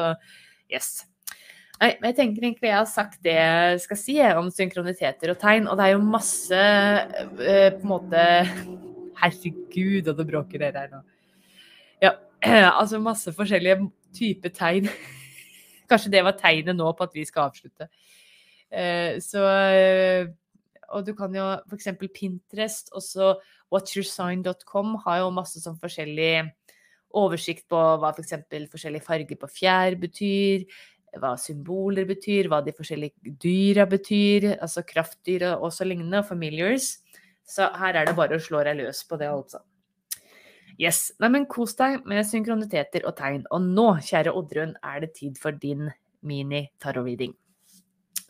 yes. 0.69 0.93
Nei, 1.81 1.95
men 1.99 2.11
jeg 2.11 2.17
tenker 2.19 2.45
egentlig 2.45 2.69
jeg 2.69 2.79
har 2.79 2.91
sagt 2.91 3.23
det 3.25 3.35
jeg 3.35 3.81
skal 3.83 3.99
si 3.99 4.19
om 4.37 4.51
synkroniteter 4.55 5.33
og 5.33 5.41
tegn. 5.41 5.67
Og 5.71 5.79
det 5.79 5.87
er 5.87 5.95
jo 5.97 6.05
masse 6.05 6.61
eh, 6.61 7.71
på 7.75 7.83
en 7.83 7.91
måte 7.91 8.27
Herregud, 9.23 10.09
og 10.11 10.19
det 10.19 10.29
bråker 10.29 10.63
dere 10.63 10.85
her 10.85 10.93
nå. 10.93 11.03
Ja, 12.03 12.15
altså 12.81 13.01
masse 13.03 13.35
forskjellige 13.35 13.87
typer 14.15 14.53
tegn 14.55 14.89
Kanskje 15.91 16.13
det 16.15 16.23
var 16.27 16.39
tegnet 16.39 16.79
nå 16.79 16.89
på 16.97 17.05
at 17.05 17.15
vi 17.15 17.25
skal 17.29 17.51
avslutte. 17.51 17.89
Eh, 18.73 19.19
så 19.21 19.43
eh, 19.45 20.31
Og 20.93 21.05
du 21.07 21.13
kan 21.17 21.35
jo 21.35 21.45
f.eks. 21.69 21.91
Pinterest, 22.15 22.91
også 22.93 23.35
whatyoursign.com 23.73 24.97
har 25.07 25.23
jo 25.23 25.35
masse 25.35 25.61
sånn 25.61 25.79
forskjellig 25.81 26.49
oversikt 27.17 27.67
på 27.71 27.79
hva 28.01 28.13
f.eks. 28.13 28.35
For 28.49 28.73
forskjellige 28.75 29.07
farger 29.07 29.41
på 29.41 29.51
fjær 29.53 29.97
betyr, 30.01 30.65
hva 31.21 31.35
symboler 31.41 32.07
betyr, 32.09 32.49
hva 32.49 32.63
de 32.65 32.75
forskjellige 32.77 33.35
dyra 33.43 33.85
betyr, 33.89 34.53
altså 34.63 34.85
kraftdyra 34.87 35.57
og 35.59 35.73
så 35.75 35.87
lignende, 35.89 36.23
familiars. 36.25 36.99
Så 37.49 37.69
her 37.77 37.99
er 37.99 38.09
det 38.09 38.17
bare 38.17 38.39
å 38.39 38.43
slå 38.43 38.63
deg 38.65 38.79
løs 38.81 39.03
på 39.09 39.19
det, 39.21 39.29
altså. 39.29 39.61
Yes. 40.81 41.11
Nei, 41.21 41.29
men 41.35 41.49
kos 41.51 41.77
deg 41.77 42.07
med 42.09 42.25
synkroniteter 42.27 43.05
og 43.09 43.17
tegn. 43.19 43.45
Og 43.53 43.67
nå, 43.67 43.89
kjære 44.07 44.33
Oddrun, 44.39 44.73
er 44.81 45.05
det 45.05 45.13
tid 45.19 45.37
for 45.41 45.53
din 45.53 45.91
mini-tarot-reading. 46.27 47.35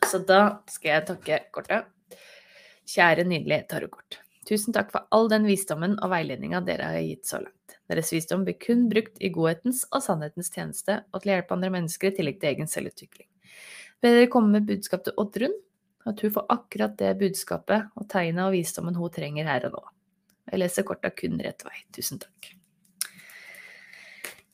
Så 0.09 0.19
da 0.27 0.41
skal 0.69 0.97
jeg 0.97 1.07
takke 1.07 1.39
kortet. 1.55 1.87
Kjære, 2.89 3.23
nydelige 3.29 3.63
tarotkort. 3.71 4.22
Tusen 4.47 4.75
takk 4.75 4.91
for 4.91 5.07
all 5.15 5.29
den 5.31 5.45
visdommen 5.47 5.95
og 6.03 6.11
veiledninga 6.11 6.59
dere 6.67 6.89
har 6.95 7.03
gitt 7.03 7.27
så 7.29 7.39
langt. 7.43 7.77
Deres 7.91 8.11
visdom 8.13 8.43
blir 8.47 8.57
kun 8.59 8.87
brukt 8.91 9.19
i 9.23 9.29
godhetens 9.33 9.83
og 9.91 10.03
sannhetens 10.03 10.51
tjeneste, 10.51 11.01
og 11.11 11.23
til 11.23 11.31
å 11.31 11.37
hjelpe 11.37 11.55
andre 11.55 11.71
mennesker 11.73 12.09
i 12.09 12.15
tillegg 12.17 12.39
til 12.41 12.51
egen 12.51 12.69
selvutvikling. 12.71 13.27
Ber 14.03 14.17
dere 14.17 14.31
komme 14.31 14.51
med 14.57 14.67
budskap 14.67 15.05
til 15.05 15.15
Oddrun, 15.19 15.55
at 16.07 16.19
hun 16.19 16.33
får 16.35 16.49
akkurat 16.51 16.97
det 16.99 17.13
budskapet 17.21 17.93
og 17.95 18.07
tegnet 18.11 18.43
og 18.43 18.55
visdommen 18.57 18.97
hun 18.99 19.13
trenger 19.13 19.47
her 19.47 19.69
og 19.69 19.77
nå. 19.77 19.83
Jeg 20.51 20.59
leser 20.59 20.87
korta 20.87 21.11
kun 21.15 21.39
rett 21.43 21.63
vei. 21.63 21.77
Tusen 21.95 22.19
takk. 22.19 22.51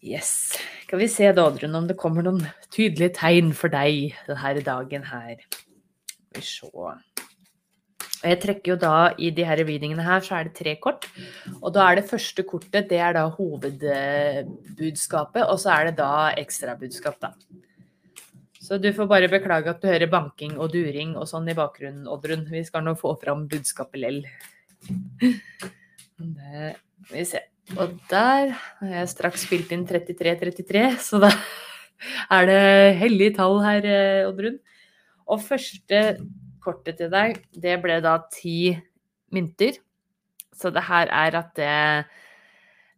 Yes. 0.06 0.54
Skal 0.86 1.02
vi 1.02 1.10
se 1.12 1.32
da, 1.34 1.48
Oddrun, 1.50 1.74
om 1.76 1.90
det 1.90 1.98
kommer 2.00 2.26
noen 2.26 2.46
tydelige 2.70 3.18
tegn 3.18 3.50
for 3.58 3.74
deg 3.74 4.14
denne 4.30 4.66
dagen 4.66 5.10
her. 5.10 5.42
Skal 5.50 6.38
vi 6.38 6.46
se. 6.46 7.09
Jeg 8.20 8.36
trekker 8.44 8.74
jo 8.74 8.76
da 8.80 9.14
i 9.16 9.30
de 9.32 9.46
her 9.48 9.56
readingene 9.64 10.04
her, 10.04 10.20
så 10.26 10.36
er 10.36 10.44
det 10.50 10.58
tre 10.58 10.74
kort. 10.84 11.06
Og 11.62 11.70
da 11.76 11.82
er 11.88 11.96
det 12.00 12.10
første 12.10 12.44
kortet, 12.44 12.90
det 12.90 13.00
er 13.00 13.14
da 13.16 13.24
hovedbudskapet, 13.32 15.44
og 15.46 15.60
så 15.62 15.70
er 15.78 15.84
det 15.90 15.98
da 16.02 16.34
ekstrabudskap, 16.42 17.18
da. 17.24 17.30
Så 18.60 18.78
du 18.78 18.94
får 18.94 19.08
bare 19.10 19.28
beklage 19.32 19.70
at 19.72 19.82
du 19.82 19.88
hører 19.88 20.10
banking 20.12 20.60
og 20.60 20.72
during 20.76 21.18
og 21.18 21.28
sånn 21.32 21.50
i 21.50 21.56
bakgrunnen, 21.58 22.08
Oddrun. 22.12 22.46
Vi 22.52 22.64
skal 22.68 22.84
nå 22.86 22.94
få 23.00 23.16
fram 23.22 23.48
budskapet 23.50 24.00
lell. 24.04 24.20
Det 26.20 26.76
skal 26.76 27.16
vi 27.16 27.24
se. 27.26 27.40
Og 27.80 27.96
der 28.12 28.52
har 28.52 28.90
jeg 28.92 29.12
straks 29.14 29.48
spilt 29.48 29.72
inn 29.72 29.88
33-33, 29.88 31.00
så 31.00 31.16
da 31.24 31.32
er 32.36 32.44
det 32.50 32.98
hellige 33.00 33.38
tall 33.40 33.64
her, 33.64 33.80
eh, 33.88 34.28
Oddrun. 34.28 34.60
Og 35.30 35.38
første 35.46 36.18
kortet 36.64 37.00
til 37.00 37.12
deg, 37.14 37.40
det 37.54 37.78
ble 37.84 38.00
da 38.04 38.18
ti 38.34 38.74
mynter. 39.36 39.80
Så 40.56 40.74
det 40.76 40.84
her 40.90 41.12
er 41.16 41.38
at 41.40 41.54
det, 41.56 41.78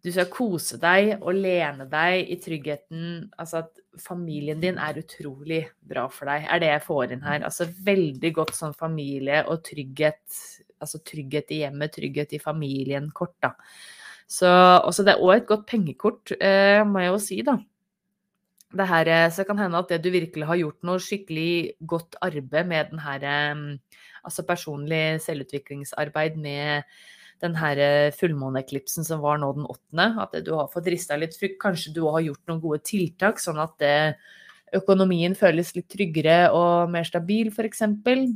du 0.02 0.10
skal 0.10 0.32
kose 0.34 0.80
deg 0.82 1.14
og 1.20 1.36
lene 1.38 1.86
deg 1.92 2.32
i 2.34 2.40
tryggheten. 2.42 3.30
Altså 3.38 3.62
at 3.66 4.02
familien 4.02 4.62
din 4.64 4.80
er 4.82 4.98
utrolig 5.02 5.66
bra 5.86 6.08
for 6.10 6.32
deg, 6.32 6.48
er 6.50 6.64
det 6.64 6.72
jeg 6.72 6.86
får 6.88 7.16
inn 7.16 7.26
her. 7.28 7.46
Altså 7.46 7.70
veldig 7.86 8.34
godt 8.40 8.58
sånn 8.58 8.78
familie 8.78 9.44
og 9.46 9.62
trygghet 9.68 10.42
altså 10.82 11.02
trygghet 11.06 11.54
i 11.54 11.62
hjemmet, 11.64 11.94
trygghet 11.96 12.36
i 12.36 12.42
familien 12.42 13.10
kort, 13.16 13.36
da. 13.44 13.54
Så 14.32 14.48
også 14.48 15.06
det 15.06 15.16
er 15.16 15.24
òg 15.24 15.36
et 15.36 15.50
godt 15.50 15.68
pengekort, 15.70 16.32
eh, 16.40 16.82
må 16.88 17.04
jeg 17.04 17.12
jo 17.12 17.20
si, 17.22 17.42
da. 17.46 17.58
Det 18.72 18.88
her, 18.88 19.08
eh, 19.08 19.30
så 19.32 19.44
kan 19.44 19.60
hende 19.60 19.80
at 19.80 19.90
det 19.92 20.02
du 20.04 20.12
virkelig 20.14 20.48
har 20.48 20.60
gjort 20.60 20.86
noe 20.88 21.00
skikkelig 21.04 21.76
godt 21.84 22.16
arbeid 22.24 22.68
med 22.70 22.94
den 22.94 23.02
her 23.04 23.24
eh, 23.24 23.64
Altså 24.22 24.44
personlig 24.46 25.18
selvutviklingsarbeid 25.24 26.36
med 26.38 26.84
den 27.42 27.56
her 27.58 27.80
eh, 27.82 28.14
fullmåneeklipsen 28.14 29.04
som 29.08 29.24
var 29.24 29.40
nå 29.42 29.50
den 29.58 29.66
åttende. 29.66 30.06
At 30.22 30.36
du 30.46 30.52
har 30.54 30.70
fått 30.70 30.92
rista 30.94 31.18
litt 31.18 31.34
frykt. 31.34 31.58
Kanskje 31.64 31.96
du 31.96 32.04
har 32.06 32.22
gjort 32.22 32.44
noen 32.46 32.62
gode 32.62 32.84
tiltak, 32.86 33.42
sånn 33.42 33.58
at 33.64 33.74
det, 33.82 33.96
økonomien 34.78 35.34
føles 35.36 35.74
litt 35.76 35.90
tryggere 35.92 36.52
og 36.56 36.92
mer 36.94 37.08
stabil, 37.08 37.50
f.eks. 37.52 37.82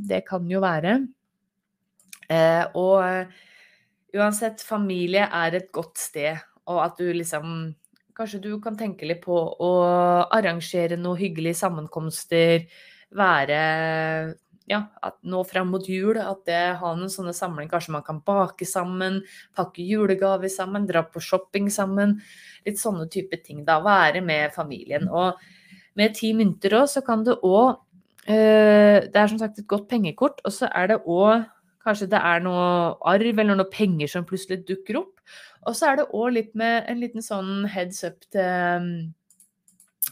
Det 0.09 0.23
kan 0.27 0.49
jo 0.49 0.63
være. 0.63 0.97
Eh, 2.25 2.65
og 2.73 4.17
uansett, 4.17 4.65
familie 4.65 5.29
er 5.29 5.59
et 5.59 5.71
godt 5.75 6.01
sted, 6.01 6.41
og 6.65 6.81
at 6.87 6.99
du 6.99 7.11
liksom 7.13 7.75
Kanskje 8.15 8.41
du 8.45 8.51
kan 8.63 8.77
tenke 8.79 9.07
litt 9.09 9.21
på 9.25 9.35
å 9.35 9.71
arrangere 10.31 10.95
noen 10.95 11.19
hyggelige 11.19 11.59
sammenkomster, 11.59 12.63
være 13.15 13.59
ja, 14.65 14.79
at 15.05 15.17
nå 15.29 15.43
fram 15.45 15.69
mot 15.75 15.85
jul, 15.89 16.17
at 16.17 16.41
det 16.49 16.61
har 16.79 16.95
noen 16.97 17.11
sånne 17.11 17.35
samlinger. 17.37 17.69
Kanskje 17.75 17.93
man 17.93 18.05
kan 18.05 18.21
bake 18.25 18.65
sammen, 18.65 19.19
pakke 19.57 19.85
julegaver 19.85 20.49
sammen, 20.49 20.87
dra 20.89 21.03
på 21.05 21.21
shopping 21.21 21.69
sammen. 21.73 22.17
Litt 22.65 22.81
sånne 22.81 23.05
type 23.13 23.37
ting, 23.45 23.61
da. 23.67 23.77
Være 23.85 24.23
med 24.25 24.55
familien. 24.55 25.05
Og 25.11 25.37
med 25.99 26.15
ti 26.17 26.31
mynter 26.37 26.79
òg, 26.79 26.87
så 26.91 27.03
kan 27.05 27.23
det 27.27 27.37
òg 27.45 27.75
eh, 28.25 29.05
Det 29.05 29.19
er 29.21 29.29
som 29.29 29.39
sagt 29.39 29.61
et 29.61 29.69
godt 29.69 29.85
pengekort, 29.91 30.41
og 30.43 30.55
så 30.55 30.71
er 30.73 30.95
det 30.95 31.03
òg 31.03 31.45
Kanskje 31.85 32.07
det 32.09 32.17
er 32.17 32.39
noe 32.41 32.95
arv 33.05 33.39
eller 33.43 33.59
noe 33.59 33.69
penger 33.69 34.09
som 34.09 34.23
plutselig 34.25 34.63
dukker 34.65 34.97
opp. 35.03 35.19
Og 35.65 35.75
så 35.77 35.91
er 35.91 35.99
det 35.99 36.09
òg 36.13 36.33
litt 36.35 36.51
med 36.57 36.89
en 36.91 37.01
liten 37.01 37.25
sånn 37.25 37.65
heads 37.71 38.03
up 38.07 38.19
til, 38.33 38.89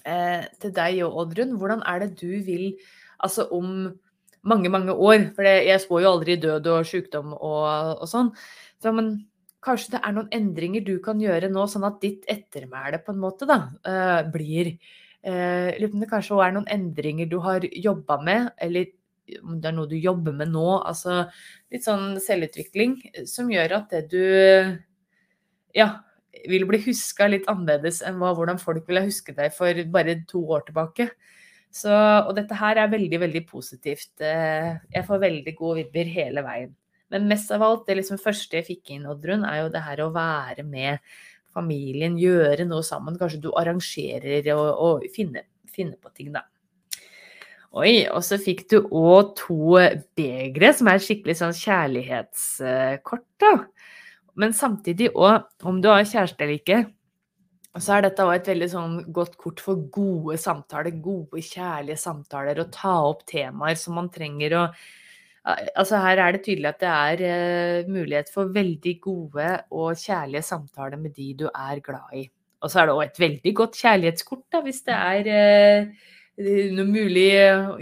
eh, 0.06 0.45
til 0.60 0.74
deg 0.74 1.04
og 1.06 1.20
Oddrun. 1.24 1.58
Hvordan 1.62 1.84
er 1.86 2.06
det 2.06 2.16
du 2.22 2.41
vil 2.43 2.74
Altså 3.24 3.45
om 3.56 3.93
mange, 4.43 4.68
mange 4.68 4.91
år. 4.91 5.30
For 5.36 5.47
jeg 5.47 5.80
spår 5.80 6.01
jo 6.04 6.10
aldri 6.10 6.36
død 6.41 6.66
og 6.74 6.88
sykdom 6.89 7.32
og, 7.38 8.01
og 8.04 8.10
sånn. 8.10 8.34
Så, 8.84 8.91
men 8.91 9.14
kanskje 9.64 9.93
det 9.95 10.01
er 10.04 10.16
noen 10.18 10.28
endringer 10.36 10.84
du 10.84 10.97
kan 11.04 11.22
gjøre 11.24 11.47
nå, 11.47 11.64
sånn 11.72 11.88
at 11.88 12.01
ditt 12.04 12.28
ettermæle 12.28 12.99
på 12.99 13.14
en 13.14 13.22
måte 13.24 13.47
da, 13.47 13.62
uh, 13.88 14.20
blir 14.34 14.76
om 15.24 16.01
Det 16.01 16.10
kanskje 16.12 16.34
også 16.36 16.43
er 16.43 16.51
noen 16.51 16.66
endringer 16.68 17.30
du 17.32 17.38
har 17.39 17.64
jobba 17.64 18.18
med, 18.20 18.49
eller 18.60 18.89
om 19.39 19.60
det 19.62 19.70
er 19.70 19.76
noe 19.78 19.88
du 19.88 19.95
jobber 19.95 20.36
med 20.36 20.51
nå. 20.51 20.82
Altså 20.84 21.22
litt 21.72 21.86
sånn 21.86 22.18
selvutvikling 22.20 22.97
som 23.30 23.47
gjør 23.47 23.78
at 23.78 23.95
det 23.95 24.01
du 24.12 24.20
ja, 25.76 25.89
vil 26.49 26.65
bli 26.69 26.80
huska 26.86 27.28
litt 27.30 27.47
annerledes 27.51 28.01
enn 28.05 28.19
hva, 28.21 28.34
hvordan 28.38 28.61
folk 28.61 28.88
ville 28.89 29.05
huske 29.05 29.36
deg 29.38 29.53
for 29.55 29.84
bare 29.93 30.19
to 30.30 30.43
år 30.53 30.65
tilbake. 30.67 31.09
Så, 31.74 31.89
og 31.93 32.36
dette 32.38 32.57
her 32.57 32.78
er 32.78 32.91
veldig, 32.91 33.19
veldig 33.24 33.43
positivt. 33.49 34.11
Eh, 34.21 34.74
jeg 34.93 35.05
får 35.07 35.21
veldig 35.24 35.53
gode 35.57 35.82
vibber 35.82 36.09
hele 36.13 36.43
veien. 36.45 36.74
Men 37.13 37.30
mest 37.30 37.51
av 37.53 37.65
alt, 37.65 37.86
det 37.88 37.97
liksom 37.99 38.21
første 38.21 38.59
jeg 38.59 38.67
fikk 38.67 38.93
inn, 38.93 39.07
Oddrun, 39.09 39.45
er 39.45 39.63
jo 39.63 39.71
det 39.74 39.82
her 39.86 40.01
å 40.05 40.11
være 40.13 40.65
med 40.65 41.01
familien, 41.53 42.17
gjøre 42.17 42.65
noe 42.69 42.86
sammen. 42.86 43.17
Kanskje 43.19 43.41
du 43.43 43.51
arrangerer 43.57 44.49
og, 44.55 44.65
og 44.86 45.07
finner, 45.13 45.45
finner 45.74 45.97
på 46.01 46.13
ting, 46.13 46.32
da. 46.34 46.45
Oi, 47.74 48.05
og 48.13 48.21
så 48.21 48.38
fikk 48.38 48.67
du 48.69 48.80
òg 48.86 49.34
to 49.39 49.80
begre, 50.17 50.69
som 50.78 50.89
er 50.91 51.01
skikkelig 51.01 51.39
sånn 51.39 51.55
kjærlighetskort, 51.57 53.30
da. 53.41 53.53
Men 54.39 54.53
samtidig 54.57 55.11
òg, 55.13 55.45
om 55.69 55.79
du 55.81 55.89
har 55.91 56.05
kjæreste 56.07 56.41
eller 56.43 56.57
ikke, 56.57 56.79
så 57.81 57.95
er 57.95 58.05
dette 58.05 58.25
òg 58.25 58.36
et 58.36 58.49
veldig 58.51 58.69
sånn 58.69 58.97
godt 59.13 59.38
kort 59.41 59.61
for 59.63 59.86
gode 59.93 60.38
samtaler, 60.41 60.93
gode, 61.01 61.41
kjærlige 61.41 61.97
samtaler, 61.97 62.61
å 62.61 62.69
ta 62.73 62.93
opp 63.09 63.23
temaer 63.29 63.79
som 63.79 63.97
man 63.97 64.11
trenger 64.13 64.59
å 64.59 64.67
Altså 65.43 65.97
her 65.99 66.21
er 66.23 66.38
det 66.38 66.45
tydelig 66.45 66.69
at 66.69 66.77
det 66.79 66.89
er 66.89 67.21
uh, 67.84 67.89
mulighet 67.91 68.29
for 68.31 68.47
veldig 68.55 68.93
gode 69.03 69.47
og 69.75 69.99
kjærlige 69.99 70.45
samtaler 70.47 71.01
med 71.01 71.11
de 71.17 71.34
du 71.41 71.49
er 71.49 71.81
glad 71.84 72.13
i. 72.15 72.21
Og 72.63 72.71
så 72.71 72.79
er 72.79 72.88
det 72.88 72.93
òg 72.95 73.01
et 73.03 73.19
veldig 73.19 73.53
godt 73.59 73.75
kjærlighetskort, 73.75 74.45
da, 74.55 74.61
hvis 74.63 74.79
det 74.88 74.95
er 74.95 75.27
uh, 75.34 76.12
noe 76.38 76.86
mulig 76.89 77.27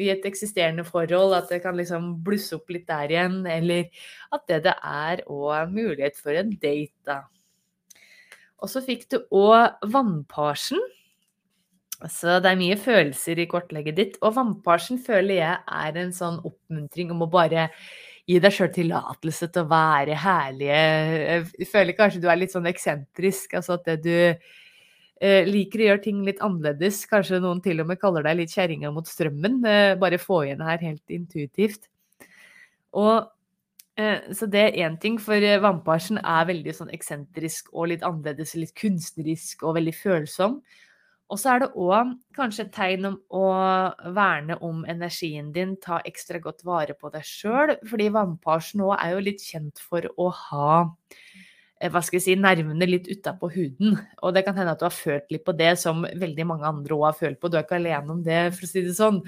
i 0.03 0.09
et 0.11 0.25
eksisterende 0.27 0.83
forhold, 0.87 1.35
at 1.37 1.51
det 1.51 1.61
kan 1.63 1.77
liksom 1.79 2.17
blusse 2.25 2.57
opp 2.57 2.71
litt 2.73 2.87
der 2.89 3.13
igjen. 3.13 3.41
Eller 3.47 3.87
at 4.33 4.47
det 4.51 4.63
det 4.67 4.75
er 4.75 5.23
òg 5.31 5.71
mulighet 5.71 6.19
for 6.19 6.35
en 6.35 6.51
date, 6.59 6.95
da. 7.07 7.21
Og 8.61 8.69
så 8.69 8.83
fikk 8.85 9.07
du 9.09 9.21
òg 9.33 9.81
vannparsen. 9.89 10.81
Så 12.09 12.39
det 12.41 12.49
er 12.49 12.57
mye 12.57 12.77
følelser 12.81 13.39
i 13.41 13.47
kortlegget 13.49 13.97
ditt. 13.97 14.15
Og 14.25 14.35
vannparsen 14.37 15.01
føler 15.01 15.37
jeg 15.37 15.57
er 15.85 15.99
en 16.01 16.13
sånn 16.13 16.39
oppmuntring 16.45 17.13
om 17.13 17.25
å 17.25 17.29
bare 17.29 17.69
gi 18.29 18.39
deg 18.41 18.53
sjøl 18.53 18.71
tillatelse 18.73 19.49
til 19.53 19.65
å 19.65 19.69
være 19.69 20.17
herlige. 20.23 20.81
Jeg 21.57 21.69
føler 21.69 21.97
kanskje 21.97 22.21
du 22.23 22.27
er 22.29 22.41
litt 22.41 22.53
sånn 22.53 22.69
eksentrisk. 22.69 23.53
Altså 23.57 23.77
at 23.77 23.89
det 23.89 23.97
du 24.05 24.17
eh, 25.21 25.45
liker 25.47 25.83
å 25.83 25.89
gjøre 25.91 26.03
ting 26.07 26.23
litt 26.27 26.41
annerledes. 26.43 27.03
Kanskje 27.09 27.41
noen 27.43 27.61
til 27.63 27.83
og 27.83 27.91
med 27.91 28.01
kaller 28.01 28.25
deg 28.25 28.41
litt 28.41 28.55
kjerringa 28.55 28.91
mot 28.93 29.07
strømmen. 29.07 29.61
Eh, 29.63 29.93
bare 30.01 30.21
få 30.21 30.43
igjen 30.47 30.65
her 30.65 30.81
helt 30.83 31.13
intuitivt. 31.13 31.87
Og 32.91 33.29
Eh, 33.99 34.33
så 34.33 34.47
det 34.47 34.61
er 34.61 34.77
én 34.87 34.95
ting, 34.99 35.17
for 35.19 35.43
vannparsen 35.63 36.21
er 36.21 36.47
veldig 36.47 36.73
sånn 36.77 36.93
eksentrisk 36.95 37.73
og 37.73 37.91
litt 37.91 38.05
annerledes, 38.07 38.55
litt 38.55 38.73
kunstnerisk 38.79 39.65
og 39.67 39.75
veldig 39.79 39.93
følsom. 39.97 40.61
Og 41.31 41.39
så 41.39 41.53
er 41.53 41.61
det 41.63 41.69
òg 41.79 42.15
kanskje 42.35 42.65
et 42.65 42.73
tegn 42.75 43.07
om 43.07 43.17
å 43.31 43.43
verne 44.15 44.57
om 44.67 44.83
energien 44.91 45.51
din, 45.55 45.77
ta 45.79 46.01
ekstra 46.07 46.41
godt 46.43 46.65
vare 46.67 46.95
på 46.97 47.11
deg 47.13 47.23
sjøl, 47.27 47.77
fordi 47.87 48.09
vannparsen 48.11 48.83
òg 48.83 48.97
er 48.97 49.13
jo 49.15 49.25
litt 49.29 49.43
kjent 49.43 49.79
for 49.79 50.07
å 50.19 50.27
ha 50.35 50.71
eh, 50.81 51.21
hva 51.89 52.01
skal 52.05 52.19
jeg 52.19 52.25
si, 52.25 52.35
nervene 52.37 52.85
litt 52.85 53.07
utapå 53.09 53.49
huden. 53.53 53.95
Og 54.21 54.35
det 54.35 54.43
kan 54.45 54.57
hende 54.57 54.75
at 54.75 54.81
du 54.81 54.85
har 54.85 54.93
følt 54.93 55.33
litt 55.33 55.45
på 55.47 55.55
det, 55.57 55.71
som 55.81 56.03
veldig 56.05 56.45
mange 56.45 56.69
andre 56.69 56.97
òg 56.97 57.07
har 57.07 57.17
følt 57.17 57.39
på. 57.41 57.49
Du 57.49 57.57
er 57.57 57.65
ikke 57.65 57.79
alene 57.79 58.13
om 58.13 58.21
det, 58.25 58.43
for 58.53 58.67
å 58.67 58.69
si 58.69 58.83
det 58.85 58.93
sånn, 58.97 59.21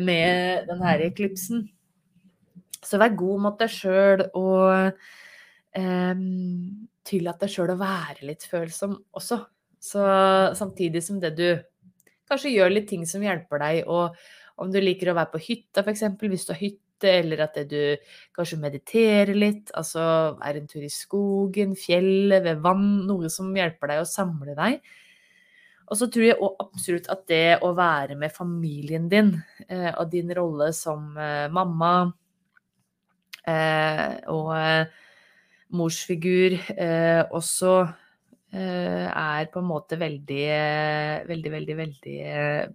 med 0.00 0.70
den 0.70 0.84
her 0.86 1.04
eklipsen. 1.10 1.66
Så 2.80 3.00
vær 3.00 3.12
god 3.18 3.44
mot 3.44 3.60
deg 3.60 3.72
sjøl 3.74 4.24
og 4.38 4.96
eh, 5.76 6.22
tillat 7.10 7.42
deg 7.44 7.52
sjøl 7.52 7.74
å 7.74 7.80
være 7.80 8.30
litt 8.30 8.46
følsom 8.48 8.96
også. 9.20 9.42
Så 9.80 10.04
samtidig 10.56 11.02
som 11.04 11.20
det 11.20 11.34
du 11.36 11.48
kanskje 12.30 12.54
gjør 12.54 12.72
litt 12.72 12.88
ting 12.88 13.04
som 13.08 13.24
hjelper 13.24 13.60
deg, 13.60 13.82
og 13.90 14.16
om 14.60 14.70
du 14.72 14.78
liker 14.80 15.10
å 15.10 15.16
være 15.18 15.32
på 15.34 15.42
hytta 15.48 15.84
f.eks., 15.84 16.04
hvis 16.20 16.46
du 16.46 16.54
har 16.54 16.60
hytte, 16.60 16.84
eller 17.08 17.44
at 17.46 17.58
du 17.70 17.96
kanskje 18.36 18.60
mediterer 18.60 19.34
litt, 19.36 19.72
altså 19.76 20.36
er 20.44 20.58
en 20.60 20.70
tur 20.70 20.84
i 20.84 20.92
skogen, 20.92 21.76
fjellet, 21.78 22.44
ved 22.44 22.62
vann, 22.64 23.06
noe 23.08 23.30
som 23.32 23.52
hjelper 23.56 23.94
deg 23.94 24.02
å 24.02 24.08
samle 24.08 24.56
deg. 24.58 24.80
Og 25.90 25.98
så 25.98 26.06
tror 26.06 26.26
jeg 26.28 26.38
absolutt 26.62 27.08
at 27.10 27.24
det 27.26 27.58
å 27.66 27.72
være 27.74 28.14
med 28.18 28.30
familien 28.30 29.08
din, 29.10 29.34
eh, 29.66 29.90
og 29.96 30.10
din 30.12 30.30
rolle 30.36 30.70
som 30.76 31.16
eh, 31.18 31.48
mamma, 31.50 32.12
Eh, 33.48 34.16
og 34.28 34.50
morsfigur 35.72 36.56
også 37.32 37.74
er 38.52 39.46
på 39.52 39.62
en 39.62 39.68
måte 39.68 39.98
veldig, 40.00 40.46
veldig, 41.28 41.52
veldig, 41.54 41.76
veldig 41.78 42.16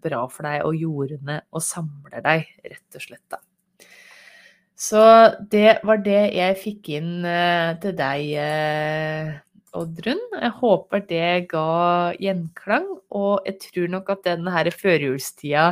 bra 0.02 0.22
for 0.32 0.48
deg 0.48 0.64
og 0.64 0.80
jordene 0.80 1.42
og 1.52 1.64
samler 1.64 2.24
deg, 2.24 2.48
rett 2.64 2.98
og 2.98 3.04
slett. 3.04 3.26
da. 3.30 3.42
Så 4.76 5.02
det 5.52 5.80
var 5.88 6.02
det 6.04 6.22
jeg 6.36 6.58
fikk 6.60 6.90
inn 6.98 7.12
til 7.84 7.94
deg, 7.96 8.34
Oddrun. 9.76 10.20
Jeg 10.36 10.52
håper 10.60 11.06
det 11.08 11.30
ga 11.52 12.12
gjenklang, 12.20 12.90
og 13.16 13.48
jeg 13.48 13.56
tror 13.64 13.94
nok 13.94 14.12
at 14.14 14.26
denne 14.28 14.66
førjulstida 14.76 15.70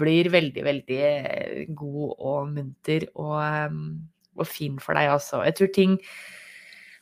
blir 0.00 0.30
veldig, 0.32 0.64
veldig 0.64 1.04
god 1.76 2.16
og 2.16 2.48
munter. 2.56 3.06
og 3.14 3.76
og 4.40 4.48
fin 4.48 4.78
for 4.82 4.96
deg 4.96 5.10
altså. 5.12 5.42
Jeg 5.46 5.56
tror 5.58 5.72
ting 5.74 5.96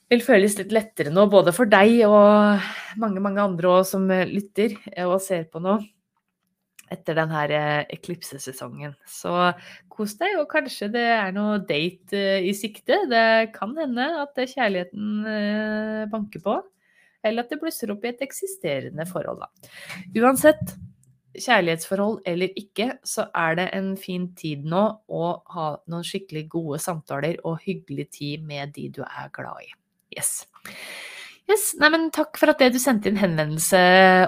vil 0.09 0.25
føles 0.25 0.57
litt 0.59 0.73
lettere 0.73 1.13
nå, 1.13 1.27
både 1.31 1.53
for 1.57 1.69
deg 1.71 2.01
og 2.09 2.65
mange, 3.01 3.21
mange 3.21 3.45
andre 3.45 3.79
også, 3.79 3.97
som 3.97 4.09
lytter 4.09 4.77
og 5.05 5.19
ser 5.25 5.47
på 5.53 5.63
nå 5.63 5.79
etter 6.95 7.19
denne 7.19 7.37
her 7.37 7.87
eklipsesesongen. 7.93 8.95
Så 9.09 9.33
kos 9.93 10.15
deg, 10.21 10.37
og 10.41 10.49
kanskje 10.53 10.91
det 10.95 11.05
er 11.11 11.33
noe 11.35 11.59
date 11.67 12.19
eh, 12.19 12.49
i 12.49 12.55
sikte. 12.57 13.03
Det 13.11 13.53
kan 13.57 13.75
hende 13.79 14.07
at 14.23 14.39
kjærligheten 14.39 15.31
eh, 15.33 16.05
banker 16.13 16.45
på, 16.45 16.59
eller 17.27 17.45
at 17.45 17.51
det 17.53 17.61
blusser 17.63 17.93
opp 17.95 18.07
i 18.07 18.13
et 18.13 18.23
eksisterende 18.25 19.07
forhold. 19.09 19.43
Da. 19.43 19.73
Uansett, 20.23 20.77
kjærlighetsforhold 21.39 22.23
eller 22.27 22.55
ikke, 22.59 22.93
så 23.07 23.29
er 23.37 23.59
det 23.59 23.69
en 23.77 23.93
fin 24.01 24.31
tid 24.39 24.67
nå 24.67 24.85
å 25.07 25.25
ha 25.55 25.69
noen 25.91 26.07
skikkelig 26.07 26.47
gode 26.55 26.81
samtaler 26.83 27.39
og 27.47 27.61
hyggelig 27.67 28.09
tid 28.21 28.47
med 28.47 28.75
de 28.79 28.89
du 28.99 29.03
er 29.07 29.31
glad 29.35 29.67
i. 29.67 29.71
Yes. 30.15 30.41
Yes, 31.49 31.71
nei, 31.81 31.89
men 31.89 32.11
Takk 32.13 32.37
for 32.37 32.53
at 32.53 32.61
det 32.61 32.75
du 32.75 32.79
sendte 32.83 33.09
inn 33.09 33.17
henvendelse, 33.17 33.79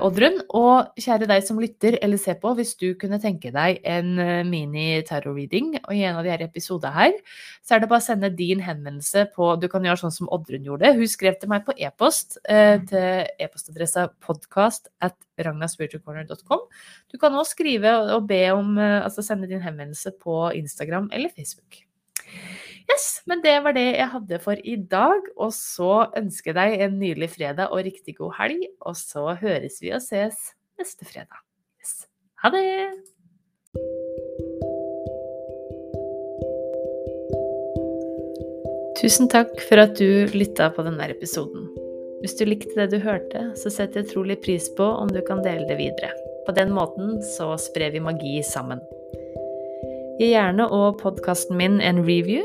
Oddrun. 0.07 0.39
Og 0.57 1.01
kjære 1.05 1.27
deg 1.29 1.43
som 1.45 1.59
lytter 1.61 1.99
eller 2.01 2.17
ser 2.21 2.39
på, 2.41 2.55
hvis 2.57 2.73
du 2.81 2.95
kunne 3.01 3.19
tenke 3.21 3.51
deg 3.53 3.83
en 3.85 4.15
eh, 4.23 4.41
mini-terror-reading 4.49 5.75
i 5.93 5.99
en 6.09 6.17
av 6.17 6.25
de 6.25 6.33
her 6.33 6.47
episodene 6.47 6.95
her, 6.95 7.19
så 7.61 7.77
er 7.77 7.83
det 7.83 7.91
bare 7.91 8.01
å 8.01 8.07
sende 8.07 8.33
din 8.33 8.63
henvendelse 8.65 9.27
på 9.35 9.51
Du 9.61 9.69
kan 9.69 9.85
gjøre 9.85 10.01
sånn 10.01 10.17
som 10.17 10.33
Oddrun 10.33 10.65
gjorde. 10.65 10.95
Hun 10.97 11.13
skrev 11.13 11.37
til 11.43 11.53
meg 11.53 11.69
på 11.69 11.77
e-post 11.77 12.39
eh, 12.49 12.81
til 12.89 13.29
e-postadressa 13.37 14.07
podcast 14.25 14.89
at 15.05 15.19
ragnaspiritualcorner.com. 15.37 16.65
Du 17.13 17.21
kan 17.21 17.37
også 17.37 17.59
skrive 17.59 17.99
og 18.17 18.33
be 18.33 18.47
om, 18.55 18.73
eh, 18.81 18.97
altså 19.05 19.27
sende 19.27 19.51
din 19.51 19.61
henvendelse 19.61 20.17
på 20.25 20.47
Instagram 20.57 21.13
eller 21.13 21.37
Facebook. 21.37 21.83
Yes, 22.91 23.21
men 23.29 23.43
det 23.45 23.53
var 23.63 23.75
det 23.77 23.87
jeg 23.93 24.09
hadde 24.15 24.39
for 24.43 24.59
i 24.67 24.75
dag. 24.91 25.29
Og 25.39 25.53
så 25.55 26.09
ønsker 26.19 26.51
jeg 26.51 26.59
deg 26.59 26.85
en 26.87 26.99
nydelig 26.99 27.31
fredag 27.37 27.71
og 27.71 27.85
riktig 27.87 28.17
god 28.19 28.35
helg. 28.41 28.67
Og 28.81 28.97
så 28.99 29.37
høres 29.39 29.79
vi 29.83 29.93
og 29.95 30.03
ses 30.03 30.39
neste 30.81 31.07
fredag. 31.07 31.43
Yes. 31.79 32.07
Ha 32.43 32.51
det! 32.55 32.65
Tusen 39.01 39.31
takk 39.33 39.53
for 39.69 39.81
at 39.81 39.95
du 39.97 40.29
lytta 40.37 40.69
på 40.75 40.85
denne 40.85 41.07
episoden. 41.13 41.69
Hvis 42.21 42.35
du 42.37 42.43
likte 42.45 42.75
det 42.77 42.91
du 42.93 42.99
hørte, 43.01 43.47
så 43.57 43.73
setter 43.73 44.03
jeg 44.03 44.11
utrolig 44.11 44.37
pris 44.45 44.67
på 44.77 44.85
om 44.85 45.09
du 45.09 45.23
kan 45.25 45.41
dele 45.45 45.65
det 45.71 45.79
videre. 45.79 46.11
På 46.45 46.53
den 46.57 46.75
måten 46.77 47.17
så 47.37 47.55
sprer 47.61 47.95
vi 47.95 48.03
magi 48.05 48.43
sammen. 48.45 48.83
Gi 50.21 50.35
gjerne 50.35 50.67
og 50.69 50.99
podkasten 51.01 51.57
min 51.57 51.79
en 51.81 52.03
review 52.05 52.45